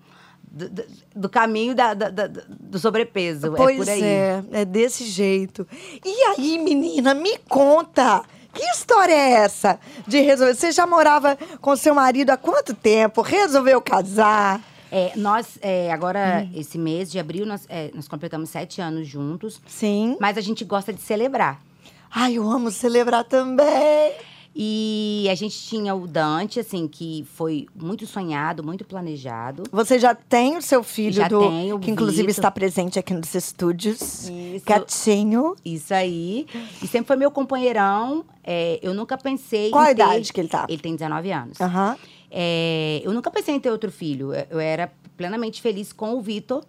do, 0.49 0.69
do- 0.71 0.85
do 1.17 1.29
caminho 1.29 1.75
da- 1.75 1.93
da- 1.93 2.09
da- 2.09 2.27
do 2.29 2.79
sobrepeso. 2.79 3.53
Pois 3.57 3.77
é 3.81 3.85
por 3.85 3.88
aí. 3.90 4.03
é, 4.05 4.45
é 4.53 4.64
desse 4.64 5.05
jeito. 5.07 5.67
E 6.05 6.23
aí, 6.38 6.57
menina, 6.59 7.14
me 7.14 7.37
conta. 7.49 8.23
Que 8.55 8.62
história 8.71 9.12
é 9.12 9.31
essa 9.33 9.79
de 10.07 10.21
resolver? 10.21 10.55
Você 10.55 10.71
já 10.73 10.87
morava 10.87 11.37
com 11.61 11.75
seu 11.77 11.95
marido 11.95 12.31
há 12.31 12.37
quanto 12.37 12.73
tempo? 12.75 13.21
Resolveu 13.21 13.81
casar? 13.81 14.61
É, 14.93 15.12
nós, 15.17 15.59
é, 15.61 15.93
agora, 15.93 16.47
Hum. 16.47 16.53
esse 16.55 16.79
mês 16.79 17.11
de 17.11 17.19
abril, 17.19 17.45
nós, 17.45 17.67
é, 17.69 17.90
nós 17.95 18.07
completamos 18.07 18.49
sete 18.51 18.81
anos 18.81 19.09
juntos. 19.09 19.61
Sim. 19.67 20.17
Mas 20.21 20.38
a 20.38 20.40
gente 20.40 20.64
gosta 20.64 20.93
de 20.93 21.01
celebrar. 21.03 21.61
Ai, 22.14 22.35
eu 22.35 22.49
amo 22.49 22.71
celebrar 22.71 23.25
também. 23.25 24.12
E 24.57 25.27
a 25.31 25.35
gente 25.35 25.59
tinha 25.61 25.95
o 25.95 26.07
Dante, 26.07 26.61
assim, 26.61 26.87
que 26.87 27.27
foi 27.35 27.67
muito 27.75 28.07
sonhado, 28.07 28.62
muito 28.62 28.85
planejado. 28.85 29.64
Você 29.73 29.99
já 29.99 30.14
tem 30.14 30.57
o 30.57 30.62
seu 30.62 30.85
filho, 30.85 31.14
Já 31.14 31.27
do, 31.27 31.40
tenho, 31.40 31.79
que 31.81 31.90
inclusive 31.90 32.23
Vitor. 32.23 32.31
está 32.38 32.51
presente 32.51 32.97
aqui 32.99 33.12
nos 33.12 33.35
estúdios. 33.35 34.29
Isso. 34.29 34.64
Gatinho. 34.64 35.57
Isso 35.64 35.93
aí. 35.93 36.47
E 36.81 36.87
sempre 36.87 37.09
foi 37.09 37.17
meu 37.17 37.31
companheirão. 37.33 38.25
É, 38.45 38.79
eu 38.81 38.95
nunca 38.95 39.19
pensei 39.19 39.71
Qual 39.71 39.83
a 39.83 39.90
em 39.90 39.95
ter- 39.97 40.03
idade 40.03 40.33
que 40.33 40.40
ele 40.40 40.49
tá? 40.49 40.67
Ele 40.69 40.81
tem 40.81 40.95
19 40.95 41.33
anos. 41.33 41.61
Aham. 41.61 41.97
É, 42.31 43.01
eu 43.05 43.12
nunca 43.12 43.31
pensei 43.33 43.55
em 43.57 43.61
ter 43.61 43.71
outro 43.71 43.90
filho. 43.90 44.31
Eu 44.51 44.61
era 44.61 44.93
plenamente 45.17 45.61
feliz 45.61 45.93
com 45.93 46.14
o 46.14 46.21
Vitor. 46.21 46.64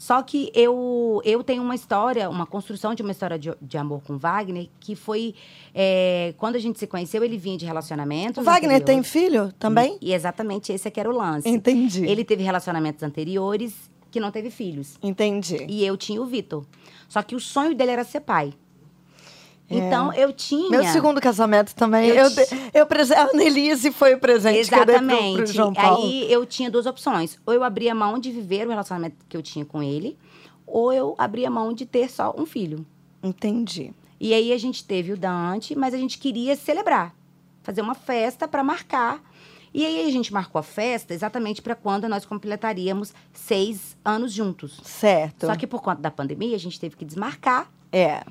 Só 0.00 0.22
que 0.22 0.50
eu, 0.54 1.20
eu 1.26 1.44
tenho 1.44 1.62
uma 1.62 1.74
história, 1.74 2.30
uma 2.30 2.46
construção 2.46 2.94
de 2.94 3.02
uma 3.02 3.12
história 3.12 3.38
de, 3.38 3.54
de 3.60 3.76
amor 3.76 4.00
com 4.02 4.14
o 4.14 4.18
Wagner, 4.18 4.66
que 4.80 4.96
foi. 4.96 5.34
é, 5.74 6.32
quando 6.38 6.56
a 6.56 6.58
gente 6.58 6.78
se 6.78 6.86
conheceu, 6.86 7.22
ele 7.22 7.36
vinha 7.36 7.58
de 7.58 7.66
relacionamentos. 7.66 8.38
O 8.38 8.42
Wagner 8.42 8.82
tem 8.82 9.00
anteriores. 9.00 9.10
filho 9.10 9.52
também? 9.58 9.98
E 10.00 10.14
exatamente 10.14 10.72
esse 10.72 10.88
é 10.88 10.90
que 10.90 10.98
era 10.98 11.10
o 11.10 11.12
lance. 11.14 11.46
Entendi. 11.46 12.06
Ele 12.06 12.24
teve 12.24 12.42
relacionamentos 12.42 13.02
anteriores 13.02 13.74
que 14.10 14.18
não 14.18 14.30
teve 14.30 14.48
filhos. 14.48 14.96
Entendi. 15.02 15.66
E 15.68 15.84
eu 15.84 15.98
tinha 15.98 16.22
o 16.22 16.24
Vitor. 16.24 16.64
Só 17.06 17.22
que 17.22 17.36
o 17.36 17.40
sonho 17.40 17.74
dele 17.74 17.90
era 17.90 18.02
ser 18.02 18.20
pai. 18.20 18.54
É. 19.70 19.76
Então 19.76 20.12
eu 20.14 20.32
tinha. 20.32 20.68
Meu 20.68 20.84
segundo 20.84 21.20
casamento 21.20 21.74
também. 21.74 22.08
Eu 22.08 22.16
Eu, 22.24 22.30
de- 22.30 22.70
eu 22.74 22.86
prese- 22.86 23.14
A 23.14 23.24
Annelise 23.32 23.92
foi 23.92 24.14
o 24.14 24.18
presente 24.18 24.68
que 24.68 24.74
eu 24.74 24.84
dei 24.84 24.96
pro, 24.96 25.06
pro 25.06 25.14
Exatamente. 25.16 25.52
João 25.52 25.72
Paulo. 25.72 26.04
Aí 26.04 26.30
eu 26.32 26.44
tinha 26.44 26.70
duas 26.70 26.86
opções. 26.86 27.38
Ou 27.46 27.54
eu 27.54 27.62
abria 27.62 27.94
mão 27.94 28.18
de 28.18 28.30
viver 28.32 28.66
o 28.66 28.70
relacionamento 28.70 29.16
que 29.28 29.36
eu 29.36 29.42
tinha 29.42 29.64
com 29.64 29.82
ele, 29.82 30.18
ou 30.66 30.92
eu 30.92 31.14
abria 31.16 31.48
mão 31.50 31.72
de 31.72 31.86
ter 31.86 32.10
só 32.10 32.34
um 32.36 32.44
filho. 32.44 32.84
Entendi. 33.22 33.92
E 34.18 34.34
aí 34.34 34.52
a 34.52 34.58
gente 34.58 34.84
teve 34.84 35.12
o 35.12 35.16
Dante, 35.16 35.76
mas 35.76 35.94
a 35.94 35.96
gente 35.98 36.18
queria 36.18 36.56
celebrar, 36.56 37.14
fazer 37.62 37.80
uma 37.80 37.94
festa 37.94 38.46
para 38.48 38.62
marcar. 38.64 39.22
E 39.72 39.86
aí 39.86 40.04
a 40.08 40.10
gente 40.10 40.32
marcou 40.32 40.58
a 40.58 40.62
festa 40.64 41.14
exatamente 41.14 41.62
para 41.62 41.76
quando 41.76 42.08
nós 42.08 42.26
completaríamos 42.26 43.14
seis 43.32 43.96
anos 44.04 44.32
juntos. 44.32 44.80
Certo. 44.82 45.46
Só 45.46 45.54
que 45.54 45.64
por 45.66 45.80
conta 45.80 46.02
da 46.02 46.10
pandemia, 46.10 46.56
a 46.56 46.58
gente 46.58 46.78
teve 46.80 46.96
que 46.96 47.04
desmarcar. 47.04 47.70
É. 47.92 48.22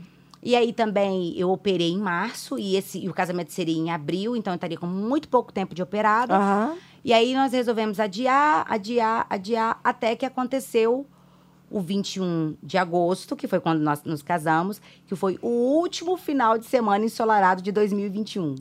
E 0.42 0.56
aí 0.56 0.72
também 0.72 1.34
eu 1.38 1.50
operei 1.50 1.92
em 1.92 1.98
março 1.98 2.58
e, 2.58 2.76
esse, 2.76 3.00
e 3.00 3.10
o 3.10 3.14
casamento 3.14 3.52
seria 3.52 3.76
em 3.76 3.92
abril, 3.92 4.36
então 4.36 4.54
eu 4.54 4.56
estaria 4.56 4.78
com 4.78 4.88
muito 4.88 5.28
pouco 5.28 5.52
tempo 5.52 5.76
de 5.76 5.82
operado. 5.82 6.34
Aham. 6.34 6.78
E 7.04 7.14
aí 7.14 7.34
nós 7.34 7.54
resolvemos 7.54 8.00
adiar, 8.00 8.66
adiar, 8.70 9.26
adiar, 9.30 9.80
até 9.84 10.16
que 10.16 10.26
aconteceu 10.26 11.06
o 11.72 11.80
21 11.80 12.58
de 12.64 12.78
agosto, 12.78 13.36
que 13.36 13.48
foi 13.48 13.60
quando 13.60 13.80
nós 13.80 14.04
nos 14.04 14.22
casamos, 14.22 14.82
que 15.06 15.16
foi 15.16 15.38
o 15.42 15.48
último 15.48 16.18
final 16.18 16.58
de 16.58 16.66
semana 16.66 17.06
ensolarado 17.06 17.62
de 17.62 17.72
2021. 17.72 18.56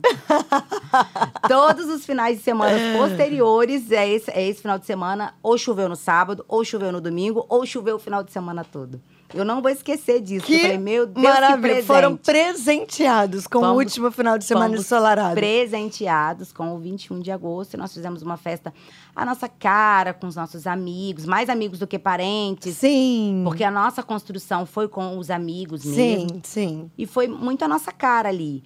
Todos 1.47 1.87
os 1.87 2.05
finais 2.05 2.37
de 2.37 2.43
semana 2.43 2.77
posteriores 2.97 3.91
é 3.91 4.07
esse, 4.07 4.31
é 4.31 4.47
esse 4.47 4.61
final 4.61 4.77
de 4.77 4.85
semana, 4.85 5.33
ou 5.41 5.57
choveu 5.57 5.89
no 5.89 5.95
sábado, 5.95 6.45
ou 6.47 6.63
choveu 6.63 6.91
no 6.91 7.01
domingo, 7.01 7.45
ou 7.49 7.65
choveu 7.65 7.95
o 7.95 7.99
final 7.99 8.23
de 8.23 8.31
semana 8.31 8.63
todo. 8.63 9.01
Eu 9.33 9.45
não 9.45 9.61
vou 9.61 9.69
esquecer 9.71 10.21
disso. 10.21 10.51
eu 10.51 10.59
falei, 10.59 10.77
meu 10.77 11.05
Deus, 11.05 11.15
que 11.25 11.31
maravilha. 11.31 11.59
presente. 11.61 11.85
Foram 11.85 12.17
presenteados 12.17 13.47
com 13.47 13.59
o 13.59 13.73
último 13.75 14.11
final 14.11 14.37
de 14.37 14.45
semana 14.45 14.75
ensolarado. 14.75 15.35
presenteados 15.35 16.51
com 16.51 16.73
o 16.75 16.79
21 16.79 17.19
de 17.19 17.31
agosto. 17.31 17.77
Nós 17.77 17.93
fizemos 17.93 18.21
uma 18.21 18.37
festa 18.37 18.73
à 19.15 19.25
nossa 19.25 19.47
cara, 19.47 20.13
com 20.13 20.27
os 20.27 20.35
nossos 20.35 20.65
amigos, 20.67 21.25
mais 21.25 21.49
amigos 21.49 21.79
do 21.79 21.87
que 21.87 21.99
parentes. 21.99 22.75
Sim. 22.77 23.41
Porque 23.43 23.63
a 23.63 23.71
nossa 23.71 24.01
construção 24.03 24.65
foi 24.65 24.87
com 24.87 25.17
os 25.17 25.29
amigos 25.29 25.83
mesmo. 25.85 26.29
Sim, 26.29 26.41
sim. 26.43 26.91
E 26.97 27.05
foi 27.05 27.27
muito 27.27 27.63
a 27.63 27.67
nossa 27.67 27.91
cara 27.91 28.29
ali. 28.29 28.63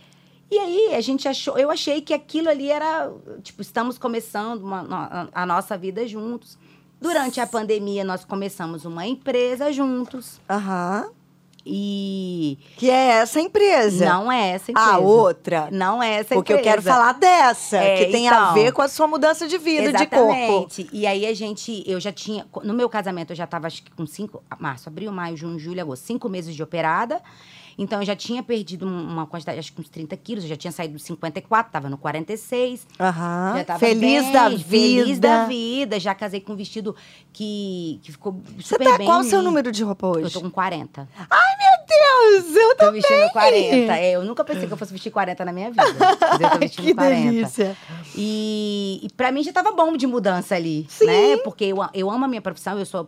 E 0.52 0.60
aí, 0.60 0.94
a 0.96 1.02
gente 1.02 1.28
achou, 1.28 1.58
eu 1.58 1.72
achei 1.72 2.00
que 2.00 2.14
aquilo 2.14 2.48
ali 2.48 2.70
era, 2.70 3.12
tipo, 3.42 3.62
estamos 3.62 3.98
começando 3.98 4.62
uma- 4.62 5.28
a 5.34 5.46
nossa 5.48 5.76
vida 5.76 6.08
juntos. 6.08 6.58
Durante 7.04 7.42
a 7.42 7.46
pandemia, 7.46 8.02
nós 8.06 8.24
começamos 8.24 8.86
uma 8.86 9.06
empresa 9.06 9.74
juntos. 9.74 10.40
Aham. 10.50 11.10
E 11.66 12.58
Que 12.78 12.90
é 12.90 13.08
essa 13.22 13.40
empresa. 13.42 14.06
não 14.06 14.32
é 14.32 14.52
essa 14.52 14.72
empresa. 14.72 14.90
A 14.92 14.98
outra. 15.00 15.70
Não 15.72 16.02
é 16.02 16.16
essa 16.16 16.34
Porque 16.36 16.52
eu 16.54 16.58
empresa. 16.58 16.76
quero 16.78 16.82
falar 16.82 17.14
dessa, 17.14 17.78
É, 17.78 17.98
que 18.06 18.12
tem 18.12 18.28
a 18.30 18.34
então. 18.34 18.54
ver 18.54 18.72
com 18.72 18.82
a 18.82 18.88
sua 18.88 19.06
mudança 19.08 19.48
de 19.48 19.58
vida, 19.58 19.92
de 19.94 20.06
corpo. 20.08 20.32
Exatamente. 20.34 20.90
E 20.94 21.06
aí 21.06 21.26
a 21.26 21.34
gente, 21.34 21.84
eu 21.86 22.00
já 22.00 22.12
tinha, 22.12 22.46
no 22.64 22.74
meu 22.74 22.88
casamento 22.90 23.32
eu 23.32 23.36
já 23.36 23.44
estava 23.46 23.68
acho 23.68 23.84
que 23.84 23.92
com 23.92 24.06
cinco, 24.06 24.42
março, 24.60 24.88
abril, 24.90 25.12
maio, 25.12 25.36
junho, 25.38 25.60
julho, 25.60 25.82
agosto, 25.82 26.04
cinco 26.06 26.28
meses 26.30 26.56
de 26.56 26.64
operada. 26.64 27.22
Então 27.78 28.00
eu 28.02 28.06
já 28.06 28.16
tinha 28.16 28.42
perdido 28.44 28.86
um- 28.88 29.08
uma 29.14 29.26
quantidade, 29.26 29.60
acho 29.60 29.74
que 29.74 29.82
uns 29.82 29.90
30 29.90 30.16
quilos, 30.18 30.44
eu 30.44 30.50
já 30.50 30.56
tinha 30.56 30.72
saído 30.72 30.94
dos 30.94 31.04
54, 31.04 31.72
tava 31.72 31.90
no 31.90 31.98
46. 31.98 32.86
Aham. 33.00 33.54
Já 33.58 33.64
tava 33.66 33.80
Feliz 33.80 34.24
bem, 34.24 34.32
da 34.32 34.50
vida. 34.50 34.64
Feliz 34.64 35.20
da 35.20 35.46
vida. 35.46 36.00
Já 36.00 36.14
casei 36.16 36.40
com 36.40 36.54
um 36.54 36.56
vestido 36.56 36.96
que, 37.32 38.00
que 38.04 38.12
ficou 38.12 38.40
Você 38.58 38.70
super 38.76 38.84
tá, 38.92 38.98
bem. 38.98 39.08
qual 39.08 39.20
o 39.22 39.24
seu 39.24 39.42
número 39.42 39.72
de 39.72 39.84
roupa 39.84 40.08
hoje? 40.08 40.24
Eu 40.26 40.32
tô 40.32 40.42
com 40.42 40.50
40. 40.52 41.08
Deus, 41.88 42.56
eu 42.56 42.70
Tô 42.70 42.76
também. 42.86 43.02
vestindo 43.02 43.32
40. 43.32 43.98
É, 43.98 44.12
eu 44.12 44.24
nunca 44.24 44.44
pensei 44.44 44.68
que 44.68 44.74
eu 44.74 44.78
fosse 44.78 44.92
vestir 44.92 45.12
40 45.12 45.46
na 45.46 45.52
minha 45.54 45.70
vida. 45.70 45.84
Mas 45.86 46.42
eu 46.42 46.50
tô 46.50 46.58
vestindo 46.60 46.86
que 46.86 46.94
40. 46.94 47.32
delícia. 47.32 47.78
E, 48.16 49.00
e 49.04 49.10
para 49.14 49.32
mim 49.32 49.44
já 49.44 49.52
tava 49.52 49.72
bom 49.72 49.96
de 49.98 50.08
mudança 50.08 50.56
ali, 50.56 50.86
Sim. 50.90 51.06
né? 51.06 51.38
Porque 51.44 51.66
eu, 51.66 51.78
eu 51.94 52.10
amo 52.10 52.26
a 52.26 52.28
minha 52.28 52.42
profissão, 52.42 52.78
eu 52.80 52.86
sou 52.86 53.08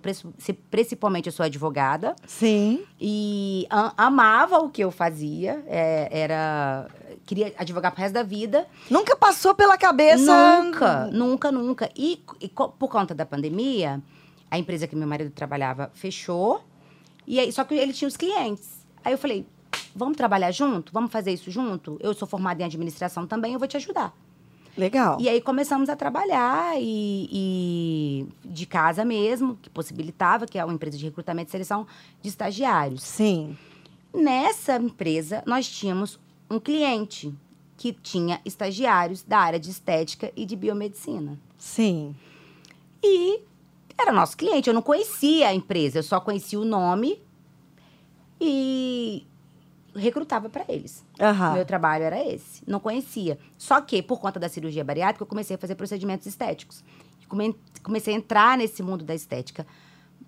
principalmente 0.69 1.27
eu 1.27 1.31
sou 1.33 1.45
advogada 1.45 2.15
Sim. 2.27 2.83
e 2.99 3.67
amava 3.97 4.59
o 4.59 4.69
que 4.69 4.83
eu 4.83 4.91
fazia, 4.91 5.63
é, 5.67 6.09
era 6.11 6.87
queria 7.25 7.53
advogar 7.57 7.91
pro 7.91 8.01
resto 8.01 8.13
da 8.13 8.23
vida. 8.23 8.67
Nunca 8.89 9.15
passou 9.15 9.55
pela 9.55 9.77
cabeça. 9.77 10.61
Nunca, 10.61 11.05
nunca, 11.07 11.51
nunca. 11.51 11.89
E, 11.95 12.21
e 12.39 12.47
por 12.47 12.87
conta 12.87 13.15
da 13.15 13.25
pandemia, 13.25 14.01
a 14.49 14.57
empresa 14.59 14.87
que 14.87 14.95
meu 14.95 15.07
marido 15.07 15.31
trabalhava 15.31 15.91
fechou. 15.93 16.63
E 17.27 17.39
aí, 17.39 17.51
só 17.51 17.63
que 17.63 17.73
ele 17.75 17.93
tinha 17.93 18.07
os 18.07 18.17
clientes. 18.17 18.85
Aí 19.03 19.13
eu 19.13 19.17
falei, 19.17 19.45
vamos 19.95 20.17
trabalhar 20.17 20.51
junto? 20.51 20.91
Vamos 20.91 21.11
fazer 21.11 21.31
isso 21.31 21.49
junto? 21.49 21.97
Eu 22.01 22.13
sou 22.13 22.27
formada 22.27 22.61
em 22.61 22.65
administração 22.65 23.25
também, 23.25 23.53
eu 23.53 23.59
vou 23.59 23.67
te 23.67 23.77
ajudar. 23.77 24.15
Legal. 24.77 25.17
E 25.21 25.29
aí 25.29 25.39
começamos 25.39 25.87
a 25.89 25.95
trabalhar 25.95 26.75
e, 26.77 27.29
e 27.31 28.27
de 28.43 28.65
casa 28.65 29.05
mesmo, 29.05 29.57
que 29.61 29.69
possibilitava, 29.69 30.45
que 30.45 30.59
é 30.59 30.65
uma 30.65 30.73
empresa 30.73 30.97
de 30.97 31.05
recrutamento 31.05 31.49
e 31.49 31.51
seleção 31.51 31.87
de 32.21 32.27
estagiários. 32.27 33.01
Sim. 33.01 33.57
Nessa 34.13 34.75
empresa, 34.75 35.41
nós 35.45 35.67
tínhamos 35.69 36.19
um 36.49 36.59
cliente 36.59 37.33
que 37.77 37.93
tinha 37.93 38.39
estagiários 38.45 39.23
da 39.23 39.39
área 39.39 39.59
de 39.59 39.69
estética 39.69 40.31
e 40.35 40.45
de 40.45 40.55
biomedicina. 40.55 41.39
Sim. 41.57 42.15
E 43.03 43.41
era 43.97 44.11
nosso 44.11 44.35
cliente. 44.37 44.67
Eu 44.69 44.73
não 44.73 44.81
conhecia 44.81 45.47
a 45.49 45.53
empresa, 45.53 45.99
eu 45.99 46.03
só 46.03 46.19
conhecia 46.19 46.59
o 46.59 46.65
nome 46.65 47.21
e 48.39 49.25
recrutava 49.95 50.49
para 50.49 50.65
eles. 50.67 51.05
Aham. 51.19 51.53
Meu 51.53 51.65
trabalho 51.65 52.03
era 52.03 52.21
esse. 52.25 52.61
Não 52.67 52.79
conhecia. 52.79 53.37
Só 53.57 53.79
que, 53.81 54.01
por 54.01 54.19
conta 54.19 54.39
da 54.39 54.49
cirurgia 54.49 54.83
bariátrica, 54.83 55.23
eu 55.23 55.27
comecei 55.27 55.55
a 55.55 55.59
fazer 55.59 55.75
procedimentos 55.75 56.27
estéticos. 56.27 56.83
Come- 57.27 57.55
Comecei 57.81 58.13
a 58.13 58.17
entrar 58.17 58.57
nesse 58.57 58.81
mundo 58.83 59.03
da 59.05 59.13
estética. 59.15 59.65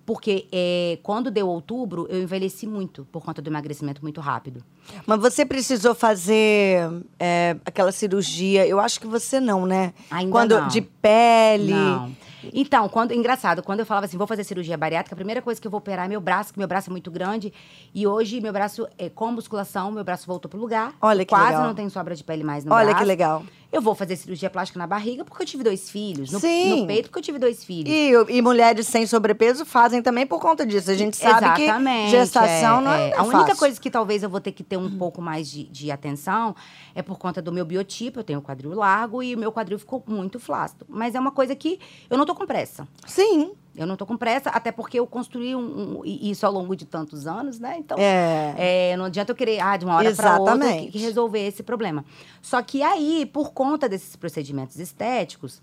Porque 0.05 0.47
é, 0.53 0.99
quando 1.03 1.29
deu 1.29 1.49
outubro, 1.49 2.07
eu 2.09 2.21
envelheci 2.21 2.65
muito 2.65 3.05
por 3.11 3.21
conta 3.21 3.41
do 3.41 3.49
emagrecimento 3.49 4.01
muito 4.01 4.21
rápido. 4.21 4.63
Mas 5.05 5.19
você 5.19 5.45
precisou 5.45 5.93
fazer 5.93 6.79
é, 7.19 7.57
aquela 7.65 7.91
cirurgia? 7.91 8.65
Eu 8.65 8.79
acho 8.79 9.01
que 9.01 9.07
você 9.07 9.41
não, 9.41 9.65
né? 9.65 9.93
Ainda 10.09 10.31
Quando 10.31 10.59
não. 10.61 10.67
de 10.69 10.79
pele. 10.81 11.73
Não. 11.73 12.15
Então, 12.53 12.87
quando, 12.89 13.11
engraçado, 13.13 13.61
quando 13.63 13.79
eu 13.81 13.85
falava 13.85 14.05
assim, 14.05 14.17
vou 14.17 14.27
fazer 14.27 14.43
cirurgia 14.43 14.77
bariátrica, 14.77 15.13
a 15.13 15.17
primeira 15.17 15.41
coisa 15.41 15.59
que 15.59 15.67
eu 15.67 15.71
vou 15.71 15.79
operar 15.79 16.05
é 16.05 16.09
meu 16.09 16.21
braço, 16.21 16.51
que 16.53 16.59
meu 16.59 16.67
braço 16.67 16.89
é 16.89 16.91
muito 16.91 17.09
grande. 17.11 17.53
E 17.93 18.05
hoje, 18.07 18.39
meu 18.41 18.53
braço, 18.53 18.87
é, 18.97 19.09
com 19.09 19.31
musculação, 19.31 19.91
meu 19.91 20.03
braço 20.03 20.25
voltou 20.27 20.49
pro 20.49 20.59
lugar. 20.59 20.93
Olha 21.01 21.25
que 21.25 21.29
Quase 21.33 21.51
legal. 21.51 21.63
não 21.63 21.73
tem 21.75 21.89
sobra 21.89 22.15
de 22.15 22.23
pele 22.23 22.43
mais 22.43 22.63
no 22.65 22.73
Olha 22.73 22.85
braço. 22.87 22.99
que 22.99 23.05
legal. 23.05 23.43
Eu 23.77 23.81
vou 23.81 23.93
fazer 23.93 24.15
cirurgia 24.15 24.49
plástica 24.49 24.79
na 24.79 24.87
barriga 24.87 25.23
porque 25.23 25.43
eu 25.43 25.45
tive 25.45 25.63
dois 25.63 25.87
filhos. 25.89 26.31
No, 26.31 26.39
Sim. 26.39 26.81
no 26.81 26.87
peito 26.87 27.09
porque 27.09 27.19
eu 27.19 27.23
tive 27.23 27.37
dois 27.37 27.63
filhos. 27.63 27.87
E, 27.93 28.11
e 28.35 28.41
mulheres 28.41 28.87
sem 28.87 29.05
sobrepeso 29.05 29.65
fazem 29.65 30.01
também 30.01 30.25
por 30.25 30.39
conta 30.39 30.65
disso. 30.65 30.89
A 30.89 30.95
gente 30.95 31.15
sabe 31.15 31.45
Exatamente. 31.61 32.05
que 32.05 32.17
gestação 32.17 32.81
não 32.81 32.91
é, 32.91 33.13
A 33.15 33.21
única 33.21 33.39
fácil. 33.39 33.57
coisa 33.57 33.79
que 33.79 33.91
talvez 33.91 34.23
eu 34.23 34.29
vou 34.29 34.41
ter 34.41 34.51
que 34.51 34.63
ter 34.63 34.77
um 34.77 34.97
pouco 34.97 35.21
mais 35.21 35.47
de, 35.49 35.65
de 35.65 35.91
atenção 35.91 36.55
é 36.95 37.03
por 37.03 37.19
conta 37.19 37.39
do 37.39 37.51
meu 37.51 37.65
biotipo. 37.65 38.19
Eu 38.19 38.23
tenho 38.23 38.39
o 38.39 38.41
quadril 38.41 38.73
largo 38.73 39.21
e 39.21 39.35
o 39.35 39.37
meu 39.37 39.51
quadril 39.51 39.77
ficou 39.77 40.03
muito 40.07 40.39
flácido. 40.39 40.83
Mas 40.89 41.13
é 41.13 41.19
uma 41.19 41.31
coisa 41.31 41.55
que 41.55 41.79
eu 42.09 42.17
não 42.17 42.25
tô 42.25 42.33
com 42.33 42.47
pressa. 42.47 42.87
Sim. 43.05 43.51
Eu 43.77 43.85
não 43.85 43.95
tô 43.95 44.05
com 44.07 44.17
pressa, 44.17 44.49
até 44.49 44.71
porque 44.71 44.99
eu 44.99 45.05
construí 45.05 45.55
um, 45.55 45.99
um- 45.99 46.01
isso 46.03 46.45
ao 46.45 46.51
longo 46.51 46.75
de 46.75 46.83
tantos 46.85 47.27
anos, 47.27 47.59
né? 47.59 47.75
Então, 47.77 47.95
É. 47.99 48.55
é, 48.91 48.97
não 48.97 49.05
adianta 49.05 49.31
eu 49.31 49.35
querer, 49.35 49.59
ah, 49.59 49.77
de 49.77 49.85
uma 49.85 49.95
hora 49.95 50.13
para 50.15 50.39
outra, 50.39 50.73
que, 50.79 50.91
que 50.93 50.97
resolver 50.97 51.45
esse 51.45 51.61
problema. 51.61 52.03
Só 52.41 52.59
que 52.63 52.81
aí, 52.81 53.25
por 53.31 53.51
conta 53.53 53.87
desses 53.87 54.15
procedimentos 54.15 54.79
estéticos, 54.79 55.61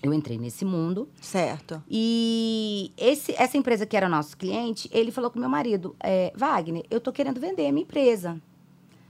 eu 0.00 0.12
entrei 0.14 0.38
nesse 0.38 0.64
mundo. 0.64 1.08
Certo. 1.20 1.82
E 1.90 2.92
esse, 2.96 3.34
essa 3.36 3.56
empresa 3.56 3.84
que 3.84 3.96
era 3.96 4.08
nosso 4.08 4.36
cliente, 4.36 4.88
ele 4.92 5.10
falou 5.10 5.28
com 5.30 5.38
meu 5.40 5.48
marido, 5.48 5.96
é, 6.00 6.32
Wagner, 6.36 6.84
eu 6.88 7.00
tô 7.00 7.10
querendo 7.12 7.40
vender 7.40 7.66
a 7.66 7.72
minha 7.72 7.82
empresa. 7.82 8.40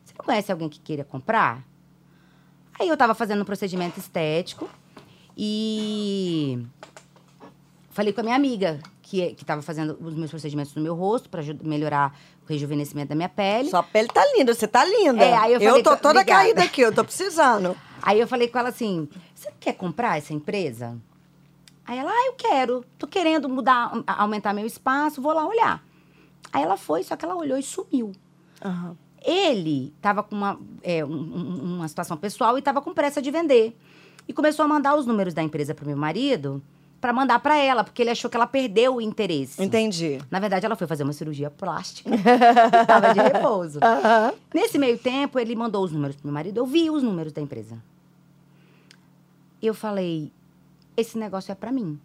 Você 0.02 0.14
não 0.18 0.24
conhece 0.24 0.50
alguém 0.50 0.68
que 0.70 0.80
queira 0.80 1.04
comprar? 1.04 1.62
Aí 2.80 2.88
eu 2.88 2.96
tava 2.96 3.12
fazendo 3.14 3.42
um 3.42 3.44
procedimento 3.44 3.98
estético 4.00 4.68
e 5.36 6.64
falei 7.95 8.12
com 8.12 8.20
a 8.20 8.24
minha 8.24 8.36
amiga, 8.36 8.78
que, 9.03 9.34
que 9.34 9.45
tava 9.45 9.62
fazendo 9.62 9.97
os 10.01 10.14
meus 10.14 10.30
procedimentos 10.30 10.74
no 10.74 10.82
meu 10.82 10.95
rosto 10.95 11.28
para 11.28 11.42
melhorar 11.62 12.14
o 12.45 12.49
rejuvenescimento 12.49 13.09
da 13.09 13.14
minha 13.14 13.28
pele. 13.28 13.70
Sua 13.70 13.82
pele 13.82 14.09
tá 14.09 14.22
linda, 14.36 14.53
você 14.53 14.66
tá 14.68 14.84
linda. 14.84 15.24
É, 15.24 15.34
aí 15.34 15.53
eu 15.55 15.61
falei 15.61 15.82
tô 15.82 15.90
pra- 15.90 15.99
toda 15.99 16.20
Obrigada. 16.20 16.42
caída 16.42 16.62
aqui, 16.64 16.80
eu 16.82 16.92
tô 16.95 17.05
precisando. 17.05 17.76
Aí 18.07 18.20
eu 18.20 18.28
falei 18.28 18.49
com 18.49 18.59
ela 18.59 18.68
assim: 18.68 19.09
você 19.34 19.51
quer 19.59 19.72
comprar 19.72 20.18
essa 20.18 20.34
empresa? 20.34 20.99
Aí 21.86 21.97
ela, 21.99 22.11
ah, 22.11 22.26
eu 22.26 22.32
quero. 22.34 22.84
Tô 22.99 23.07
querendo 23.07 23.49
mudar, 23.49 24.03
aumentar 24.07 24.53
meu 24.53 24.66
espaço, 24.66 25.22
vou 25.22 25.32
lá 25.32 25.47
olhar. 25.47 25.82
Aí 26.53 26.62
ela 26.62 26.76
foi, 26.76 27.03
só 27.03 27.16
que 27.16 27.24
ela 27.24 27.34
olhou 27.34 27.57
e 27.57 27.62
sumiu. 27.62 28.12
Aham. 28.62 28.95
Ele 29.24 29.90
estava 29.97 30.22
com 30.22 30.34
uma, 30.34 30.59
é, 30.82 31.03
um- 31.03 31.09
um- 31.11 31.76
uma 31.76 31.88
situação 31.88 32.14
pessoal 32.16 32.57
e 32.57 32.59
estava 32.59 32.82
com 32.82 32.92
pressa 32.92 33.22
de 33.22 33.30
vender. 33.30 33.74
E 34.28 34.34
começou 34.34 34.64
a 34.66 34.68
mandar 34.68 34.97
os 34.97 35.07
números 35.07 35.32
da 35.32 35.42
empresa 35.42 35.74
para 35.74 35.86
meu 35.86 35.97
marido 35.97 36.62
para 37.05 37.12
mandar 37.12 37.38
para 37.38 37.59
ela, 37.59 37.84
porque 37.84 38.00
ele 38.00 38.09
achou 38.09 38.30
que 38.30 38.36
ela 38.36 38.46
perdeu 38.46 38.94
o 38.94 39.00
interesse. 39.00 39.62
Entendi. 39.62 40.18
Na 40.30 40.40
verdade, 40.40 40.64
ela 40.64 40.74
foi 40.74 40.86
fazer 40.86 41.02
uma 41.02 41.12
cirurgia 41.12 41.50
plástica. 41.50 42.09
Estava 42.16 43.12
de 43.12 43.20
repouso. 43.20 43.78
Nesse 44.55 44.78
meio 44.78 44.96
tempo, 44.96 45.38
ele 45.38 45.55
mandou 45.55 45.84
os 45.84 45.92
números 45.92 46.16
pro 46.16 46.26
meu 46.26 46.32
marido. 46.32 46.57
Eu 46.57 46.64
vi 46.64 46.88
os 46.88 47.02
números 47.02 47.30
da 47.30 47.42
empresa. 47.42 47.76
Eu 49.61 49.74
falei, 49.74 50.32
esse 50.96 51.18
negócio 51.18 51.52
é 51.52 51.55
pra 51.55 51.70
mim. 51.70 52.00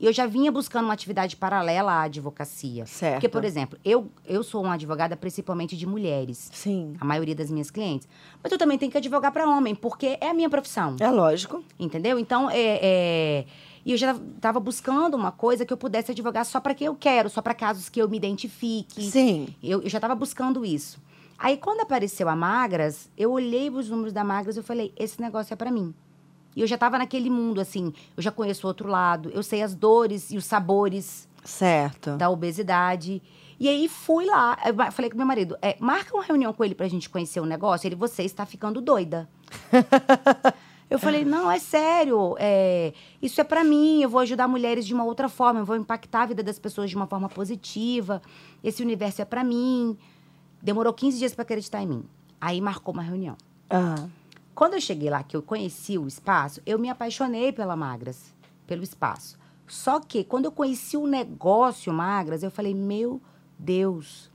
E 0.00 0.06
eu 0.06 0.12
já 0.12 0.26
vinha 0.26 0.50
buscando 0.50 0.86
uma 0.86 0.94
atividade 0.94 1.36
paralela 1.36 1.92
à 1.92 2.02
advocacia. 2.02 2.86
Certo. 2.86 3.14
Porque, 3.14 3.28
por 3.28 3.44
exemplo, 3.44 3.78
eu, 3.84 4.10
eu 4.26 4.42
sou 4.42 4.64
uma 4.64 4.74
advogada 4.74 5.16
principalmente 5.16 5.76
de 5.76 5.86
mulheres. 5.86 6.50
Sim. 6.52 6.96
A 6.98 7.04
maioria 7.04 7.36
das 7.36 7.52
minhas 7.52 7.70
clientes. 7.70 8.08
Mas 8.42 8.50
eu 8.50 8.58
também 8.58 8.76
tenho 8.78 8.90
que 8.90 8.98
advogar 8.98 9.30
para 9.30 9.48
homem, 9.48 9.76
porque 9.76 10.18
é 10.20 10.30
a 10.30 10.34
minha 10.34 10.50
profissão. 10.50 10.96
É 10.98 11.08
lógico. 11.08 11.62
Entendeu? 11.78 12.18
Então, 12.18 12.50
é, 12.50 12.80
é... 12.82 13.44
E 13.84 13.92
eu 13.92 13.96
já 13.96 14.12
estava 14.12 14.60
buscando 14.60 15.16
uma 15.16 15.32
coisa 15.32 15.64
que 15.64 15.72
eu 15.72 15.76
pudesse 15.76 16.10
advogar 16.12 16.44
só 16.44 16.60
para 16.60 16.74
quem 16.74 16.86
eu 16.86 16.94
quero, 16.94 17.30
só 17.30 17.40
para 17.40 17.54
casos 17.54 17.88
que 17.88 18.00
eu 18.00 18.08
me 18.08 18.16
identifique. 18.16 19.02
Sim. 19.10 19.48
Eu, 19.62 19.82
eu 19.82 19.88
já 19.88 19.98
estava 19.98 20.14
buscando 20.14 20.64
isso. 20.64 21.00
Aí, 21.38 21.56
quando 21.56 21.80
apareceu 21.80 22.28
a 22.28 22.36
Magras, 22.36 23.08
eu 23.16 23.32
olhei 23.32 23.70
os 23.70 23.88
números 23.88 24.12
da 24.12 24.22
Magras 24.22 24.56
e 24.58 24.62
falei: 24.62 24.92
esse 24.98 25.20
negócio 25.20 25.54
é 25.54 25.56
para 25.56 25.70
mim. 25.70 25.94
E 26.54 26.60
eu 26.60 26.66
já 26.66 26.74
estava 26.74 26.98
naquele 26.98 27.30
mundo, 27.30 27.60
assim, 27.60 27.92
eu 28.16 28.22
já 28.22 28.30
conheço 28.30 28.66
o 28.66 28.68
outro 28.68 28.88
lado, 28.88 29.30
eu 29.30 29.42
sei 29.42 29.62
as 29.62 29.74
dores 29.74 30.30
e 30.30 30.36
os 30.36 30.44
sabores 30.44 31.28
Certo. 31.44 32.16
da 32.16 32.28
obesidade. 32.28 33.22
E 33.58 33.68
aí 33.68 33.88
fui 33.88 34.24
lá, 34.24 34.56
falei 34.90 35.10
com 35.10 35.16
meu 35.16 35.26
marido, 35.26 35.56
é, 35.62 35.76
marca 35.78 36.14
uma 36.14 36.24
reunião 36.24 36.52
com 36.52 36.64
ele 36.64 36.74
pra 36.74 36.88
gente 36.88 37.08
conhecer 37.08 37.40
o 37.40 37.46
negócio. 37.46 37.86
Ele, 37.86 37.94
você 37.94 38.22
está 38.22 38.44
ficando 38.44 38.80
doida. 38.80 39.28
eu 40.90 40.98
falei, 40.98 41.24
não, 41.24 41.48
é 41.48 41.60
sério, 41.60 42.34
é, 42.38 42.92
isso 43.22 43.40
é 43.40 43.44
pra 43.44 43.62
mim, 43.62 44.02
eu 44.02 44.08
vou 44.08 44.20
ajudar 44.20 44.48
mulheres 44.48 44.84
de 44.84 44.92
uma 44.92 45.04
outra 45.04 45.28
forma, 45.28 45.60
eu 45.60 45.64
vou 45.64 45.76
impactar 45.76 46.22
a 46.22 46.26
vida 46.26 46.42
das 46.42 46.58
pessoas 46.58 46.90
de 46.90 46.96
uma 46.96 47.06
forma 47.06 47.28
positiva, 47.28 48.20
esse 48.62 48.82
universo 48.82 49.22
é 49.22 49.24
pra 49.24 49.44
mim. 49.44 49.96
Demorou 50.60 50.92
15 50.92 51.18
dias 51.18 51.34
pra 51.34 51.42
acreditar 51.42 51.80
em 51.82 51.86
mim. 51.86 52.04
Aí 52.40 52.60
marcou 52.60 52.92
uma 52.92 53.02
reunião. 53.02 53.36
Ah, 53.70 54.06
Quando 54.54 54.74
eu 54.74 54.80
cheguei 54.80 55.08
lá, 55.08 55.22
que 55.22 55.36
eu 55.36 55.42
conheci 55.42 55.96
o 55.96 56.06
espaço, 56.06 56.60
eu 56.66 56.78
me 56.78 56.90
apaixonei 56.90 57.52
pela 57.52 57.76
Magras, 57.76 58.34
pelo 58.66 58.82
espaço. 58.82 59.38
Só 59.66 60.00
que 60.00 60.24
quando 60.24 60.46
eu 60.46 60.52
conheci 60.52 60.96
o 60.96 61.06
negócio 61.06 61.92
Magras, 61.92 62.42
eu 62.42 62.50
falei, 62.50 62.74
meu 62.74 63.22
Deus, 63.58 64.29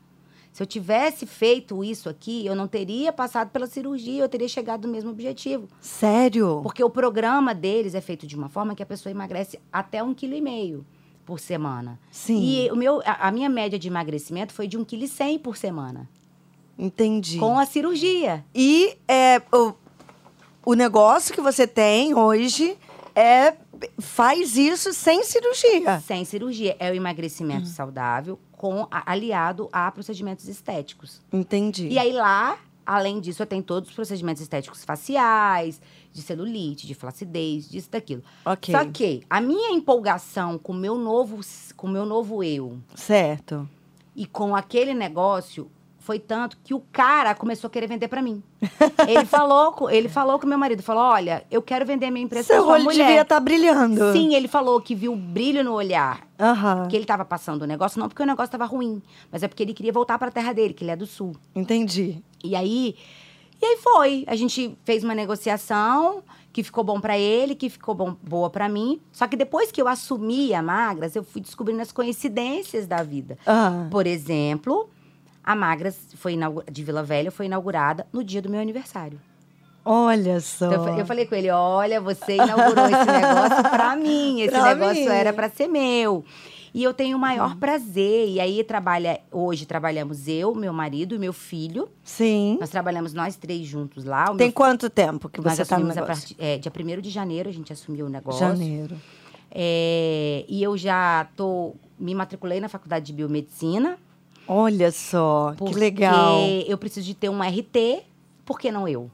se 0.56 0.64
eu 0.64 0.66
tivesse 0.66 1.26
feito 1.26 1.84
isso 1.84 2.08
aqui, 2.08 2.46
eu 2.46 2.56
não 2.56 2.66
teria 2.66 3.12
passado 3.12 3.50
pela 3.50 3.68
cirurgia, 3.68 4.24
eu 4.24 4.30
teria 4.30 4.48
chegado 4.48 4.88
no 4.88 4.94
mesmo 4.94 5.10
objetivo. 5.10 5.68
sério? 5.82 6.62
Porque 6.64 6.82
o 6.82 6.90
programa 6.90 7.54
deles 7.54 7.94
é 7.94 8.00
feito 8.00 8.26
de 8.26 8.38
uma 8.38 8.48
forma 8.48 8.74
que 8.74 8.82
a 8.82 8.86
pessoa 8.86 9.12
emagrece 9.12 9.60
até 9.70 10.02
um 10.02 10.14
quilo 10.14 10.34
e 10.34 10.40
meio 10.40 10.86
por 11.26 11.42
semana. 11.42 12.00
Sim. 12.10 12.42
E 12.42 12.72
o 12.72 12.76
meu, 12.78 13.02
a, 13.04 13.28
a 13.28 13.32
minha 13.34 13.50
média 13.50 13.78
de 13.78 13.90
emagrecimento 13.90 14.54
foi 14.54 14.66
de 14.66 14.78
um 14.78 14.86
quilo 14.86 15.04
e 15.04 15.10
cem 15.10 15.38
por 15.38 15.58
semana, 15.58 16.10
Entendi. 16.80 17.38
com 17.38 17.60
a 17.60 17.66
cirurgia. 17.66 18.46
E 18.56 18.98
é, 19.10 19.42
o, 19.52 19.74
o 20.68 20.74
negócio 20.74 21.36
que 21.36 21.42
você 21.42 21.68
tem 21.68 22.16
hoje 22.16 22.78
é 23.14 23.56
faz 24.00 24.56
isso 24.56 24.94
sem 24.94 25.22
cirurgia. 25.24 26.00
Sem 26.00 26.24
cirurgia. 26.24 26.78
É 26.80 26.92
o 26.92 26.96
emagrecimento 26.96 27.68
saudável 27.68 28.40
com 28.58 28.88
aliado 28.90 29.70
a 29.72 29.92
procedimentos 29.92 30.48
estéticos. 30.48 31.22
Entendi. 31.32 31.88
E 31.90 32.00
aí 32.00 32.14
lá, 32.14 32.58
além 32.86 33.20
disso, 33.20 33.42
eu 33.42 33.48
tenho 33.48 33.64
todos 33.64 33.90
os 33.90 33.96
procedimentos 33.96 34.42
estéticos 34.42 34.84
faciais, 34.84 35.82
de 36.12 36.22
celulite, 36.22 36.88
de 36.88 36.96
flacidez, 36.96 37.70
disso, 37.70 37.92
daquilo. 37.92 38.24
Ok. 38.46 38.74
Só 38.74 38.86
que 38.86 39.24
a 39.30 39.42
minha 39.42 39.72
empolgação 39.72 40.58
com 40.58 40.74
meu 40.74 40.98
novo, 40.98 41.40
com 41.76 41.88
o 41.88 41.90
meu 41.90 42.06
novo 42.06 42.44
eu 42.44 42.78
Certo. 42.96 43.68
e 44.16 44.26
com 44.26 44.56
aquele 44.56 44.94
negócio 44.94 45.70
foi 46.06 46.20
tanto 46.20 46.58
que 46.64 46.74
o 46.74 46.80
cara 46.92 47.34
começou 47.34 47.68
a 47.68 47.72
querer 47.72 47.88
vender 47.88 48.08
pra 48.08 48.22
mim. 48.22 48.44
ele 49.08 49.26
falou, 49.28 49.72
com- 49.72 49.90
ele 49.90 50.08
falou 50.08 50.38
com 50.40 50.46
meu 50.46 50.58
marido, 50.58 50.84
falou: 50.84 51.02
"Olha, 51.04 51.44
eu 51.50 51.62
quero 51.62 51.86
vender 51.86 52.12
minha 52.12 52.24
empresa 52.24 52.46
pra 52.48 52.56
Seu 52.58 52.64
sua 52.64 52.74
olho 52.76 52.84
mulher". 52.84 53.06
devia 53.08 53.22
estar 53.24 53.40
brilhando. 53.40 54.14
Sim, 54.14 54.36
ele 54.36 54.48
falou 54.48 54.80
que 54.80 54.94
viu 54.94 55.16
brilho 55.16 55.64
no 55.64 55.74
olhar 55.74 56.22
Aham. 56.40 56.88
que 56.88 56.96
ele 56.96 57.04
estava 57.06 57.26
passando 57.26 57.64
o 57.64 57.66
negócio, 57.66 58.00
não 58.00 58.08
porque 58.08 58.22
o 58.22 58.26
negócio 58.26 58.46
estava 58.50 58.66
ruim, 58.66 59.02
mas 59.32 59.42
é 59.44 59.48
porque 59.48 59.64
ele 59.64 59.74
queria 59.74 59.92
voltar 59.92 60.20
para 60.20 60.28
a 60.28 60.32
terra 60.32 60.54
dele, 60.54 60.74
que 60.74 60.84
ele 60.84 60.92
é 60.92 60.96
do 60.96 61.08
sul. 61.08 61.36
Entendi. 61.56 62.22
E 62.44 62.56
aí, 62.56 62.96
e 63.62 63.66
aí 63.66 63.78
foi. 63.78 64.24
A 64.28 64.36
gente 64.36 64.78
fez 64.84 65.04
uma 65.04 65.16
negociação 65.16 66.24
que 66.54 66.64
ficou 66.64 66.84
bom 66.86 67.02
para 67.02 67.18
ele, 67.18 67.54
que 67.54 67.70
ficou 67.70 67.94
bom, 67.94 68.16
boa 68.24 68.50
para 68.50 68.70
mim. 68.70 69.02
Só 69.12 69.28
que 69.28 69.36
depois 69.36 69.72
que 69.74 69.82
eu 69.82 69.88
assumi 69.90 70.54
a 70.54 70.62
Magras, 70.62 71.14
eu 71.16 71.22
fui 71.24 71.42
descobrindo 71.42 71.82
as 71.82 71.92
coincidências 71.92 72.88
da 72.88 73.04
vida. 73.04 73.38
Ah, 73.46 73.88
Por 73.92 74.08
exemplo, 74.08 74.90
a 75.46 75.56
Magras 75.56 75.98
foi 76.16 76.36
de 76.72 76.84
Vila 76.84 77.04
Velha 77.04 77.30
foi 77.32 77.46
inaugurada 77.46 78.08
no 78.12 78.24
dia 78.24 78.42
do 78.42 78.50
meu 78.50 78.60
aniversário. 78.60 79.20
olha 79.86 80.40
só. 80.42 80.66
Então, 80.68 80.88
eu 80.88 80.94
fa- 80.94 81.00
eu 81.02 81.06
falei 81.06 81.26
com 81.26 81.36
ele: 81.36 81.50
olha, 81.52 82.02
você 82.02 82.34
inaugurou 82.36 82.86
esse 82.86 83.06
negócio 83.06 83.64
pra 83.70 83.96
mim. 83.98 84.42
Esse 84.42 84.52
Pra 84.52 84.74
negócio 84.76 85.02
mim. 85.04 85.08
era 85.10 85.32
pra 85.32 85.50
ser 85.50 85.68
meu. 85.68 86.26
E 86.74 86.84
eu 86.84 86.94
tenho 86.94 87.16
o 87.16 87.20
maior 87.20 87.56
prazer. 87.56 88.28
E 88.28 88.38
aí 88.40 88.62
trabalha, 88.62 89.22
hoje 89.32 89.66
trabalhamos 89.66 90.28
eu, 90.28 90.54
meu 90.54 90.74
marido 90.74 91.16
e 91.16 91.18
meu 91.18 91.32
filho. 91.32 91.88
Sim. 92.04 92.58
Nós 92.60 92.70
trabalhamos 92.70 93.14
nós 93.14 93.38
três 93.38 93.66
juntos 93.66 94.04
lá. 94.04 94.34
Tem 94.36 94.52
quanto 94.52 94.90
tempo 94.90 95.30
que 95.30 95.40
nós 95.40 95.54
você 95.56 95.62
está 95.62 95.78
no 95.80 95.84
assumimos 95.86 95.98
a 95.98 96.02
negócio? 96.02 96.36
partir, 96.36 96.44
é, 96.44 96.58
dia 96.58 96.72
1 96.98 97.02
de 97.02 97.10
janeiro, 97.10 97.48
a 97.48 97.54
gente 97.54 97.72
assumiu 97.72 98.08
o 98.08 98.10
negócio. 98.10 98.40
Janeiro. 98.42 98.98
É, 99.58 100.44
e 100.50 100.62
eu 100.62 100.76
já 100.78 101.28
tô. 101.38 101.74
Me 101.98 102.14
matriculei 102.14 102.60
na 102.60 102.68
faculdade 102.68 103.06
de 103.06 103.14
biomedicina. 103.14 103.98
Olha 104.48 104.92
só, 104.92 105.52
que 105.52 105.58
Porque 105.58 105.80
legal. 105.80 106.40
eu 106.68 106.78
preciso 106.78 107.06
de 107.06 107.14
ter 107.14 107.30
um 107.30 107.42
RT. 107.42 108.04
Por 108.46 108.60
que 108.60 108.72
não 108.72 108.88
eu? 108.88 109.10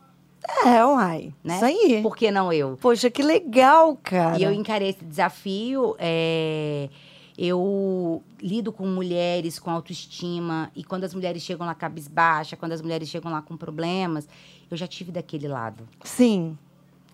É, 0.65 0.83
uai. 0.85 1.33
Né? 1.43 1.55
Isso 1.55 1.65
aí. 1.65 2.01
Por 2.01 2.15
que 2.15 2.31
não 2.31 2.51
eu? 2.51 2.77
Poxa, 2.81 3.09
que 3.09 3.23
legal, 3.23 3.97
cara. 4.01 4.37
E 4.37 4.43
eu 4.43 4.51
encarei 4.51 4.89
esse 4.89 5.05
desafio. 5.05 5.95
é, 5.99 6.89
eu 7.37 8.21
lido 8.39 8.71
com 8.71 8.85
mulheres 8.85 9.57
com 9.57 9.71
autoestima. 9.71 10.71
E 10.75 10.83
quando 10.83 11.05
as 11.05 11.13
mulheres 11.13 11.41
chegam 11.41 11.65
lá 11.65 11.73
cabisbaixa, 11.73 12.55
quando 12.55 12.73
as 12.73 12.81
mulheres 12.81 13.09
chegam 13.09 13.31
lá 13.31 13.41
com 13.41 13.57
problemas, 13.57 14.27
eu 14.69 14.77
já 14.77 14.85
tive 14.85 15.11
daquele 15.11 15.47
lado. 15.47 15.87
Sim. 16.03 16.57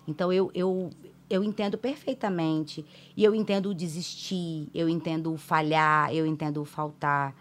Então 0.06 0.32
eu, 0.32 0.50
eu, 0.54 0.90
eu 1.30 1.42
entendo 1.42 1.78
perfeitamente. 1.78 2.84
E 3.16 3.24
eu 3.24 3.34
entendo 3.34 3.70
o 3.70 3.74
desistir, 3.74 4.68
eu 4.74 4.88
entendo 4.88 5.32
o 5.32 5.38
falhar, 5.38 6.12
eu 6.12 6.26
entendo 6.26 6.60
o 6.60 6.64
faltar. 6.64 7.34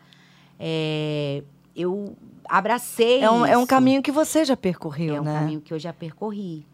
É, 0.59 1.43
eu 1.75 2.15
abracei. 2.47 3.21
É 3.21 3.29
um, 3.29 3.45
é 3.45 3.57
um 3.57 3.65
caminho 3.65 4.01
que 4.01 4.11
você 4.11 4.43
já 4.45 4.57
percorreu, 4.57 5.15
É 5.15 5.21
um 5.21 5.23
né? 5.23 5.33
caminho 5.39 5.61
que 5.61 5.73
eu 5.73 5.79
já 5.79 5.93
percorri. 5.93 6.65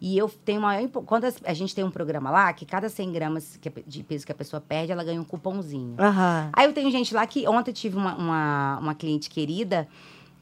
E 0.00 0.16
eu 0.16 0.28
tenho 0.44 0.60
maior. 0.60 0.86
Quando 0.88 1.24
a 1.44 1.54
gente 1.54 1.74
tem 1.74 1.82
um 1.82 1.90
programa 1.90 2.30
lá, 2.30 2.52
que 2.52 2.66
cada 2.66 2.88
100 2.88 3.12
gramas 3.12 3.58
de 3.86 4.02
peso 4.02 4.26
que 4.26 4.32
a 4.32 4.34
pessoa 4.34 4.60
perde, 4.60 4.92
ela 4.92 5.02
ganha 5.02 5.20
um 5.20 5.24
cupomzinho. 5.24 5.94
Aham. 5.98 6.50
Aí 6.52 6.66
eu 6.66 6.72
tenho 6.72 6.90
gente 6.90 7.14
lá 7.14 7.26
que. 7.26 7.48
Ontem 7.48 7.72
tive 7.72 7.96
uma, 7.96 8.14
uma, 8.14 8.78
uma 8.78 8.94
cliente 8.94 9.30
querida 9.30 9.88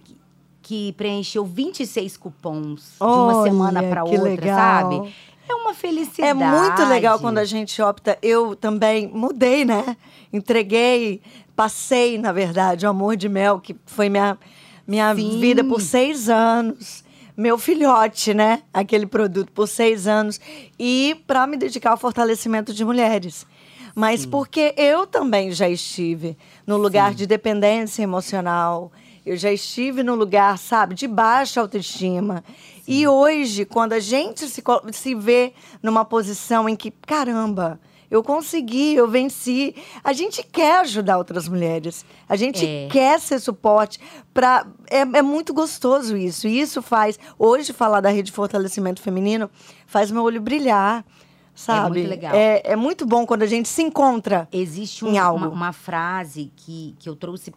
que, 0.02 0.16
que 0.60 0.92
preencheu 0.94 1.44
26 1.44 2.16
cupons 2.16 2.96
de 2.98 3.04
uma 3.04 3.36
Olha, 3.36 3.42
semana 3.50 3.82
para 3.84 4.02
outra, 4.04 4.22
legal. 4.22 4.56
sabe? 4.58 5.14
É 5.48 5.54
uma 5.54 5.72
felicidade. 5.74 6.30
É 6.30 6.34
muito 6.34 6.84
legal 6.86 7.20
quando 7.20 7.38
a 7.38 7.44
gente 7.44 7.80
opta. 7.80 8.18
Eu 8.20 8.56
também 8.56 9.06
mudei, 9.06 9.64
né? 9.64 9.96
Entreguei, 10.32 11.20
passei, 11.54 12.18
na 12.18 12.32
verdade, 12.32 12.86
o 12.86 12.88
amor 12.88 13.16
de 13.16 13.28
mel, 13.28 13.60
que 13.60 13.76
foi 13.86 14.08
minha, 14.08 14.38
minha 14.86 15.14
Sim. 15.14 15.40
vida 15.40 15.64
por 15.64 15.80
seis 15.80 16.28
anos. 16.28 17.04
Meu 17.36 17.58
filhote, 17.58 18.32
né? 18.32 18.62
Aquele 18.72 19.06
produto 19.06 19.50
por 19.52 19.66
seis 19.66 20.06
anos. 20.06 20.40
E 20.78 21.20
para 21.26 21.46
me 21.46 21.56
dedicar 21.56 21.90
ao 21.90 21.96
fortalecimento 21.96 22.72
de 22.72 22.84
mulheres. 22.84 23.46
Mas 23.94 24.26
porque 24.26 24.74
eu 24.76 25.06
também 25.06 25.52
já 25.52 25.68
estive 25.68 26.36
no 26.66 26.76
lugar 26.76 27.14
de 27.14 27.26
dependência 27.26 28.02
emocional. 28.02 28.90
Eu 29.24 29.36
já 29.36 29.52
estive 29.52 30.02
no 30.02 30.14
lugar, 30.14 30.58
sabe, 30.58 30.94
de 30.94 31.06
baixa 31.06 31.60
autoestima. 31.60 32.44
E 32.86 33.06
hoje, 33.06 33.64
quando 33.64 33.94
a 33.94 34.00
gente 34.00 34.46
se, 34.48 34.62
se 34.92 35.14
vê 35.14 35.54
numa 35.82 36.04
posição 36.04 36.68
em 36.68 36.76
que, 36.76 36.90
caramba, 36.90 37.80
eu 38.10 38.22
consegui, 38.22 38.94
eu 38.94 39.08
venci, 39.08 39.74
a 40.02 40.12
gente 40.12 40.42
quer 40.42 40.80
ajudar 40.80 41.18
outras 41.18 41.48
mulheres. 41.48 42.04
A 42.28 42.36
gente 42.36 42.64
É. 42.66 42.88
quer 42.90 43.20
ser 43.20 43.38
suporte 43.40 43.98
para 44.32 44.66
é, 44.90 45.00
é 45.00 45.22
muito 45.22 45.52
gostoso 45.54 46.16
isso. 46.16 46.46
E 46.46 46.60
isso 46.60 46.80
faz 46.82 47.18
hoje 47.38 47.72
falar 47.72 48.00
da 48.00 48.08
rede 48.10 48.24
de 48.24 48.32
fortalecimento 48.32 49.00
feminino 49.00 49.50
faz 49.86 50.10
meu 50.10 50.22
olho 50.22 50.40
brilhar, 50.40 51.04
sabe? 51.54 51.98
muito 52.00 52.08
legal. 52.10 52.34
É, 52.34 52.62
é 52.64 52.76
muito 52.76 53.06
bom 53.06 53.24
quando 53.26 53.42
a 53.42 53.46
gente 53.46 53.68
se 53.68 53.82
encontra. 53.82 54.48
Existe 54.52 55.04
em 55.04 55.18
um- 55.18 55.22
algo. 55.22 55.38
uma, 55.46 55.48
uma 55.48 55.72
frase 55.72 56.50
que, 56.56 56.94
que 56.98 57.08
eu 57.08 57.14
trouxe 57.16 57.52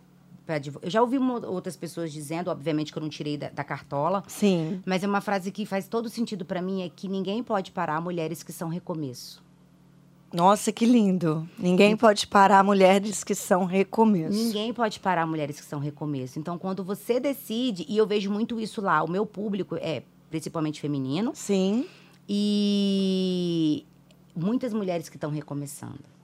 pra 0.45 0.61
Eu 0.81 0.89
já 0.89 1.01
ouvi 1.01 1.17
outras 1.17 1.75
pessoas 1.75 2.09
dizendo, 2.13 2.49
obviamente 2.49 2.93
que 2.93 2.97
eu 2.97 3.01
não 3.03 3.09
tirei 3.09 3.35
da, 3.37 3.49
da 3.49 3.65
cartola, 3.65 4.23
Sim. 4.27 4.81
mas 4.85 5.03
é 5.03 5.07
uma 5.07 5.19
frase 5.19 5.51
que 5.51 5.65
faz 5.65 5.89
todo 5.89 6.07
sentido 6.09 6.45
pra 6.45 6.61
mim: 6.61 6.83
é 6.83 6.89
que 6.89 7.09
ninguém 7.09 7.43
pode 7.43 7.69
parar 7.71 7.99
mulheres 7.99 8.43
que 8.43 8.53
são 8.53 8.69
recomeço. 8.69 9.43
Nossa, 10.31 10.71
que 10.71 10.85
lindo. 10.85 11.47
Ninguém 11.57 11.95
pode 11.95 12.27
parar 12.27 12.63
mulheres 12.63 13.23
que 13.23 13.33
são 13.33 13.65
recomeço. 13.65 14.37
Ninguém 14.37 14.73
pode 14.73 14.99
parar 14.99 15.25
mulheres 15.25 15.59
que 15.59 15.65
são 15.65 15.79
recomeço. 15.79 16.37
Então, 16.37 16.57
quando 16.57 16.83
você 16.83 17.19
decide, 17.19 17.85
e 17.87 17.97
eu 17.97 18.05
vejo 18.05 18.29
muito 18.29 18.59
isso 18.59 18.81
lá, 18.81 19.03
o 19.03 19.09
meu 19.09 19.25
público 19.25 19.75
é 19.77 20.03
principalmente 20.29 20.81
feminino, 20.81 21.31
Sim. 21.33 21.85
e 22.27 23.85
muitas 24.35 24.73
mulheres 24.73 25.07
que 25.07 25.15
estão 25.15 25.31
recomeçando. 25.31 26.16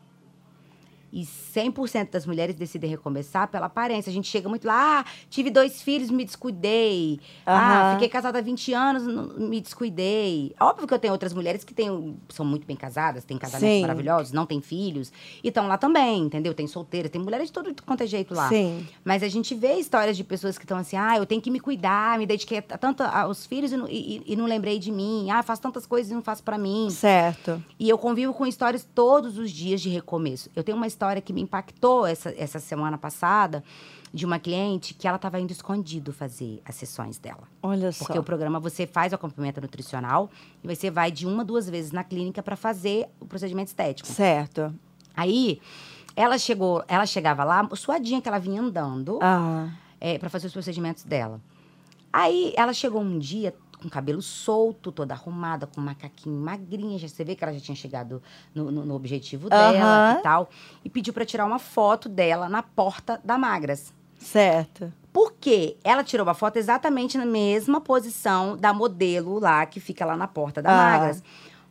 E 1.16 1.28
100% 1.56 2.10
das 2.10 2.26
mulheres 2.26 2.56
decidem 2.56 2.90
recomeçar 2.90 3.48
pela 3.48 3.68
aparência. 3.68 4.10
A 4.10 4.14
gente 4.14 4.28
chega 4.28 4.50
muito 4.50 4.66
lá, 4.68 5.02
ah, 5.02 5.06
tive 5.30 5.52
dois 5.52 5.80
filhos, 5.80 6.10
me 6.10 6.26
descuidei. 6.26 7.20
Ah, 7.46 7.84
Aham. 7.90 7.94
fiquei 7.94 8.10
casada 8.10 8.40
há 8.40 8.42
20 8.42 8.74
anos, 8.74 9.04
me 9.38 9.62
descuidei. 9.62 10.56
Óbvio 10.60 10.88
que 10.88 10.94
eu 10.94 10.98
tenho 10.98 11.14
outras 11.14 11.32
mulheres 11.32 11.64
que 11.64 11.72
têm, 11.72 12.18
são 12.30 12.44
muito 12.44 12.66
bem 12.66 12.76
casadas, 12.76 13.24
têm 13.24 13.38
casamentos 13.38 13.76
Sim. 13.76 13.82
maravilhosos, 13.82 14.32
não 14.32 14.48
têm 14.48 14.60
filhos. 14.60 15.12
E 15.44 15.50
estão 15.50 15.68
lá 15.68 15.78
também, 15.78 16.22
entendeu? 16.24 16.52
Tem 16.56 16.66
solteiras, 16.66 17.12
tem 17.12 17.22
mulheres 17.22 17.48
de 17.50 17.54
todo 17.54 17.72
quanto 17.86 18.02
é 18.02 18.08
jeito 18.08 18.34
lá. 18.34 18.50
Sim. 18.50 18.88
Mas 19.06 19.22
a 19.22 19.28
gente 19.28 19.54
vê 19.54 19.74
histórias 19.76 20.18
de 20.18 20.24
pessoas 20.24 20.58
que 20.58 20.64
estão 20.66 20.80
assim, 20.80 20.98
ah, 20.98 21.16
eu 21.18 21.28
tenho 21.28 21.42
que 21.42 21.52
me 21.52 21.60
cuidar, 21.60 22.18
me 22.18 22.26
dediquei 22.26 22.60
tanto 22.60 23.04
aos 23.04 23.46
filhos 23.46 23.72
e, 23.72 23.78
não- 23.78 23.88
e- 23.88 24.24
e 24.26 24.36
não 24.36 24.46
lembrei 24.46 24.80
de 24.80 24.92
mim. 24.92 25.30
Ah, 25.30 25.44
faço 25.44 25.62
tantas 25.62 25.86
coisas 25.86 26.12
e 26.12 26.16
não 26.16 26.24
faço 26.24 26.42
pra 26.42 26.58
mim. 26.58 26.90
Certo. 26.90 27.64
E 27.80 27.88
eu 27.88 28.00
convivo 28.00 28.34
com 28.34 28.48
histórias 28.48 28.84
todos 28.96 29.38
os 29.38 29.52
dias 29.52 29.80
de 29.80 29.90
recomeço. 29.90 30.50
Eu 30.56 30.64
tenho 30.64 30.76
uma 30.76 30.88
história 30.88 31.03
que 31.22 31.34
me 31.34 31.42
impactou 31.42 32.06
essa, 32.06 32.34
essa 32.38 32.60
semana 32.60 32.98
passada 32.98 33.64
de 34.14 34.26
uma 34.26 34.38
cliente 34.38 34.94
que 34.94 35.08
ela 35.08 35.16
estava 35.16 35.40
indo 35.40 35.52
escondido 35.52 36.14
fazer 36.14 36.62
as 36.66 36.76
sessões 36.76 37.18
dela. 37.18 37.48
Olha 37.64 37.92
Porque 37.92 38.14
só. 38.14 38.20
o 38.20 38.24
programa 38.24 38.60
você 38.60 38.86
faz 38.86 39.12
o 39.12 39.16
acompanhamento 39.16 39.60
nutricional 39.60 40.30
e 40.64 40.68
você 40.68 40.92
vai 40.92 41.12
de 41.12 41.26
uma, 41.26 41.44
duas 41.44 41.68
vezes 41.68 41.92
na 41.92 42.04
clínica 42.04 42.44
para 42.44 42.56
fazer 42.56 43.08
o 43.20 43.26
procedimento 43.26 43.70
estético. 43.70 44.08
Certo. 44.08 44.74
Aí 45.16 45.60
ela 46.16 46.38
chegou, 46.38 46.84
ela 46.88 47.06
chegava 47.08 47.44
lá, 47.44 47.68
suadinha 47.76 48.22
que 48.22 48.28
ela 48.28 48.38
vinha 48.40 48.62
andando 48.62 49.18
Ah. 49.22 49.70
é, 50.00 50.20
para 50.20 50.30
fazer 50.30 50.46
os 50.48 50.54
procedimentos 50.54 51.04
dela. 51.04 51.42
Aí 52.12 52.54
ela 52.56 52.72
chegou 52.74 53.02
um 53.02 53.18
dia 53.18 53.56
com 53.84 53.90
cabelo 53.90 54.22
solto, 54.22 54.92
toda 54.92 55.14
arrumada, 55.14 55.68
com 55.68 55.82
macaquinho 55.82 56.40
magrinha. 56.40 56.98
Já, 56.98 57.08
você 57.08 57.24
vê 57.24 57.36
que 57.36 57.44
ela 57.44 57.54
já 57.54 57.60
tinha 57.60 57.76
chegado 57.76 58.24
no, 58.56 58.72
no- 58.72 58.86
no 58.86 58.96
objetivo 58.96 59.50
dela 59.50 59.78
Aham. 60.14 60.20
e 60.20 60.24
tal. 60.24 60.50
E 60.86 60.90
pediu 60.90 61.14
para 61.14 61.26
tirar 61.26 61.46
uma 61.46 61.60
foto 61.60 62.08
dela 62.08 62.48
na 62.48 62.64
porta 62.64 63.20
da 63.24 63.38
Magras. 63.38 63.94
Certo. 64.18 64.92
Por 65.12 65.34
quê? 65.34 65.78
Ela 65.84 66.04
tirou 66.04 66.26
uma 66.26 66.34
foto 66.34 66.56
exatamente 66.58 67.18
na 67.18 67.26
mesma 67.26 67.82
posição 67.82 68.56
da 68.58 68.74
modelo 68.74 69.38
lá, 69.40 69.66
que 69.66 69.80
fica 69.80 70.06
lá 70.06 70.16
na 70.16 70.28
porta 70.28 70.62
da 70.62 70.72
Ah. 70.72 70.92
Magras. 70.92 71.22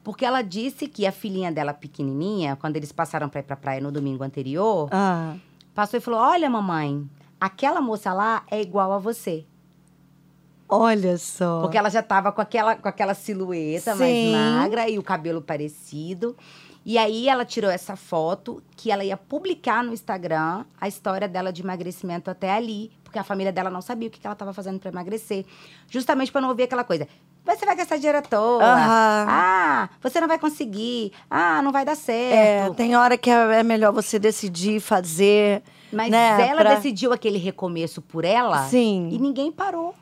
Porque 0.04 0.24
ela 0.24 0.42
disse 0.42 0.86
que 0.86 1.06
a 1.06 1.12
filhinha 1.12 1.50
dela 1.50 1.72
pequenininha, 1.72 2.56
quando 2.56 2.76
eles 2.76 2.92
passaram 2.92 3.28
pra 3.28 3.40
ir 3.40 3.44
pra 3.44 3.56
praia 3.56 3.80
no 3.80 3.90
domingo 3.90 4.22
anterior, 4.22 4.88
Ah. 4.92 5.34
passou 5.74 5.96
e 5.98 6.00
falou: 6.00 6.20
Olha, 6.20 6.50
mamãe, 6.50 7.08
aquela 7.40 7.80
moça 7.80 8.12
lá 8.12 8.42
é 8.50 8.60
igual 8.60 8.92
a 8.92 8.98
você. 8.98 9.46
Olha 10.74 11.18
só. 11.18 11.60
Porque 11.60 11.76
ela 11.76 11.90
já 11.90 12.02
tava 12.02 12.32
com 12.32 12.40
aquela, 12.40 12.76
com 12.76 12.88
aquela 12.88 13.12
silhueta 13.14 13.94
Sim. 13.94 14.32
mais 14.32 14.54
magra 14.56 14.88
e 14.88 14.98
o 14.98 15.02
cabelo 15.02 15.42
parecido. 15.42 16.34
E 16.84 16.96
aí 16.98 17.28
ela 17.28 17.44
tirou 17.44 17.70
essa 17.70 17.94
foto 17.94 18.62
que 18.76 18.90
ela 18.90 19.04
ia 19.04 19.16
publicar 19.16 19.84
no 19.84 19.92
Instagram 19.92 20.64
a 20.80 20.88
história 20.88 21.28
dela 21.28 21.52
de 21.52 21.62
emagrecimento 21.62 22.30
até 22.30 22.50
ali, 22.52 22.90
porque 23.04 23.18
a 23.18 23.22
família 23.22 23.52
dela 23.52 23.70
não 23.70 23.80
sabia 23.82 24.08
o 24.08 24.10
que 24.10 24.18
que 24.18 24.26
ela 24.26 24.32
estava 24.32 24.52
fazendo 24.52 24.80
para 24.80 24.90
emagrecer, 24.90 25.44
justamente 25.88 26.32
para 26.32 26.40
não 26.40 26.48
ouvir 26.48 26.64
aquela 26.64 26.82
coisa. 26.82 27.06
Você 27.44 27.66
vai 27.66 27.76
gastar 27.76 27.96
dinheiro 27.96 28.18
à 28.18 28.22
toa. 28.22 28.64
Aham. 28.64 29.26
Ah, 29.28 29.88
você 30.00 30.20
não 30.20 30.26
vai 30.28 30.38
conseguir. 30.38 31.12
Ah, 31.30 31.60
não 31.62 31.70
vai 31.70 31.84
dar 31.84 31.92
É, 31.92 31.96
certo. 31.96 32.74
tem 32.74 32.96
hora 32.96 33.18
que 33.18 33.28
é 33.30 33.58
é 33.58 33.62
melhor 33.62 33.92
você 33.92 34.18
decidir 34.18 34.80
fazer. 34.80 35.62
Mas 35.92 36.10
né, 36.10 36.48
ela 36.48 36.62
pra- 36.62 36.74
decidiu 36.76 37.12
aquele 37.12 37.38
recomeço 37.38 38.00
por 38.00 38.24
ela 38.24 38.64
Sim. 38.68 39.08
e 39.12 39.18
ninguém 39.18 39.52
parou. 39.52 39.94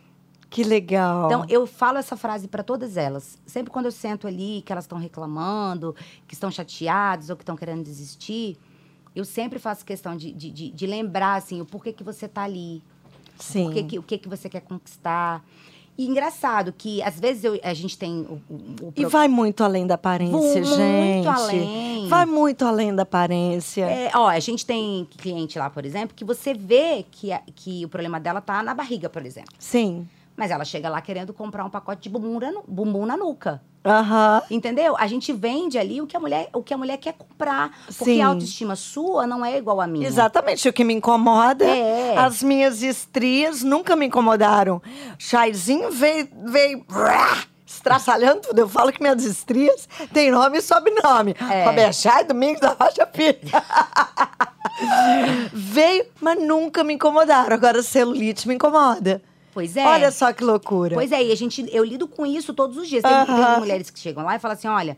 Que 0.51 0.65
legal. 0.65 1.27
Então, 1.27 1.45
eu 1.49 1.65
falo 1.67 1.97
essa 1.99 2.17
frase 2.17 2.49
para 2.49 2.63
todas 2.65 2.97
elas. 2.97 3.39
Sempre 3.47 3.71
quando 3.71 3.87
eu 3.87 3.93
sento 3.93 4.27
ali, 4.27 4.63
que 4.67 4.73
elas 4.73 4.85
estão 4.85 4.99
reclamando, 4.99 5.95
que 6.27 6.35
estão 6.35 6.51
chateadas 6.51 7.31
ou 7.31 7.37
que 7.37 7.43
estão 7.43 7.57
querendo 7.57 7.85
desistir, 7.85 8.59
eu 9.15 9.25
sempre 9.25 9.59
faço 9.61 9.85
questão 9.85 10.17
de, 10.17 10.33
de, 10.33 10.51
de- 10.51 10.71
de 10.73 10.87
lembrar, 10.87 11.37
assim, 11.37 11.61
o 11.61 11.65
porquê 11.65 11.93
que 11.93 12.03
você 12.03 12.27
tá 12.27 12.43
ali. 12.43 12.83
Sim. 13.39 13.69
O 13.69 13.73
que, 13.73 13.83
que- 13.85 13.99
o 13.99 14.03
que, 14.03 14.19
que 14.19 14.29
você 14.29 14.49
quer 14.49 14.61
conquistar. 14.61 15.45
E 15.97 16.07
engraçado 16.07 16.73
que, 16.77 17.03
às 17.03 17.21
vezes, 17.21 17.45
eu- 17.45 17.61
a 17.63 17.73
gente 17.75 17.97
tem 17.97 18.21
o, 18.23 18.41
o, 18.53 18.87
o 18.89 18.93
E 18.97 19.05
vai 19.07 19.29
muito 19.29 19.63
além 19.63 19.87
da 19.87 19.95
aparência, 19.95 20.37
Muito 20.37 20.65
gente. 20.77 21.29
além. 21.29 22.09
Vai 22.09 22.27
muito 22.27 22.65
além 22.65 22.95
da 22.95 23.03
aparência. 23.03 23.85
É, 23.85 24.11
ó, 24.15 24.27
a 24.29 24.41
gente 24.41 24.67
tem 24.67 25.05
cliente 25.17 25.59
lá, 25.59 25.71
por 25.71 25.85
exemplo, 25.85 26.15
que 26.17 26.25
você 26.25 26.55
vê 26.55 27.05
que, 27.11 27.33
a- 27.33 27.43
que 27.55 27.85
o 27.85 27.89
problema 27.89 28.19
dela 28.19 28.41
tá 28.41 28.63
na 28.63 28.75
barriga, 28.75 29.09
por 29.09 29.25
exemplo. 29.25 29.53
Sim. 29.59 30.09
Mas 30.41 30.51
ela 30.51 30.65
chega 30.65 30.89
lá 30.89 31.03
querendo 31.03 31.35
comprar 31.35 31.67
um 31.67 31.69
pacote 31.69 32.01
de 32.01 32.09
bumbum 32.09 32.41
na, 32.41 32.63
bumbum 32.67 33.05
na 33.05 33.15
nuca. 33.15 33.61
Aham. 33.85 34.41
Entendeu? 34.51 34.97
A 34.99 35.07
gente 35.07 35.35
vende 35.35 35.77
ali 35.77 36.01
o 36.01 36.07
que 36.07 36.17
a 36.17 36.21
mulher, 36.21 36.49
o 36.55 36.63
que 36.63 36.73
a 36.73 36.79
mulher 36.79 36.97
quer 36.97 37.13
comprar. 37.13 37.71
Porque 37.85 38.05
Sim. 38.15 38.23
a 38.23 38.29
autoestima 38.29 38.75
sua 38.75 39.27
não 39.27 39.45
é 39.45 39.59
igual 39.59 39.83
à 39.83 39.87
minha. 39.87 40.09
Exatamente. 40.09 40.67
O 40.67 40.73
que 40.73 40.83
me 40.83 40.95
incomoda, 40.95 41.67
É. 41.67 42.17
as 42.17 42.43
minhas 42.43 42.83
estrias 42.83 43.63
nunca 43.63 43.95
me 43.95 44.07
incomodaram. 44.07 44.81
Chaizinho 45.19 45.91
veio, 45.91 46.27
veio 46.47 46.87
estraçalhando 47.67 48.41
tudo. 48.41 48.61
Eu 48.61 48.69
falo 48.69 48.91
que 48.93 49.03
minhas 49.03 49.23
estrias 49.23 49.87
têm 50.15 50.31
nome 50.31 50.57
e 50.57 50.63
sobrenome. 50.63 51.37
É. 51.51 51.93
Chay, 51.93 52.25
Domingos 52.25 52.63
da 52.63 52.75
Rocha 52.81 53.07
Filho. 53.13 53.41
veio, 55.53 56.07
mas 56.19 56.43
nunca 56.43 56.83
me 56.83 56.95
incomodaram. 56.95 57.55
Agora, 57.55 57.83
celulite 57.83 58.49
me 58.49 58.55
incomoda. 58.55 59.21
Pois 59.53 59.77
é. 59.77 59.87
Olha 59.87 60.11
só 60.11 60.33
que 60.33 60.45
loucura. 60.45 60.95
Pois 60.95 61.11
é, 61.13 61.23
e 61.23 61.33
a 61.33 61.35
gente, 61.35 61.69
eu 61.73 61.85
lido 61.85 62.07
com 62.07 62.25
isso 62.25 62.55
todos 62.55 62.77
os 62.77 62.89
dias. 62.89 63.03
Tem, 63.03 63.13
Aham. 63.13 63.27
tem 63.27 63.59
mulheres 63.59 63.91
que 63.91 63.99
chegam 63.99 64.25
lá 64.25 64.37
e 64.37 64.39
falam 64.39 64.57
assim: 64.57 64.69
olha, 64.69 64.97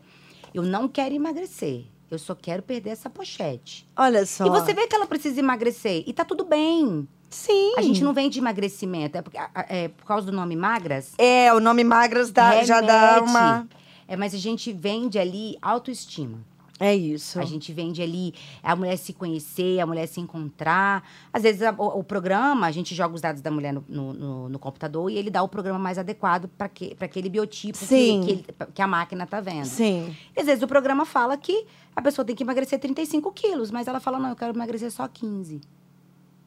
eu 0.53 0.63
não 0.63 0.87
quero 0.87 1.13
emagrecer. 1.15 1.85
Eu 2.11 2.19
só 2.19 2.35
quero 2.35 2.61
perder 2.61 2.91
essa 2.91 3.09
pochete. 3.09 3.87
Olha 3.95 4.23
só. 4.25 4.45
E 4.45 4.49
você 4.49 4.71
vê 4.71 4.85
que 4.85 4.95
ela 4.95 5.07
precisa 5.07 5.39
emagrecer. 5.39 6.03
E 6.05 6.13
tá 6.13 6.23
tudo 6.23 6.45
bem. 6.45 7.07
Sim. 7.27 7.73
A 7.75 7.81
gente 7.81 8.03
não 8.03 8.13
vende 8.13 8.37
emagrecimento. 8.37 9.17
É, 9.17 9.21
porque, 9.23 9.37
é 9.67 9.87
por 9.87 10.05
causa 10.05 10.27
do 10.27 10.31
nome 10.31 10.55
magras. 10.55 11.13
É, 11.17 11.51
o 11.51 11.59
nome 11.59 11.83
magras 11.83 12.31
dá, 12.31 12.63
já 12.63 12.81
dá 12.81 13.19
uma. 13.23 13.67
É, 14.07 14.15
mas 14.15 14.35
a 14.35 14.37
gente 14.37 14.71
vende 14.71 15.17
ali 15.17 15.57
autoestima. 15.59 16.37
É 16.79 16.93
isso. 16.95 17.39
A 17.39 17.45
gente 17.45 17.71
vende 17.71 18.01
ali 18.01 18.33
a 18.63 18.75
mulher 18.75 18.97
se 18.97 19.13
conhecer, 19.13 19.79
a 19.79 19.85
mulher 19.85 20.07
se 20.07 20.19
encontrar. 20.19 21.03
Às 21.31 21.43
vezes 21.43 21.61
a- 21.61 21.73
o, 21.77 21.99
o 21.99 22.03
programa, 22.03 22.65
a 22.65 22.71
gente 22.71 22.95
joga 22.95 23.13
os 23.13 23.21
dados 23.21 23.41
da 23.41 23.51
mulher 23.51 23.71
no, 23.71 23.83
no- 23.87 24.13
no- 24.13 24.49
no 24.49 24.59
computador 24.59 25.09
e 25.09 25.17
ele 25.17 25.29
dá 25.29 25.43
o 25.43 25.47
programa 25.47 25.77
mais 25.77 25.97
adequado 25.99 26.47
para 26.57 26.65
aquele 26.99 27.29
biotipo 27.29 27.77
que, 27.77 27.85
que, 28.25 28.31
ele- 28.31 28.45
que 28.73 28.81
a 28.81 28.87
máquina 28.87 29.25
tá 29.27 29.39
vendo. 29.39 29.65
Sim. 29.65 30.15
E 30.35 30.39
às 30.39 30.45
vezes 30.47 30.63
o 30.63 30.67
programa 30.67 31.05
fala 31.05 31.37
que 31.37 31.65
a 31.95 32.01
pessoa 32.01 32.25
tem 32.25 32.35
que 32.35 32.43
emagrecer 32.43 32.79
35 32.79 33.31
quilos, 33.31 33.69
mas 33.69 33.87
ela 33.87 33.99
fala, 33.99 34.17
não, 34.17 34.29
eu 34.29 34.35
quero 34.35 34.53
emagrecer 34.53 34.91
só 34.91 35.07
15. 35.07 35.61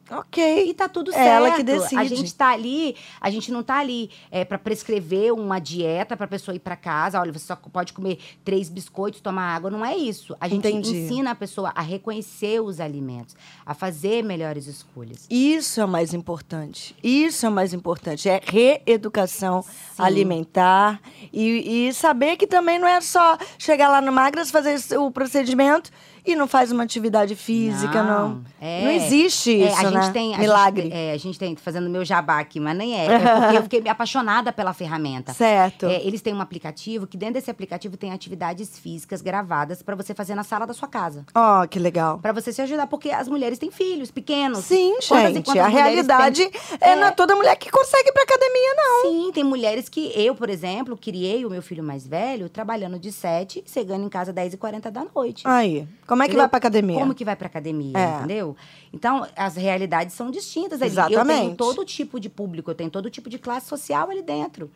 Ok. 0.09 0.69
E 0.69 0.73
tá 0.73 0.87
tudo 0.87 1.11
É 1.11 1.13
certo. 1.15 1.27
ela 1.27 1.51
que 1.51 1.63
decide. 1.63 1.95
A 1.97 2.03
gente 2.03 2.33
tá 2.33 2.49
ali, 2.49 2.95
a 3.19 3.29
gente 3.29 3.51
não 3.51 3.61
tá 3.63 3.77
ali 3.79 4.09
é, 4.31 4.45
para 4.45 4.57
prescrever 4.57 5.33
uma 5.33 5.59
dieta 5.59 6.15
pra 6.15 6.27
pessoa 6.27 6.55
ir 6.55 6.59
pra 6.59 6.75
casa. 6.75 7.19
Olha, 7.19 7.31
você 7.33 7.45
só 7.45 7.55
pode 7.55 7.93
comer 7.93 8.19
três 8.43 8.69
biscoitos, 8.69 9.19
tomar 9.21 9.55
água. 9.55 9.69
Não 9.69 9.85
é 9.85 9.95
isso. 9.95 10.35
A 10.39 10.47
gente 10.47 10.67
Entendi. 10.67 10.95
ensina 10.95 11.31
a 11.31 11.35
pessoa 11.35 11.71
a 11.75 11.81
reconhecer 11.81 12.61
os 12.61 12.79
alimentos, 12.79 13.35
a 13.65 13.73
fazer 13.73 14.23
melhores 14.23 14.67
escolhas. 14.67 15.25
Isso 15.29 15.81
é 15.81 15.85
o 15.85 15.87
mais 15.87 16.13
importante. 16.13 16.95
Isso 17.03 17.45
é 17.45 17.49
o 17.49 17.51
mais 17.51 17.73
importante. 17.73 18.29
É 18.29 18.41
reeducação 18.43 19.61
Sim. 19.61 19.69
alimentar 19.97 21.01
e, 21.33 21.87
e 21.87 21.93
saber 21.93 22.37
que 22.37 22.47
também 22.47 22.79
não 22.79 22.87
é 22.87 23.01
só 23.01 23.37
chegar 23.57 23.89
lá 23.89 24.01
no 24.01 24.11
Magras, 24.11 24.49
fazer 24.51 24.77
o 24.97 25.11
procedimento 25.11 25.91
e 26.31 26.35
não 26.35 26.47
faz 26.47 26.71
uma 26.71 26.83
atividade 26.83 27.35
física, 27.35 28.03
não. 28.03 28.41
É. 28.61 28.83
Não 28.83 28.91
existe 28.91 29.51
É, 29.61 29.67
isso, 29.67 29.77
a 29.79 29.83
gente 29.83 29.93
né? 30.07 30.11
tem, 30.11 30.35
a 30.35 30.37
Milagre. 30.37 30.83
Gente, 30.83 30.93
é, 30.95 31.11
a 31.13 31.17
gente 31.17 31.39
tem, 31.39 31.55
fazendo 31.55 31.89
meu 31.89 32.03
jabá 32.05 32.39
aqui, 32.39 32.59
mas 32.59 32.75
nem 32.77 32.97
é. 32.99 33.05
É 33.05 33.19
porque 33.41 33.57
eu 33.57 33.63
fiquei 33.63 33.83
apaixonada 33.89 34.51
pela 34.51 34.73
ferramenta. 34.73 35.33
Certo. 35.33 35.85
É, 35.85 36.01
eles 36.05 36.21
têm 36.21 36.33
um 36.33 36.41
aplicativo 36.41 37.05
que 37.07 37.17
dentro 37.17 37.35
desse 37.35 37.49
aplicativo 37.51 37.95
tem 37.97 38.11
atividades 38.11 38.77
físicas 38.79 39.21
gravadas 39.21 39.81
pra 39.81 39.95
você 39.95 40.13
fazer 40.13 40.35
na 40.35 40.43
sala 40.43 40.65
da 40.65 40.73
sua 40.73 40.87
casa. 40.87 41.25
Ó, 41.33 41.65
que 41.67 41.79
legal. 41.79 42.19
Pra 42.19 42.31
você 42.31 42.51
se 42.51 42.61
ajudar, 42.61 42.87
porque 42.87 43.09
as 43.11 43.27
mulheres 43.27 43.57
têm 43.59 43.71
filhos 43.71 44.11
pequenos. 44.11 44.65
Sim, 44.65 44.95
Quantas 45.07 45.33
gente. 45.33 45.45
quantas 45.45 45.63
A 45.65 45.67
realidade 45.67 46.45
têm- 46.49 46.61
é, 46.81 46.95
não 46.95 47.07
é 47.07 47.11
toda 47.11 47.35
mulher 47.35 47.55
que 47.55 47.69
consegue 47.69 48.09
ir 48.09 48.13
pra 48.13 48.23
academia, 48.23 48.73
não. 48.75 49.11
Sim, 49.11 49.31
tem 49.33 49.43
mulheres 49.43 49.89
que 49.89 50.11
eu, 50.15 50.35
por 50.35 50.49
exemplo, 50.49 50.97
criei 50.97 51.45
o 51.45 51.49
meu 51.49 51.61
filho 51.61 51.83
mais 51.83 52.05
velho 52.07 52.49
trabalhando 52.49 52.99
de 52.99 53.11
7 53.11 53.63
e 53.65 53.69
chegando 53.69 54.05
em 54.05 54.09
casa 54.09 54.33
10 54.33 54.53
e 54.53 54.57
40 54.57 54.89
da 54.91 55.05
noite. 55.15 55.43
Aí, 55.45 55.87
como 56.05 56.16
é 56.23 56.25
que 56.25 56.31
Entendeu? 56.31 56.43
vai 56.43 56.49
pra 56.49 56.57
academia? 56.57 56.99
Como 56.99 57.13
que 57.15 57.25
vai 57.25 57.35
pra 57.35 57.47
academia, 57.47 57.97
É. 57.97 58.17
entendeu? 58.17 58.55
Então, 58.93 59.27
as 59.35 59.55
realidades 59.55 60.15
são 60.15 60.29
distintas 60.31 60.81
ali. 60.81 60.89
Eu 60.91 60.93
Exatamente. 60.93 61.39
tenho 61.41 61.55
todo 61.55 61.83
tipo 61.85 62.19
de 62.19 62.29
público, 62.29 62.71
eu 62.71 62.75
tenho 62.75 62.89
todo 62.89 63.09
tipo 63.09 63.29
de 63.29 63.37
classe 63.37 63.67
social 63.67 64.09
ali 64.09 64.21
dentro. 64.21 64.69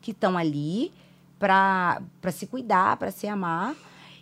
Que 0.00 0.10
estão 0.10 0.36
ali 0.36 0.92
pra, 1.38 2.00
pra 2.20 2.30
se 2.32 2.46
cuidar, 2.46 2.96
pra 2.96 3.10
se 3.10 3.26
amar. 3.26 3.74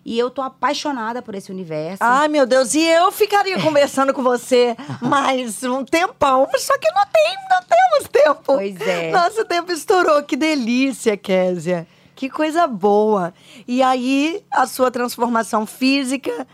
E 0.04 0.18
eu 0.18 0.30
tô 0.30 0.40
apaixonada 0.40 1.20
por 1.20 1.34
esse 1.34 1.52
universo. 1.52 1.98
Ai, 2.02 2.26
meu 2.28 2.46
Deus, 2.46 2.74
e 2.74 2.82
eu 2.82 3.12
ficaria 3.12 3.60
conversando 3.62 4.14
com 4.14 4.22
você 4.22 4.74
mais 5.02 5.62
um 5.62 5.84
tempão, 5.84 6.48
só 6.56 6.78
que 6.78 6.90
não 6.92 7.04
tem, 7.06 7.36
não 7.50 7.60
temos 7.62 8.08
tempo. 8.10 8.42
Pois 8.44 8.80
é. 8.80 9.10
Nosso 9.12 9.44
tempo 9.44 9.70
estourou, 9.70 10.22
que 10.22 10.36
delícia, 10.36 11.16
Késia. 11.18 11.86
Que 12.16 12.28
coisa 12.30 12.66
boa. 12.66 13.32
E 13.68 13.82
aí, 13.82 14.42
a 14.50 14.66
sua 14.66 14.90
transformação 14.90 15.64
física 15.66 16.46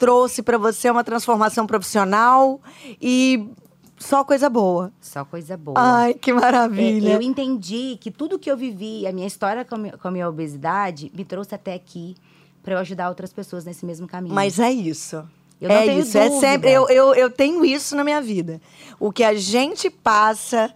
trouxe 0.00 0.42
pra 0.42 0.56
você 0.58 0.90
uma 0.90 1.04
transformação 1.04 1.66
profissional 1.66 2.60
e 3.00 3.46
só 3.98 4.24
coisa 4.24 4.48
boa. 4.48 4.90
Só 5.00 5.24
coisa 5.26 5.56
boa. 5.58 5.76
Ai, 5.78 6.14
que 6.14 6.30
É, 6.30 6.34
maravilha. 6.34 7.10
eu 7.12 7.20
entendi 7.22 7.98
que 8.00 8.10
tudo 8.10 8.38
que 8.38 8.50
eu 8.50 8.56
vivi, 8.56 9.06
a 9.06 9.12
minha 9.12 9.26
história 9.26 9.62
com 9.64 9.74
a 9.74 9.78
minha, 9.78 9.96
com 9.98 10.08
a 10.08 10.10
minha 10.10 10.26
obesidade, 10.28 11.12
me 11.14 11.24
trouxe 11.24 11.54
até 11.54 11.74
aqui 11.74 12.16
para 12.62 12.74
eu 12.74 12.78
ajudar 12.78 13.10
outras 13.10 13.32
pessoas 13.32 13.64
nesse 13.66 13.84
mesmo 13.84 14.08
caminho. 14.08 14.34
Mas 14.34 14.58
é 14.58 14.70
isso. 14.72 15.16
Eu 15.60 15.68
não 15.68 15.76
é 15.76 15.84
tenho 15.84 16.00
isso, 16.00 16.16
é 16.16 16.28
dúvida. 16.28 16.40
sempre. 16.40 16.70
Eu, 16.72 16.88
eu, 16.88 17.14
eu 17.14 17.30
tenho 17.30 17.62
isso 17.62 17.94
na 17.94 18.02
minha 18.02 18.22
vida. 18.22 18.58
O 18.98 19.12
que 19.12 19.22
a 19.22 19.34
gente 19.34 19.90
passa 19.90 20.72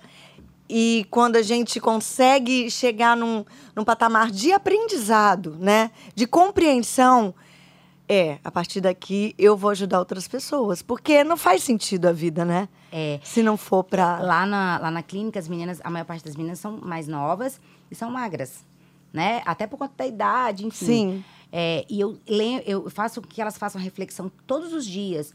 e 0.68 1.06
quando 1.10 1.36
a 1.36 1.42
gente 1.42 1.80
consegue 1.80 2.70
chegar 2.70 3.16
num, 3.16 3.44
num 3.74 3.84
patamar 3.84 4.30
de 4.30 4.52
aprendizado, 4.52 5.56
né? 5.58 5.90
De 6.14 6.26
compreensão, 6.26 7.34
é, 8.08 8.38
a 8.44 8.50
partir 8.50 8.80
daqui 8.80 9.34
eu 9.38 9.56
vou 9.56 9.70
ajudar 9.70 9.98
outras 9.98 10.26
pessoas. 10.28 10.82
Porque 10.82 11.24
não 11.24 11.36
faz 11.36 11.62
sentido 11.62 12.06
a 12.06 12.12
vida, 12.12 12.44
né? 12.44 12.68
É. 12.92 13.18
Se 13.22 13.42
não 13.42 13.56
for 13.56 13.82
pra. 13.84 14.18
Lá 14.20 14.46
na, 14.46 14.78
lá 14.78 14.90
na 14.90 15.02
clínica, 15.02 15.38
as 15.38 15.48
meninas, 15.48 15.80
a 15.82 15.90
maior 15.90 16.04
parte 16.04 16.24
das 16.24 16.36
meninas 16.36 16.58
são 16.58 16.78
mais 16.80 17.08
novas 17.08 17.60
e 17.90 17.94
são 17.94 18.10
magras, 18.10 18.64
né? 19.12 19.42
Até 19.46 19.66
por 19.66 19.78
conta 19.78 19.94
da 19.96 20.06
idade, 20.06 20.66
enfim. 20.66 20.86
Sim. 20.86 21.24
É, 21.52 21.84
e 21.88 22.00
eu, 22.00 22.18
le- 22.28 22.62
eu 22.66 22.90
faço 22.90 23.22
que 23.22 23.40
elas 23.40 23.56
façam 23.56 23.80
reflexão 23.80 24.30
todos 24.46 24.72
os 24.72 24.84
dias 24.84 25.32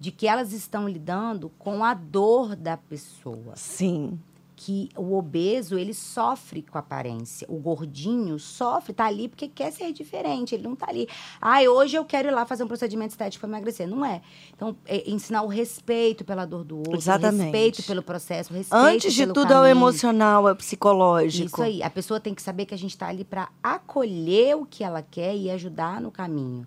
de 0.00 0.10
que 0.10 0.26
elas 0.26 0.52
estão 0.52 0.88
lidando 0.88 1.50
com 1.58 1.84
a 1.84 1.94
dor 1.94 2.56
da 2.56 2.76
pessoa. 2.76 3.52
Sim. 3.54 4.18
Que 4.62 4.90
o 4.94 5.16
obeso, 5.16 5.78
ele 5.78 5.94
sofre 5.94 6.60
com 6.60 6.76
a 6.76 6.80
aparência. 6.80 7.46
O 7.48 7.56
gordinho 7.56 8.38
sofre, 8.38 8.92
tá 8.92 9.06
ali 9.06 9.26
porque 9.26 9.48
quer 9.48 9.72
ser 9.72 9.90
diferente. 9.90 10.54
Ele 10.54 10.64
não 10.64 10.76
tá 10.76 10.84
ali. 10.90 11.08
Ai, 11.40 11.66
hoje 11.66 11.96
eu 11.96 12.04
quero 12.04 12.28
ir 12.28 12.30
lá 12.30 12.44
fazer 12.44 12.64
um 12.64 12.68
procedimento 12.68 13.12
estético 13.12 13.40
para 13.40 13.48
emagrecer. 13.48 13.88
Não 13.88 14.04
é. 14.04 14.20
Então, 14.54 14.76
é 14.84 15.10
ensinar 15.10 15.40
o 15.44 15.46
respeito 15.46 16.26
pela 16.26 16.44
dor 16.44 16.62
do 16.62 16.76
outro, 16.76 16.94
Exatamente. 16.94 17.44
respeito 17.44 17.82
pelo 17.84 18.02
processo, 18.02 18.52
respeito 18.52 18.74
Antes 18.78 19.14
de 19.14 19.26
tudo 19.28 19.40
é 19.40 19.44
o 19.44 19.48
caminho. 19.48 19.70
emocional, 19.70 20.46
é 20.46 20.52
o 20.52 20.56
psicológico. 20.56 21.46
Isso 21.46 21.62
aí. 21.62 21.82
A 21.82 21.88
pessoa 21.88 22.20
tem 22.20 22.34
que 22.34 22.42
saber 22.42 22.66
que 22.66 22.74
a 22.74 22.78
gente 22.78 22.98
tá 22.98 23.08
ali 23.08 23.24
para 23.24 23.48
acolher 23.62 24.58
o 24.58 24.66
que 24.66 24.84
ela 24.84 25.00
quer 25.00 25.34
e 25.34 25.50
ajudar 25.50 26.02
no 26.02 26.10
caminho. 26.10 26.66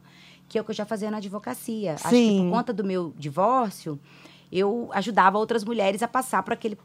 Que 0.49 0.57
é 0.57 0.61
o 0.61 0.63
que 0.63 0.71
eu 0.71 0.75
já 0.75 0.85
fazia 0.85 1.11
na 1.11 1.17
advocacia. 1.17 1.93
Acho 1.93 2.05
que 2.05 2.09
Sim. 2.09 2.45
por 2.49 2.57
conta 2.57 2.73
do 2.73 2.83
meu 2.83 3.13
divórcio, 3.15 3.99
eu 4.51 4.89
ajudava 4.93 5.37
outras 5.37 5.63
mulheres 5.63 6.01
a 6.01 6.07
passar 6.07 6.41
por 6.41 6.53
aquele 6.53 6.75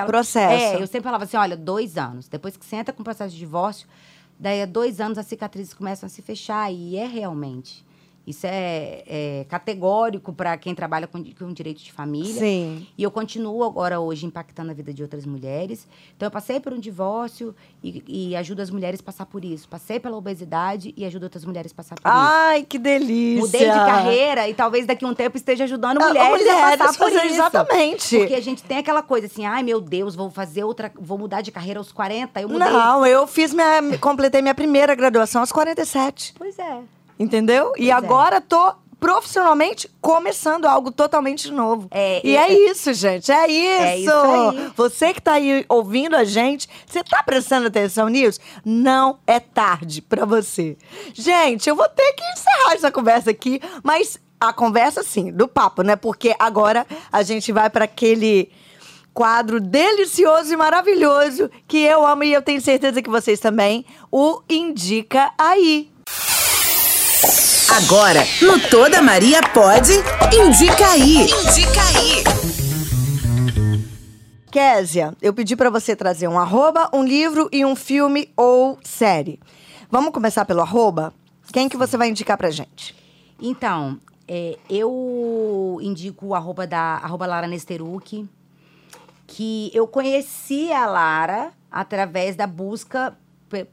aquela- 0.00 0.08
Processo. 0.08 0.76
É, 0.76 0.82
eu 0.82 0.86
sempre 0.86 1.02
falava 1.04 1.24
assim, 1.24 1.36
olha, 1.36 1.56
dois 1.56 1.96
anos. 1.96 2.28
Depois 2.28 2.56
que 2.56 2.64
você 2.66 2.76
entra 2.76 2.92
com 2.92 3.02
o 3.02 3.04
processo 3.04 3.32
de 3.32 3.38
divórcio, 3.38 3.86
daí 4.38 4.62
a 4.62 4.66
dois 4.66 5.00
anos 5.00 5.16
as 5.18 5.26
cicatrizes 5.26 5.72
começam 5.72 6.06
a 6.06 6.10
se 6.10 6.20
fechar. 6.22 6.72
E 6.72 6.96
é 6.96 7.06
realmente. 7.06 7.85
Isso 8.26 8.44
é, 8.44 9.04
é 9.06 9.46
categórico 9.48 10.32
para 10.32 10.56
quem 10.56 10.74
trabalha 10.74 11.06
com, 11.06 11.22
com 11.38 11.52
direito 11.52 11.82
de 11.82 11.92
família. 11.92 12.40
Sim. 12.40 12.86
E 12.98 13.02
eu 13.02 13.10
continuo 13.10 13.62
agora 13.62 14.00
hoje 14.00 14.26
impactando 14.26 14.70
a 14.72 14.74
vida 14.74 14.92
de 14.92 15.00
outras 15.02 15.24
mulheres. 15.24 15.86
Então 16.16 16.26
eu 16.26 16.30
passei 16.30 16.58
por 16.58 16.72
um 16.72 16.78
divórcio 16.80 17.54
e, 17.82 18.02
e 18.08 18.36
ajudo 18.36 18.62
as 18.62 18.70
mulheres 18.70 18.98
a 19.00 19.02
passar 19.04 19.26
por 19.26 19.44
isso. 19.44 19.68
Passei 19.68 20.00
pela 20.00 20.16
obesidade 20.16 20.92
e 20.96 21.04
ajudo 21.04 21.22
outras 21.24 21.44
mulheres 21.44 21.70
a 21.70 21.74
passar 21.76 21.94
por 21.94 22.08
isso. 22.08 22.18
Ai, 22.18 22.64
que 22.64 22.78
delícia. 22.78 23.40
Mudei 23.40 23.60
de 23.60 23.66
carreira 23.66 24.48
e 24.48 24.54
talvez 24.54 24.86
daqui 24.86 25.04
a 25.04 25.08
um 25.08 25.14
tempo 25.14 25.36
esteja 25.36 25.62
ajudando 25.64 26.02
Ah, 26.02 26.08
mulheres, 26.08 26.30
mulheres 26.30 26.80
a 26.80 26.84
passar 26.84 26.98
por 26.98 27.12
isso. 27.12 27.24
exatamente. 27.26 28.18
Porque 28.18 28.34
a 28.34 28.42
gente 28.42 28.64
tem 28.64 28.78
aquela 28.78 29.02
coisa 29.02 29.26
assim, 29.26 29.46
ai 29.46 29.62
meu 29.62 29.80
Deus, 29.80 30.16
vou 30.16 30.30
fazer 30.30 30.64
outra, 30.64 30.90
vou 30.98 31.16
mudar 31.16 31.42
de 31.42 31.52
carreira 31.52 31.78
aos 31.78 31.92
40, 31.92 32.40
eu 32.40 32.48
mudei. 32.48 32.68
Não, 32.68 33.06
eu 33.06 33.24
fiz 33.26 33.54
minha. 33.54 33.96
completei 34.00 34.42
minha 34.42 34.54
primeira 34.54 34.94
graduação 34.96 35.40
aos 35.42 35.52
47. 35.52 36.34
Pois 36.36 36.58
é. 36.58 36.80
Entendeu? 37.18 37.72
e 37.76 37.90
é. 37.90 37.92
agora 37.92 38.40
tô 38.40 38.74
profissionalmente 38.98 39.90
começando 40.00 40.64
algo 40.64 40.90
totalmente 40.90 41.50
novo. 41.50 41.86
É, 41.90 42.20
e 42.24 42.30
e- 42.30 42.36
é 42.36 42.70
isso, 42.70 42.92
gente. 42.94 43.30
É 43.30 43.46
isso. 43.46 43.82
É 43.82 43.98
isso 43.98 44.10
aí. 44.10 44.72
Você 44.74 45.14
que 45.14 45.20
tá 45.20 45.32
aí 45.34 45.64
ouvindo 45.68 46.16
a 46.16 46.24
gente, 46.24 46.68
você 46.86 47.04
tá 47.04 47.22
prestando 47.22 47.66
atenção 47.66 48.08
nisso? 48.08 48.40
Não 48.64 49.18
é 49.26 49.38
tarde 49.38 50.00
pra 50.00 50.24
você. 50.24 50.76
Gente, 51.12 51.68
eu 51.68 51.76
vou 51.76 51.88
ter 51.88 52.12
que 52.14 52.24
encerrar 52.32 52.74
essa 52.74 52.90
conversa 52.90 53.30
aqui, 53.30 53.60
mas 53.82 54.18
a 54.40 54.52
conversa 54.52 55.02
sim, 55.02 55.30
do 55.30 55.46
papo, 55.46 55.82
né? 55.82 55.94
Porque 55.96 56.34
agora 56.38 56.86
a 57.12 57.22
gente 57.22 57.52
vai 57.52 57.68
pra 57.70 57.84
aquele 57.84 58.50
quadro 59.12 59.60
delicioso 59.60 60.52
e 60.52 60.56
maravilhoso 60.56 61.50
que 61.66 61.78
eu 61.78 62.06
amo 62.06 62.22
e 62.24 62.32
eu 62.32 62.42
tenho 62.42 62.60
certeza 62.60 63.00
que 63.00 63.08
vocês 63.08 63.40
também. 63.40 63.84
O 64.10 64.42
Indica 64.48 65.32
Aí. 65.38 65.90
Agora, 67.68 68.20
no 68.42 68.60
Toda 68.70 69.02
Maria 69.02 69.40
Pode, 69.52 69.92
indica 70.32 70.86
aí. 70.86 71.22
Indica 71.24 71.82
aí. 71.82 72.24
Késia, 74.50 75.12
eu 75.20 75.34
pedi 75.34 75.56
pra 75.56 75.68
você 75.68 75.96
trazer 75.96 76.28
um 76.28 76.38
arroba, 76.38 76.88
um 76.92 77.02
livro 77.02 77.48
e 77.52 77.64
um 77.64 77.74
filme 77.74 78.30
ou 78.36 78.78
série. 78.84 79.40
Vamos 79.90 80.12
começar 80.12 80.44
pelo 80.44 80.60
arroba? 80.60 81.12
Quem 81.52 81.68
que 81.68 81.76
você 81.76 81.96
vai 81.96 82.08
indicar 82.08 82.38
pra 82.38 82.50
gente? 82.50 82.94
Então, 83.42 83.98
é, 84.28 84.56
eu 84.70 85.78
indico 85.82 86.26
o 86.26 86.34
arroba 86.36 86.66
da 86.66 87.00
arroba 87.02 87.26
Lara 87.26 87.48
Nesteruk, 87.48 88.28
que 89.26 89.70
eu 89.74 89.88
conheci 89.88 90.72
a 90.72 90.86
Lara 90.86 91.50
através 91.70 92.36
da 92.36 92.46
busca 92.46 93.16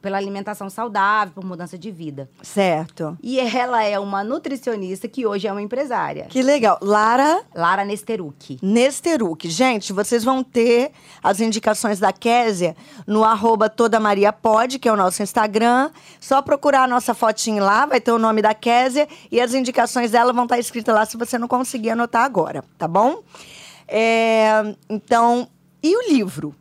pela 0.01 0.17
alimentação 0.17 0.69
saudável, 0.69 1.33
por 1.33 1.43
mudança 1.43 1.77
de 1.77 1.91
vida. 1.91 2.29
Certo. 2.41 3.17
E 3.21 3.39
ela 3.39 3.83
é 3.83 3.97
uma 3.99 4.23
nutricionista 4.23 5.07
que 5.07 5.25
hoje 5.25 5.47
é 5.47 5.51
uma 5.51 5.61
empresária. 5.61 6.25
Que 6.29 6.41
legal. 6.41 6.77
Lara 6.81 7.43
Lara 7.55 7.83
Nesteruk. 7.83 8.59
Nesteruk. 8.61 9.49
Gente, 9.49 9.91
vocês 9.91 10.23
vão 10.23 10.43
ter 10.43 10.91
as 11.23 11.39
indicações 11.39 11.99
da 11.99 12.11
Késia 12.11 12.75
no 13.07 13.23
arroba 13.23 13.69
Toda 13.69 13.99
Maria 13.99 14.31
Pode, 14.31 14.79
que 14.79 14.87
é 14.87 14.93
o 14.93 14.97
nosso 14.97 15.23
Instagram. 15.23 15.89
Só 16.19 16.41
procurar 16.41 16.83
a 16.83 16.87
nossa 16.87 17.13
fotinha 17.13 17.63
lá, 17.63 17.85
vai 17.85 17.99
ter 17.99 18.11
o 18.11 18.19
nome 18.19 18.41
da 18.41 18.53
Késia 18.53 19.07
e 19.31 19.41
as 19.41 19.53
indicações 19.53 20.11
dela 20.11 20.31
vão 20.33 20.43
estar 20.43 20.59
escritas 20.59 20.93
lá 20.93 21.05
se 21.05 21.17
você 21.17 21.37
não 21.37 21.47
conseguir 21.47 21.91
anotar 21.91 22.23
agora, 22.23 22.63
tá 22.77 22.87
bom? 22.87 23.23
É, 23.87 24.75
então, 24.89 25.47
e 25.81 25.95
o 25.95 26.09
livro? 26.09 26.55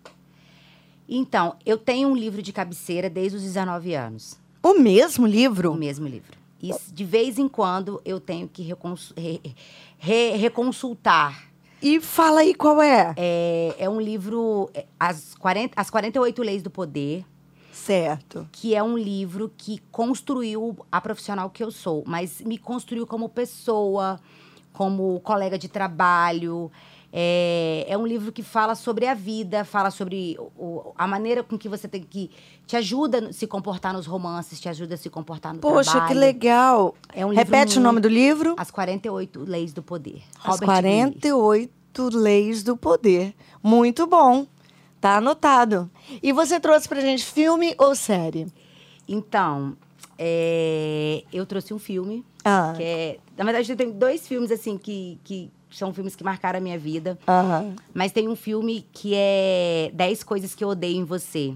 Então, 1.14 1.56
eu 1.66 1.76
tenho 1.76 2.08
um 2.08 2.16
livro 2.16 2.40
de 2.40 2.52
cabeceira 2.52 3.10
desde 3.10 3.36
os 3.36 3.42
19 3.42 3.94
anos. 3.94 4.38
O 4.62 4.74
mesmo 4.74 5.24
O 5.26 5.28
livro? 5.28 5.74
mesmo 5.74 6.06
livro. 6.08 6.38
E 6.62 6.70
de 6.92 7.04
vez 7.04 7.38
em 7.38 7.48
quando 7.48 8.00
eu 8.04 8.18
tenho 8.18 8.48
que 8.48 8.62
recons- 8.62 9.12
re- 9.16 9.40
re- 9.98 10.36
reconsultar. 10.36 11.50
E 11.82 12.00
fala 12.00 12.40
aí 12.40 12.54
qual 12.54 12.80
é. 12.80 13.12
É, 13.16 13.74
é 13.78 13.90
um 13.90 14.00
livro, 14.00 14.70
é, 14.72 14.86
as, 14.98 15.34
40, 15.34 15.74
as 15.78 15.90
48 15.90 16.40
Leis 16.42 16.62
do 16.62 16.70
Poder, 16.70 17.26
Certo. 17.72 18.48
que 18.52 18.74
é 18.74 18.82
um 18.82 18.96
livro 18.96 19.52
que 19.56 19.80
construiu 19.90 20.76
a 20.90 21.00
profissional 21.00 21.50
que 21.50 21.62
eu 21.62 21.70
sou, 21.72 22.04
mas 22.06 22.40
me 22.40 22.56
construiu 22.56 23.06
como 23.06 23.28
pessoa, 23.28 24.20
como 24.72 25.18
colega 25.20 25.58
de 25.58 25.68
trabalho. 25.68 26.70
É, 27.14 27.84
é 27.86 27.98
um 27.98 28.06
livro 28.06 28.32
que 28.32 28.42
fala 28.42 28.74
sobre 28.74 29.06
a 29.06 29.12
vida, 29.12 29.64
fala 29.66 29.90
sobre 29.90 30.36
o- 30.56 30.92
a 30.96 31.06
maneira 31.06 31.42
com 31.42 31.58
que 31.58 31.68
você 31.68 31.86
tem 31.86 32.02
que. 32.02 32.30
te 32.66 32.74
ajuda 32.76 33.28
a 33.28 33.32
se 33.34 33.46
comportar 33.46 33.92
nos 33.92 34.06
romances, 34.06 34.58
te 34.58 34.66
ajuda 34.68 34.94
a 34.94 34.96
se 34.96 35.10
comportar 35.10 35.52
no 35.52 35.60
Poxa, 35.60 35.90
trabalho. 35.90 36.08
que 36.12 36.18
legal. 36.18 36.94
É 37.12 37.26
um 37.26 37.30
Repete 37.34 37.78
o 37.78 37.82
nome 37.82 38.00
do 38.00 38.08
livro? 38.08 38.54
As 38.56 38.70
48 38.70 39.44
Leis 39.46 39.74
do 39.74 39.82
Poder. 39.82 40.22
As 40.42 40.58
Robert 40.58 40.78
Greene. 40.80 41.10
48 41.12 42.08
Leis 42.16 42.62
do 42.62 42.76
Poder. 42.78 43.34
Muito 43.62 44.06
bom. 44.06 44.46
Tá 45.00 45.16
anotado. 45.16 45.90
E 46.22 46.32
você 46.32 46.58
trouxe 46.60 46.88
pra 46.88 47.00
gente 47.00 47.24
filme 47.24 47.74
ou 47.76 47.94
série? 47.94 48.46
Então, 49.06 49.76
é, 50.16 51.24
eu 51.32 51.44
trouxe 51.44 51.74
um 51.74 51.78
filme. 51.78 52.24
Ah. 52.44 52.72
Que 52.76 52.82
é, 52.82 53.18
na 53.36 53.44
verdade, 53.44 53.74
tenho 53.76 53.92
dois 53.92 54.26
filmes, 54.26 54.50
assim, 54.50 54.78
que, 54.78 55.18
que 55.24 55.50
são 55.76 55.92
filmes 55.92 56.14
que 56.16 56.22
marcaram 56.24 56.58
a 56.58 56.62
minha 56.62 56.78
vida. 56.78 57.18
Mas 57.94 58.12
tem 58.12 58.28
um 58.28 58.36
filme 58.36 58.86
que 58.92 59.12
é 59.14 59.90
10 59.94 60.22
Coisas 60.24 60.54
que 60.54 60.62
Eu 60.64 60.68
Odeio 60.68 60.96
em 60.98 61.04
Você. 61.04 61.54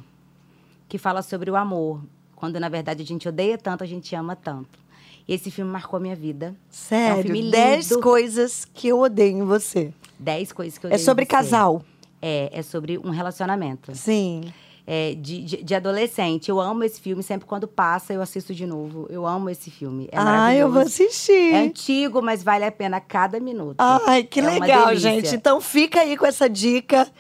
Que 0.89 0.99
fala 0.99 1.23
sobre 1.23 1.51
o 1.51 1.57
amor. 1.57 2.01
Quando, 2.35 2.61
na 2.61 2.69
verdade, 2.69 3.03
a 3.03 3.07
gente 3.07 3.29
odeia 3.29 3.57
tanto, 3.59 3.83
a 3.83 3.87
gente 3.87 4.15
ama 4.15 4.37
tanto. 4.37 4.79
E 5.27 5.35
esse 5.35 5.51
filme 5.51 5.71
marcou 5.71 5.97
a 5.97 6.01
minha 6.01 6.15
vida. 6.15 6.47
É 6.47 6.51
um 6.51 6.55
Sério, 6.71 7.23
filme 7.25 7.51
10 7.51 7.91
lindo. 7.91 8.03
coisas 8.03 8.65
que 8.73 8.89
eu 8.89 9.01
odeio 9.01 9.39
em 9.39 9.43
você. 9.45 9.93
10 10.19 10.53
Coisas 10.53 10.79
que 10.79 10.87
eu 10.87 10.91
É 10.91 10.93
odeio 10.95 11.03
em 11.03 11.05
sobre 11.05 11.27
casal. 11.27 11.83
É, 12.23 12.51
é 12.53 12.63
sobre 12.63 12.99
um 12.99 13.11
relacionamento. 13.11 13.95
Sim. 13.95 14.53
É, 14.87 15.15
de, 15.15 15.43
de, 15.43 15.63
de 15.63 15.75
adolescente. 15.75 16.49
Eu 16.49 16.61
amo 16.61 16.85
esse 16.85 17.01
filme, 17.01 17.23
sempre 17.23 17.47
quando 17.47 17.67
passa 17.67 18.13
eu 18.13 18.23
assisto 18.23 18.55
de 18.55 18.67
novo. 18.67 19.07
Eu 19.11 19.27
amo 19.27 19.51
esse 19.51 19.71
filme. 19.71 20.09
É 20.13 20.17
ah, 20.17 20.55
eu 20.55 20.71
vou 20.71 20.83
assistir. 20.83 21.53
É 21.53 21.59
antigo, 21.59 22.23
mas 22.23 22.43
vale 22.43 22.65
a 22.65 22.71
pena 22.71 23.01
cada 23.01 23.41
minuto. 23.41 23.77
Ai, 23.79 24.23
que 24.23 24.41
É 24.41 24.43
legal, 24.43 24.95
gente. 24.95 25.35
Então 25.35 25.61
fica 25.61 26.01
aí 26.01 26.17
com 26.17 26.27
essa 26.27 26.49
dica. 26.49 27.11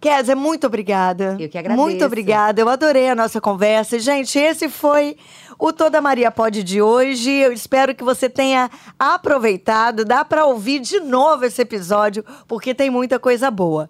Kézia, 0.00 0.36
muito 0.36 0.66
obrigada. 0.66 1.36
Eu 1.38 1.48
que 1.48 1.58
agradeço. 1.58 1.82
Muito 1.82 2.04
obrigada. 2.04 2.60
Eu 2.60 2.68
adorei 2.68 3.08
a 3.08 3.14
nossa 3.14 3.40
conversa. 3.40 3.98
Gente, 3.98 4.38
esse 4.38 4.68
foi 4.68 5.16
o 5.58 5.72
Toda 5.72 6.02
Maria 6.02 6.30
Pode 6.30 6.62
de 6.62 6.82
hoje. 6.82 7.30
Eu 7.30 7.52
espero 7.52 7.94
que 7.94 8.04
você 8.04 8.28
tenha 8.28 8.70
aproveitado. 8.98 10.04
Dá 10.04 10.24
para 10.24 10.44
ouvir 10.44 10.80
de 10.80 11.00
novo 11.00 11.44
esse 11.46 11.62
episódio, 11.62 12.24
porque 12.46 12.74
tem 12.74 12.90
muita 12.90 13.18
coisa 13.18 13.50
boa. 13.50 13.88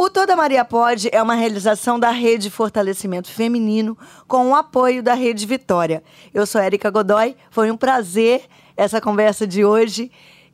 O 0.00 0.08
Toda 0.08 0.36
Maria 0.36 0.64
Pode 0.64 1.08
é 1.10 1.20
uma 1.20 1.34
realização 1.34 1.98
da 1.98 2.10
Rede 2.10 2.50
Fortalecimento 2.50 3.28
Feminino 3.28 3.98
com 4.28 4.50
o 4.50 4.54
apoio 4.54 5.02
da 5.02 5.12
Rede 5.12 5.44
Vitória. 5.44 6.04
Eu 6.32 6.46
sou 6.46 6.60
Érica 6.60 6.88
Godoy. 6.88 7.34
Foi 7.50 7.68
um 7.68 7.76
prazer 7.76 8.42
essa 8.76 9.00
conversa 9.00 9.44
de 9.44 9.64
hoje. 9.64 10.08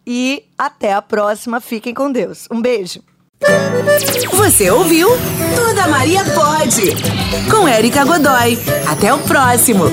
E 0.07 0.45
até 0.57 0.95
a 0.95 1.03
próxima. 1.03 1.61
Fiquem 1.61 1.93
com 1.93 2.11
Deus. 2.11 2.49
Um 2.51 2.63
beijo. 2.63 3.03
Você 4.33 4.71
ouviu? 4.71 5.09
Toda 5.55 5.89
Maria 5.89 6.25
Pode. 6.25 6.93
Com 7.51 7.69
Érica 7.69 8.03
Godoy. 8.03 8.59
Até 8.89 9.13
o 9.13 9.19
próximo. 9.19 9.85